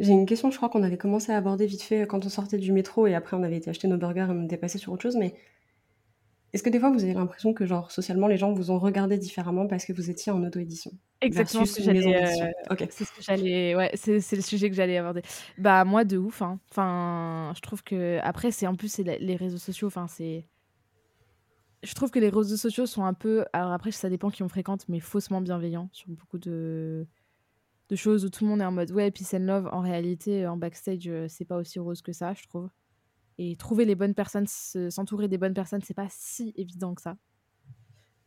[0.00, 2.58] J'ai une question, je crois qu'on avait commencé à aborder vite fait quand on sortait
[2.58, 4.92] du métro et après on avait été acheter nos burgers et on était passé sur
[4.92, 5.36] autre chose, mais
[6.52, 9.16] est-ce que des fois vous avez l'impression que genre socialement les gens vous ont regardé
[9.16, 10.90] différemment parce que vous étiez en auto-édition?
[11.22, 12.14] Exactement ce que j'allais.
[12.14, 13.74] Euh, c'est ce que j'allais.
[13.74, 15.22] Ouais, c'est, le sujet que j'allais aborder.
[15.56, 16.42] Bah moi de ouf.
[16.42, 16.60] Hein.
[16.70, 19.86] Enfin, je trouve que après c'est en plus c'est les réseaux sociaux.
[19.86, 20.46] Enfin c'est.
[21.82, 23.46] Je trouve que les réseaux sociaux sont un peu.
[23.54, 27.06] Alors après ça dépend qui on fréquente, mais faussement bienveillants sur beaucoup de
[27.88, 29.70] de choses où tout le monde est en mode ouais peace and love.
[29.72, 32.68] En réalité en backstage euh, c'est pas aussi rose que ça, je trouve.
[33.44, 37.16] Et trouver les bonnes personnes, s'entourer des bonnes personnes, c'est pas si évident que ça.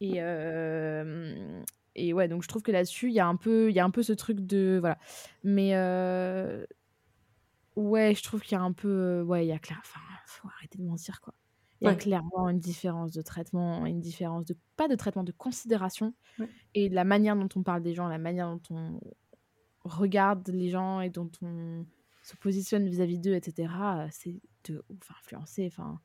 [0.02, 1.64] Et, euh,
[1.96, 3.92] et ouais, donc je trouve que là-dessus, il y, a un peu, y a un
[3.92, 4.78] peu ce truc de.
[4.82, 4.98] Voilà.
[5.44, 6.66] Mais euh,
[7.78, 9.22] ouais, je trouve qu'il y a un peu.
[9.22, 9.80] Ouais, il y a clair.
[9.80, 11.34] Enfin, faut arrêter de mentir, quoi.
[11.82, 14.58] Il y a clairement une différence de traitement, une différence de.
[14.76, 16.14] Pas de traitement, de considération.
[16.74, 19.00] Et de la manière dont on parle des gens, la manière dont on
[19.84, 21.86] regarde les gens et dont on
[22.24, 23.70] se positionne vis-à-vis d'eux, etc.,
[24.12, 24.42] c'est
[24.72, 25.66] de ouf influencer.
[25.68, 26.00] Enfin,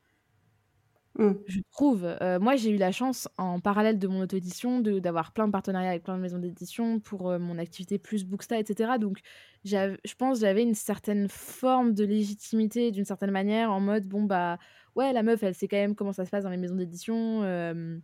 [1.19, 1.33] mmh.
[1.47, 2.05] je trouve.
[2.05, 5.91] Euh, moi, j'ai eu la chance, en parallèle de mon auto-édition, d'avoir plein de partenariats
[5.91, 8.93] avec plein de maisons d'édition pour euh, mon activité plus Booksta, etc.
[8.99, 9.21] Donc,
[9.65, 14.59] je pense j'avais une certaine forme de légitimité, d'une certaine manière, en mode, bon, bah,
[14.97, 17.43] ouais, la meuf, elle sait quand même comment ça se passe dans les maisons d'édition.
[17.43, 17.99] Euh,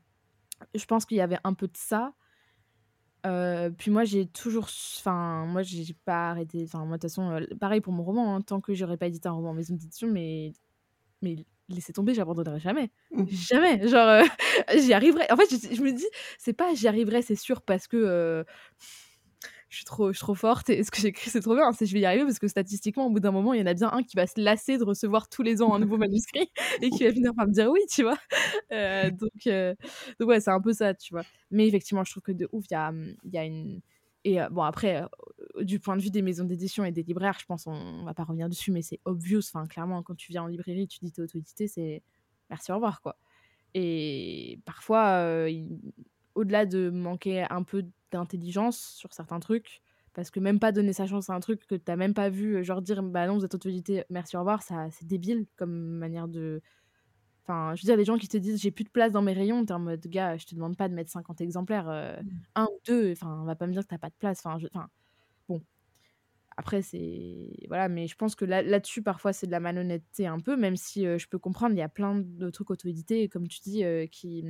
[0.74, 2.14] je pense qu'il y avait un peu de ça.
[3.26, 4.68] Euh, puis moi, j'ai toujours.
[4.98, 6.62] Enfin, moi, j'ai pas arrêté.
[6.64, 9.06] Enfin, moi, de toute façon, euh, pareil pour mon roman, hein, tant que j'aurais pas
[9.06, 10.52] édité un roman en maison d'édition, mais.
[11.22, 11.36] Mais
[11.68, 12.90] laissez tomber, j'abandonnerai jamais.
[13.10, 13.24] Mmh.
[13.28, 13.88] Jamais.
[13.88, 14.22] Genre, euh,
[14.78, 15.26] j'y arriverai.
[15.30, 16.06] En fait, je, je me dis,
[16.38, 18.44] c'est pas j'y arriverai, c'est sûr, parce que
[19.76, 21.70] je suis trop, je suis trop forte et ce que j'écris c'est trop bien.
[21.72, 23.66] C'est je vais y arriver parce que statistiquement, au bout d'un moment, il y en
[23.66, 26.50] a bien un qui va se lasser de recevoir tous les ans un nouveau manuscrit
[26.82, 28.16] et qui va finir par me dire oui, tu vois.
[28.72, 29.74] Euh, donc, euh,
[30.18, 31.24] donc ouais, c'est un peu ça, tu vois.
[31.50, 32.92] Mais effectivement, je trouve que de ouf, il y a,
[33.32, 33.82] y a une
[34.24, 35.04] et euh, bon après,
[35.60, 38.24] du point de vue des maisons d'édition et des libraires, je pense on, va pas
[38.24, 39.42] revenir dessus, mais c'est obvious.
[39.52, 42.02] Enfin, clairement, quand tu viens en librairie, tu dis t'es auto-édité, c'est
[42.48, 43.18] merci au revoir quoi.
[43.74, 45.46] Et parfois,
[46.34, 49.82] au-delà de manquer un peu d'intelligence sur certains trucs,
[50.16, 52.64] parce que même pas donner sa chance à un truc que t'as même pas vu,
[52.64, 56.26] genre dire bah non, vous êtes autorité, merci, au revoir, ça c'est débile comme manière
[56.28, 56.62] de.
[57.42, 59.34] Enfin, je veux dire, les gens qui te disent j'ai plus de place dans mes
[59.34, 62.16] rayons, t'es en mode gars, je te demande pas de mettre 50 exemplaires, euh,
[62.54, 64.58] un ou deux, enfin, on va pas me dire que t'as pas de place, enfin,
[64.72, 64.88] enfin,
[65.48, 65.62] bon.
[66.56, 67.50] Après, c'est.
[67.68, 70.76] Voilà, mais je pense que là, dessus parfois, c'est de la malhonnêteté un peu, même
[70.76, 73.84] si euh, je peux comprendre, il y a plein de trucs auto-édités, comme tu dis,
[73.84, 74.44] euh, qui.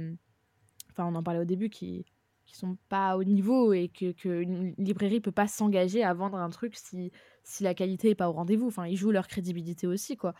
[0.92, 2.07] Enfin, on en parlait au début, qui
[2.47, 6.51] qui sont pas au niveau et que qu'une librairie peut pas s'engager à vendre un
[6.51, 7.11] truc si,
[7.42, 8.68] si la qualité est pas au rendez-vous.
[8.68, 10.34] Enfin, ils jouent leur crédibilité aussi, quoi.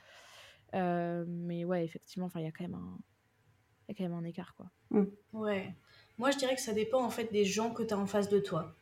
[0.75, 2.99] Euh, mais ouais, effectivement, il y a quand même un...
[3.89, 4.67] il y a quand même un écart, quoi.
[4.91, 5.05] Mm.
[5.33, 5.75] Ouais.
[6.19, 8.29] Moi, je dirais que ça dépend en fait des gens que tu as en face
[8.29, 8.75] de toi.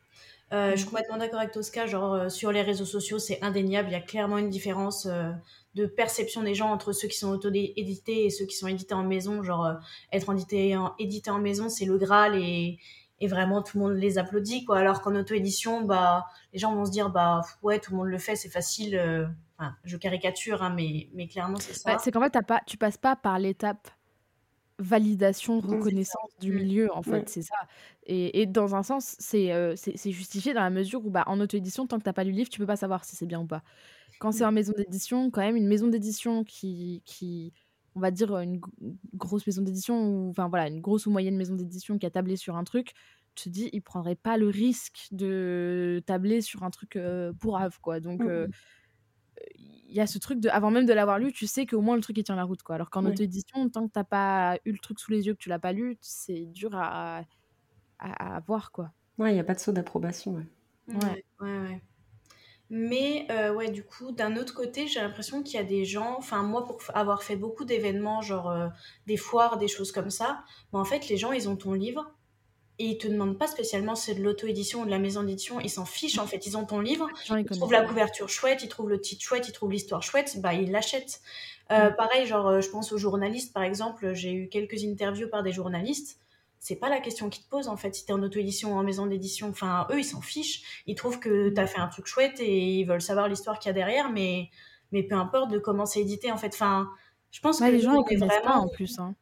[0.53, 1.87] Euh, Je suis complètement d'accord avec Tosca.
[1.87, 3.89] Genre, euh, sur les réseaux sociaux, c'est indéniable.
[3.89, 5.31] Il y a clairement une différence euh,
[5.73, 9.03] de perception des gens entre ceux qui sont auto-édités et ceux qui sont édités en
[9.03, 9.43] maison.
[9.43, 9.73] Genre, euh,
[10.11, 12.79] être édité en, édité en maison, c'est le Graal et,
[13.19, 14.65] et vraiment tout le monde les applaudit.
[14.65, 14.79] Quoi.
[14.79, 18.17] Alors qu'en auto-édition, bah, les gens vont se dire bah, ouais, tout le monde le
[18.17, 18.95] fait, c'est facile.
[18.97, 19.27] euh.
[19.57, 21.93] Enfin, je caricature, hein, mais, mais clairement, c'est ça.
[21.93, 23.87] Bah, c'est qu'en fait, t'as pas, tu passes pas par l'étape
[24.77, 26.55] validation, reconnaissance du Mm.
[26.55, 27.23] milieu, en fait, Ouais.
[27.27, 27.55] c'est ça.
[28.05, 31.39] Et, et dans un sens, c'est euh, c'est justifié dans la mesure où, bah, en
[31.39, 33.39] auto-édition, tant que t'as pas lu le livre, tu peux pas savoir si c'est bien
[33.39, 33.63] ou pas.
[34.19, 37.53] Quand c'est en maison d'édition, quand même, une maison d'édition qui, qui,
[37.95, 41.37] on va dire, une gr- grosse maison d'édition, ou enfin voilà, une grosse ou moyenne
[41.37, 42.93] maison d'édition qui a tablé sur un truc,
[43.35, 47.57] tu te dis, ils prendraient pas le risque de tabler sur un truc euh, pour
[47.57, 47.99] Ave, quoi.
[47.99, 48.27] Donc, Mm.
[48.27, 48.47] euh,
[49.55, 51.95] il y a ce truc de avant même de l'avoir lu tu sais qu'au moins
[51.95, 53.11] le truc il tient la route quoi alors qu'en Ouais.
[53.11, 55.73] auto-édition tant que t'as pas eu le truc sous les yeux que tu l'as pas
[55.73, 57.19] lu c'est dur à,
[57.99, 60.35] à, à voir quoi Ouais, il n'y a pas de saut d'approbation.
[60.35, 60.47] ouais.
[60.87, 60.95] Ouais.
[60.99, 61.81] Ouais, ouais, ouais.
[62.69, 66.15] Mais euh, ouais, du coup, d'un autre côté, j'ai l'impression qu'il y a des gens,
[66.17, 68.67] enfin moi pour avoir fait beaucoup d'événements, genre euh,
[69.05, 70.43] des foires, des choses comme ça,
[70.73, 72.11] mais en fait les gens ils ont ton livre
[72.79, 75.59] et ils te demandent pas spécialement si c'est de l'auto-édition ou de la maison d'édition,
[75.59, 78.63] ils s'en fichent en fait, ils ont ton livre, ils ils trouvent la couverture chouette,
[78.63, 81.21] ils trouvent le titre chouette, ils trouvent l'histoire chouette, bah ils l'achètent.
[81.71, 85.51] Euh, Pareil, genre je pense aux journalistes par exemple, j'ai eu quelques interviews par des
[85.51, 86.19] journalistes.
[86.67, 88.83] C'est pas la question qu'ils te posent en fait, si t'es en auto-édition ou en
[88.83, 89.49] maison d'édition.
[89.49, 90.81] Enfin, eux, ils s'en fichent.
[90.87, 93.71] Ils trouvent que t'as fait un truc chouette et ils veulent savoir l'histoire qu'il y
[93.71, 94.49] a derrière, mais,
[94.91, 96.53] mais peu importe de comment c'est édité en fait.
[96.55, 96.89] Enfin,
[97.29, 98.63] je pense Ouais, que les gens ils connaissent pas vraiment.
[98.63, 99.13] en plus hein.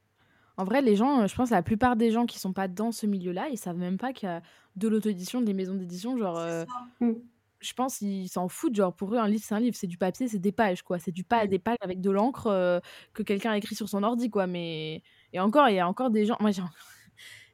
[0.56, 3.06] en vrai les gens je pense la plupart des gens qui sont pas dans ce
[3.08, 4.42] milieu là ils savent même pas qu'il y a
[4.76, 6.64] de l'auto-édition des maisons d'édition genre euh,
[7.00, 7.06] ça.
[7.06, 7.14] Mm.
[7.60, 9.98] je pense ils s'en foutent genre pour eux un livre c'est un livre c'est du
[9.98, 11.48] papier c'est des pages quoi c'est du pas Mm.
[11.48, 12.80] des pages avec de l'encre euh,
[13.14, 15.02] que quelqu'un a écrit sur son ordi quoi mais
[15.34, 16.62] et encore il y a encore des gens moi j'ai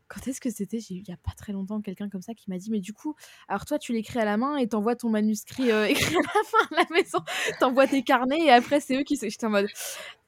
[0.10, 0.80] quand est-ce que c'était?
[0.80, 2.80] J'ai eu il y a pas très longtemps quelqu'un comme ça qui m'a dit mais
[2.80, 3.16] du coup
[3.48, 6.44] alors toi tu l'écris à la main et t'envoies ton manuscrit euh, écrit à la
[6.44, 7.20] fin à la maison.
[7.60, 9.68] T'envoies tes carnets et après c'est eux qui j'étais en mode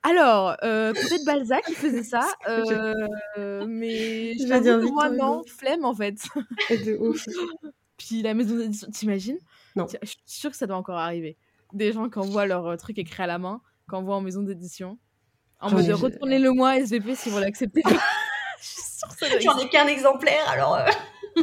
[0.03, 5.85] alors euh, peut-être Balzac qui faisait ça euh, mais Je vais dire moi non flemme
[5.85, 6.15] en fait.
[6.69, 7.25] Et de ouf.
[7.97, 9.39] puis la maison d'édition t'imagines?
[9.75, 9.87] Non.
[9.87, 11.37] Je suis sûre que ça doit encore arriver.
[11.73, 14.41] Des gens qui envoient leur euh, truc écrit à la main qui envoient en maison
[14.41, 14.97] d'édition
[15.59, 17.83] en mode retournez-le moi SVP si vous l'acceptez
[19.41, 20.75] J'en ai qu'un exemplaire, alors.
[20.75, 20.85] euh,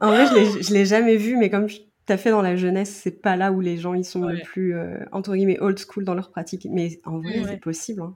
[0.00, 3.22] En vrai, je l'ai- jamais vu, mais comme tu as fait dans la jeunesse, c'est
[3.22, 6.14] pas là où les gens ils sont le plus euh, entre guillemets old school dans
[6.14, 6.66] leur pratique.
[6.70, 7.46] Mais en vrai, Ouais.
[7.48, 8.02] c'est possible.
[8.02, 8.14] hein.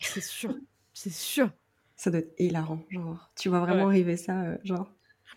[0.00, 0.54] c'est sûr
[0.94, 1.50] c'est sûr
[1.96, 2.80] Ça doit être hilarant.
[2.90, 3.90] Genre, tu vois vraiment Ouais.
[3.90, 4.90] arriver ça, euh, genre.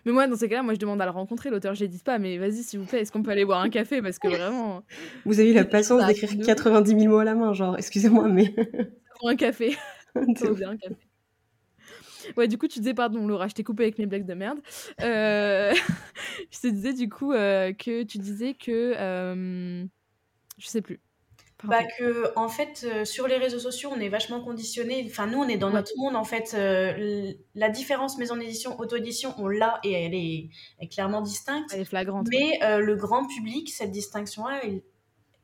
[0.06, 1.74] Mais moi, dans ces cas-là, moi, je demande à le rencontrer, l'auteur.
[1.74, 4.02] Je dis pas, mais vas-y, s'il vous plaît, est-ce qu'on peut aller boire un café?
[4.02, 4.82] Parce que vraiment,
[5.24, 8.28] Vous avez eu la patience d'écrire de- 90 000 mots à la main, genre, excusez-moi,
[8.28, 8.54] mais.
[9.20, 9.76] boire un café.
[10.16, 10.96] Un café.
[12.36, 14.60] Ouais, du coup, tu disais, pardon, Laura, je t'ai coupé avec mes blagues de merde.
[15.02, 15.72] Euh,
[16.50, 18.94] je te disais, du coup, euh, que tu disais que.
[18.96, 19.84] euh,
[20.58, 21.00] Je sais plus.
[21.62, 25.38] Bah que en fait euh, sur les réseaux sociaux on est vachement conditionné enfin nous
[25.38, 25.72] on est dans Ouais.
[25.72, 30.14] notre monde en fait euh, la différence maison d'édition auto édition on l'a et elle
[30.14, 30.50] est,
[30.80, 32.26] est clairement distincte Elle est flagrante.
[32.30, 34.82] mais euh, le grand public cette distinction là ils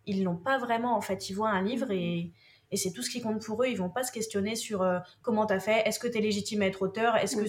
[0.05, 2.33] ils l'ont pas vraiment en fait ils voient un livre et
[2.71, 3.67] et c'est tout ce qui compte pour eux.
[3.69, 5.87] Ils vont pas se questionner sur euh, comment t'as fait?
[5.87, 7.17] Est-ce que t'es légitime à être auteur?
[7.17, 7.47] Est-ce que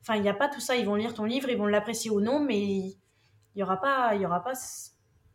[0.00, 0.76] enfin il y a pas tout ça.
[0.76, 2.96] Ils vont lire ton livre ils vont l'apprécier ou non mais il
[3.56, 4.52] y aura pas y aura pas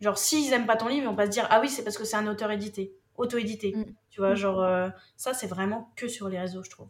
[0.02, 1.98] genre s'ils aiment pas ton livre ils vont pas se dire ah oui c'est parce
[1.98, 3.74] que c'est un auteur édité auto-édité.
[3.76, 3.84] Mm.
[4.10, 4.38] tu vois Mm.
[4.38, 6.88] genre euh, ça c'est vraiment que sur les réseaux je trouve.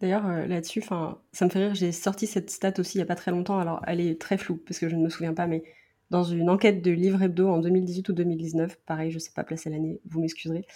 [0.00, 3.06] D'ailleurs, euh, là-dessus, ça me fait rire, j'ai sorti cette stat aussi il y a
[3.06, 5.46] pas très longtemps, alors elle est très floue, parce que je ne me souviens pas,
[5.46, 5.62] mais
[6.10, 9.70] dans une enquête de Livre Hebdo en 2018 ou 2019, pareil, je sais pas placer
[9.70, 10.66] l'année, vous m'excuserez,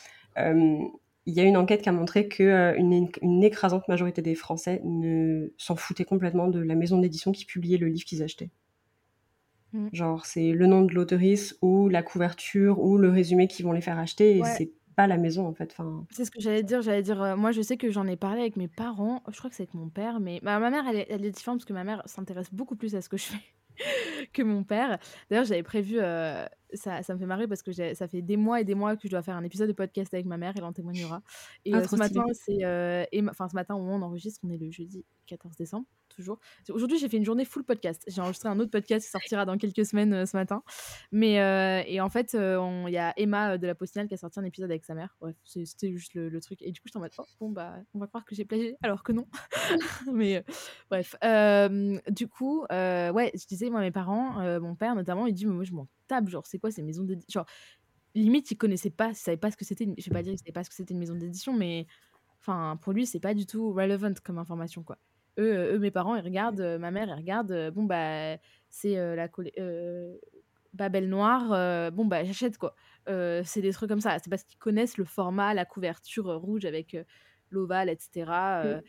[1.27, 4.35] il y a une enquête qui a montré que euh, une, une écrasante majorité des
[4.35, 8.51] Français ne s'en foutaient complètement de la maison d'édition qui publiait le livre qu'ils achetaient.
[9.73, 9.89] Mm.
[9.93, 13.83] Genre, c'est le nom de l'auteurice ou la couverture ou le résumé qu'ils vont les
[13.83, 14.55] faire acheter, et Ouais.
[14.57, 15.71] c'est pas la maison en fait.
[15.73, 16.81] Enfin, C'est ce que j'allais dire.
[16.83, 19.23] J'allais dire, euh, moi, je sais que j'en ai parlé avec mes parents.
[19.31, 21.31] Je crois que c'est avec mon père, mais bah, ma mère, elle est, elle est
[21.31, 23.39] différente parce que ma mère s'intéresse beaucoup plus à ce que je fais
[24.33, 24.99] que mon père.
[25.31, 26.45] D'ailleurs, j'avais prévu, euh,
[26.75, 29.03] ça, ça me fait marrer parce que ça fait des mois et des mois que
[29.05, 31.23] je dois faire un épisode de podcast avec ma mère, elle en témoignera.
[31.65, 34.41] Et Ah, euh, ce matin, c'est, euh, enfin ce matin au moment où on enregistre,
[34.45, 36.39] on est le jeudi 14 décembre, toujours.
[36.71, 38.03] Aujourd'hui, j'ai fait une journée full podcast.
[38.07, 40.63] J'ai enregistré un autre podcast qui sortira dans quelques semaines euh, ce matin.
[41.13, 44.39] Mais euh, et en fait, il y a Emma de la Postinale qui a sorti
[44.41, 45.17] un épisode avec sa mère.
[45.21, 46.63] Bref, c'était juste le, le truc.
[46.63, 48.77] Et du coup, j'étais en mode, oh, bon, bah, on va croire que j'ai plagié,
[48.83, 49.27] alors que non.
[50.13, 50.45] Mais
[50.91, 51.15] bref.
[52.11, 55.65] Du coup, ouais, je disais, moi, mes parents, mon père notamment, il dit, mais moi,
[55.65, 55.87] je m'en
[56.27, 57.47] Genre, c'est quoi ces maisons d'édition Genre,
[58.15, 59.85] limite, il connaissait pas, il savait pas ce que c'était.
[59.85, 61.87] une- Je vais pas dire qu'il savait pas ce que c'était une maison d'édition, mais.
[62.41, 64.99] Enfin, pour lui, c'est pas du tout relevant comme information, quoi.
[65.39, 68.37] Eux, eux mes parents, ils regardent, ma mère, elle regarde, bon, bah,
[68.69, 69.29] c'est la
[70.75, 72.75] Babel Noire, bon, bah, j'achète, quoi.
[73.07, 74.19] c'est des trucs comme ça.
[74.19, 76.97] C'est parce qu'ils connaissent le format, la couverture rouge avec
[77.51, 78.83] l'ovale, etc.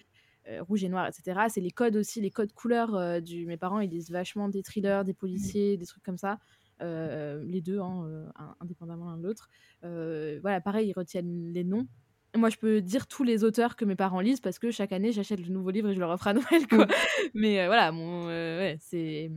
[0.48, 1.48] Euh, rouge et noir, etc.
[1.50, 3.46] C'est les codes aussi, les codes couleurs euh, du.
[3.46, 6.40] Mes parents, ils lisent vachement des thrillers, des policiers, des trucs comme ça.
[6.82, 9.50] Euh, les deux, hein, indépendamment l'un de l'autre.
[9.82, 11.88] voilà, pareil, ils retiennent les noms.
[12.36, 15.12] moi, je peux dire tous les auteurs que mes parents lisent parce que chaque année,
[15.12, 16.88] j'achète le nouveau livre et je leur offre à Noël, quoi.
[17.34, 19.32] Mais voilà, ouais, c'est.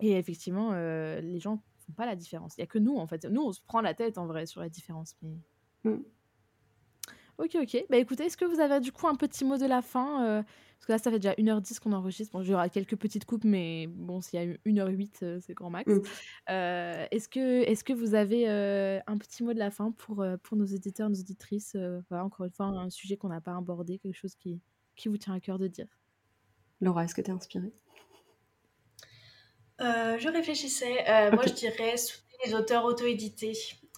[0.00, 2.56] Et effectivement, les gens font pas la différence.
[2.56, 3.24] Il y a que nous, en fait.
[3.24, 5.16] Nous, on se prend la tête en vrai sur la différence.
[5.22, 5.38] Mais...
[5.84, 6.02] Mm.
[7.38, 7.84] Ok, ok.
[7.90, 10.42] Bah écoutez, est-ce que vous avez du coup un petit mot de la fin euh,
[10.78, 12.32] Parce que là, ça fait déjà 1h10 qu'on enregistre.
[12.32, 15.70] Bon, j'aurai quelques petites coupes, mais bon, s'il y a eu 1h08, euh, c'est grand
[15.70, 15.90] max.
[15.90, 16.02] Mm.
[16.50, 20.56] Euh, est-ce, que, est-ce que vous avez un petit mot de la fin pour, pour
[20.56, 21.76] nos éditeurs, nos auditrices
[22.08, 24.60] Voilà, encore une fois, un sujet qu'on n'a pas abordé, quelque chose qui,
[24.94, 25.88] qui vous tient à cœur de dire?
[26.80, 27.72] Laura, est-ce que tu es inspirée
[29.80, 31.30] Je réfléchissais.
[31.32, 33.54] Moi, je dirais soutenir les auteurs auto-édités.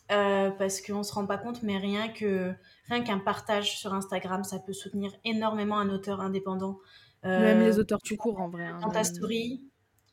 [0.09, 2.55] Parce qu'on ne se rend pas compte, mais rien que
[2.89, 6.79] rien qu'un partage sur Instagram, ça peut soutenir énormément un auteur indépendant.
[7.23, 8.67] même les euh, auteurs tout court en vrai.
[8.67, 9.63] Hein, dans ta story,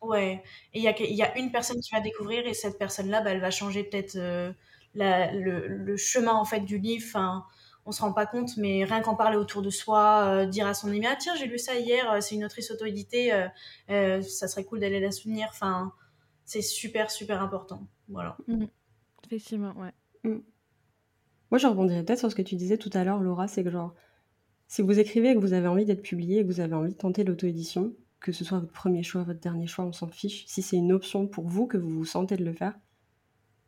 [0.01, 0.43] ouais.
[0.73, 3.31] Et il y a, y a une personne qui va découvrir et cette personne-là, bah,
[3.31, 4.51] elle va changer peut-être euh,
[4.95, 7.05] le, chemin en fait du livre.
[7.07, 7.45] Enfin,
[7.85, 10.73] on se rend pas compte, mais rien qu'en parler autour de soi, euh, dire à
[10.73, 13.31] son ami ah tiens j'ai lu ça hier, c'est une autrice auto-éditée,
[13.88, 15.47] ça serait cool d'aller la soutenir.
[15.51, 15.93] Enfin,
[16.45, 17.88] c'est super super important.
[18.09, 18.38] Voilà.
[18.47, 18.65] Mmh.
[19.26, 19.91] Effectivement, ouais.
[20.23, 20.39] Mmh.
[21.52, 23.69] Moi, je rebondirais peut-être sur ce que tu disais tout à l'heure, Laura, c'est que
[23.69, 23.93] genre,
[24.68, 26.91] si vous écrivez et que vous avez envie d'être publié et que vous avez envie
[26.91, 30.45] de tenter l'auto-édition, que ce soit votre premier choix, votre dernier choix, on s'en fiche.
[30.47, 32.77] Si c'est une option pour vous, que vous vous sentez de le faire,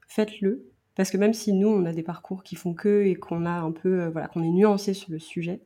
[0.08, 0.72] faites-le.
[0.96, 3.52] Parce que même si nous, on a des parcours qui font que et qu'on a
[3.52, 5.62] un peu, euh, voilà, qu'on est nuancé sur le sujet,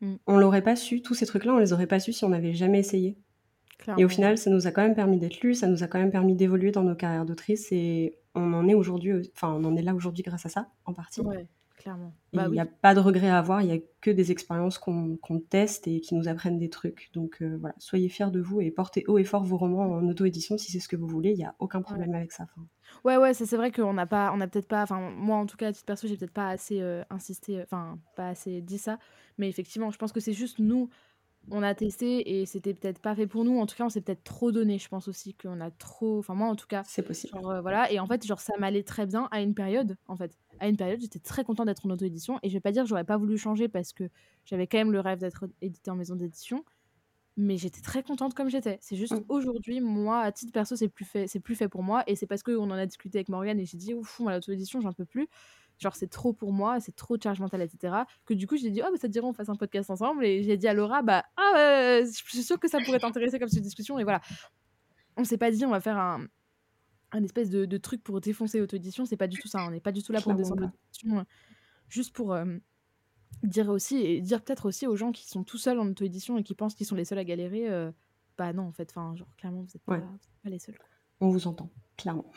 [0.00, 0.14] mm.
[0.26, 1.02] on l'aurait pas su.
[1.02, 3.18] Tous ces trucs-là, on les aurait pas su si on n'avait jamais essayé.
[3.98, 5.98] Et au final, ça nous a quand même permis d'être lus, ça nous a quand
[5.98, 9.76] même permis d'évoluer dans nos carrières d'autrice et on en est aujourd'hui, enfin, on en
[9.76, 11.22] est là aujourd'hui grâce à ça, en partie.
[11.76, 12.14] clairement.
[12.32, 14.78] Bah il n'y a pas de regret à avoir, il n'y a que des expériences
[14.78, 17.10] qu'on teste et qui nous apprennent des trucs.
[17.14, 20.06] Donc euh, voilà, soyez fiers de vous et portez haut et fort vos romans en
[20.06, 22.46] auto-édition si c'est ce que vous voulez, il n'y a aucun problème avec ça.
[23.04, 25.56] Ouais, ouais, c'est vrai qu'on n'a pas, on a peut-être pas, enfin, moi en tout
[25.56, 28.98] cas, à titre perso, j'ai peut-être pas assez euh, insisté, enfin, pas assez dit ça,
[29.38, 30.90] mais effectivement, je pense que c'est juste nous
[31.50, 33.58] on a testé et c'était peut-être pas fait pour nous.
[33.58, 34.78] En tout cas, on s'est peut-être trop donné.
[34.78, 36.18] Je pense aussi qu'on a trop.
[36.18, 36.82] Enfin, moi, en tout cas.
[36.86, 37.36] C'est possible.
[37.44, 37.90] Euh, voilà.
[37.90, 39.96] Et en fait, genre, ça m'allait très bien à une période.
[40.06, 42.38] En fait, à une période, j'étais très contente d'être en auto-édition.
[42.42, 44.04] Et je vais pas dire que j'aurais pas voulu changer parce que
[44.44, 46.64] j'avais quand même le rêve d'être édité en maison d'édition.
[47.36, 48.78] Mais j'étais très contente comme j'étais.
[48.80, 49.24] C'est juste mmh.
[49.28, 52.04] aujourd'hui, moi, à titre perso, c'est plus fait, c'est plus fait pour moi.
[52.06, 54.80] Et c'est parce qu'on en a discuté avec Morgane et j'ai dit, ouf, moi, l'auto-édition,
[54.80, 55.28] j'en peux plus
[55.80, 57.94] genre c'est trop pour moi, c'est trop de charge mentale, etc.
[58.26, 60.24] Que du coup, j'ai dit, oh, ça te dirait, on fasse un podcast ensemble.
[60.24, 63.48] Et j'ai dit à Laura, bah, ah, je suis sûre que ça pourrait t'intéresser comme
[63.48, 63.98] cette discussion.
[63.98, 64.20] Et voilà.
[65.16, 66.26] On s'est pas dit, on va faire un,
[67.12, 69.04] un espèce de, de truc pour défoncer l'auto-édition.
[69.06, 69.64] C'est pas du tout ça.
[69.66, 71.24] On n'est pas du tout là pour descendre l'auto-édition.
[71.88, 72.44] Juste pour euh,
[73.42, 76.42] dire aussi, et dire peut-être aussi aux gens qui sont tout seuls en auto-édition et
[76.42, 77.90] qui pensent qu'ils sont les seuls à galérer, euh,
[78.38, 80.78] bah non, en fait, enfin, genre, clairement, vous n'êtes pas, pas les seuls.
[81.20, 81.68] On vous entend
[82.00, 82.30] clairement.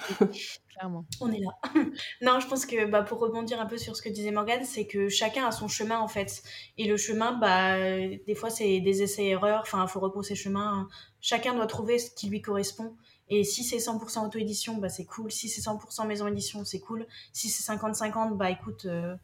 [0.69, 1.05] clairement.
[1.21, 1.51] On est là.
[2.21, 4.85] non, je pense que bah, pour rebondir un peu sur ce que disait Morgane, c'est
[4.85, 6.43] que chacun a son chemin en fait.
[6.77, 7.77] Et le chemin, bah,
[8.25, 9.61] des fois, c'est des essais-erreurs.
[9.61, 10.87] Enfin, il faut repousser chemin.
[11.21, 12.95] Chacun doit trouver ce qui lui correspond.
[13.29, 15.31] Et si c'est 100% auto-édition, bah, c'est cool.
[15.31, 17.07] Si c'est 100% maison édition, c'est cool.
[17.31, 19.15] Si c'est 50-50, bah écoute, euh,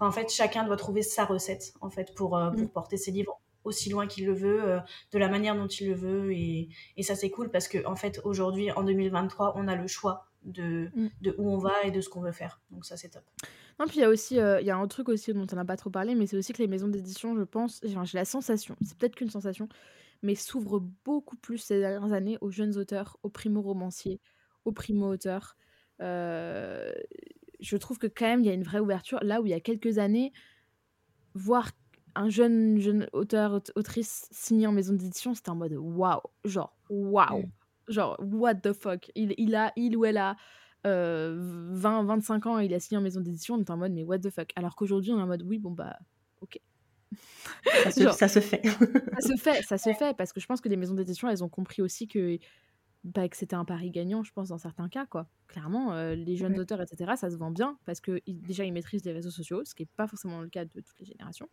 [0.00, 2.68] en fait, chacun doit trouver sa recette en fait pour, euh, pour mm.
[2.68, 4.80] porter ses livres aussi loin qu'il le veut, euh,
[5.12, 6.32] de la manière dont il le veut.
[6.32, 9.86] Et, et ça, c'est cool parce qu'en en fait, aujourd'hui, en 2023, on a le
[9.86, 11.08] choix de, mm.
[11.22, 12.60] de où on va et de ce qu'on veut faire.
[12.70, 13.24] Donc ça, c'est top.
[13.80, 15.56] Non, puis il y a aussi, euh, il y a un truc aussi dont on
[15.56, 18.24] n'a pas trop parlé, mais c'est aussi que les maisons d'édition, je pense, j'ai la
[18.24, 19.68] sensation, c'est peut-être qu'une sensation,
[20.22, 24.20] mais s'ouvrent beaucoup plus ces dernières années aux jeunes auteurs, aux primo-romanciers,
[24.64, 25.56] aux primo-auteurs.
[26.00, 26.92] Euh,
[27.60, 29.18] je trouve que quand même, il y a une vraie ouverture.
[29.22, 30.32] Là où il y a quelques années,
[31.34, 31.70] voir
[32.14, 37.44] un jeune, jeune auteur, autrice signé en maison d'édition, c'était en mode waouh, genre waouh,
[37.88, 39.10] genre what the fuck.
[39.14, 40.36] Il, il, a, il ou elle a
[40.84, 43.92] 20, euh, 25 ans et il a signé en maison d'édition, on est en mode
[43.92, 44.50] mais what the fuck.
[44.56, 45.98] Alors qu'aujourd'hui, on est en mode oui, bon bah
[46.40, 46.60] ok.
[47.82, 48.62] Ça se, ça se fait.
[48.64, 51.42] ça se fait, ça se fait, parce que je pense que les maisons d'édition, elles
[51.44, 52.38] ont compris aussi que,
[53.04, 55.06] bah, que c'était un pari gagnant, je pense, dans certains cas.
[55.06, 55.28] quoi.
[55.46, 59.04] Clairement, euh, les jeunes auteurs, etc., ça se vend bien, parce que déjà, ils maîtrisent
[59.04, 61.48] les réseaux sociaux, ce qui n'est pas forcément le cas de toutes les générations.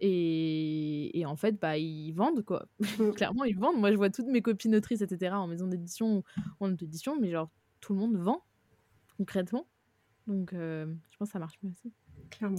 [0.00, 2.66] Et, et, en fait, bah, ils vendent, quoi.
[2.98, 3.12] Mmh.
[3.12, 3.78] Clairement, ils vendent.
[3.78, 6.22] Moi, je vois toutes mes copines autrices, etc., en maison d'édition ou
[6.60, 7.50] en auto-édition, mais genre,
[7.80, 8.44] tout le monde vend,
[9.16, 9.66] concrètement.
[10.26, 11.92] Donc, euh, je pense que ça marche mieux aussi.
[12.30, 12.56] Clairement.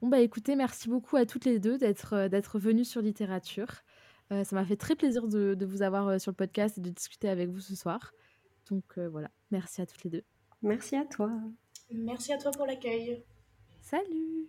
[0.00, 3.70] Bon bah écoutez, merci beaucoup à toutes les deux d'être d'être venues sur littérature.
[4.28, 7.30] ça m'a fait très plaisir de, de vous avoir sur le podcast et de discuter
[7.30, 8.12] avec vous ce soir.
[8.68, 10.24] Donc voilà, merci à toutes les deux.
[10.60, 11.30] Merci à toi.
[11.90, 13.24] Merci à toi pour l'accueil.
[13.80, 14.48] Salut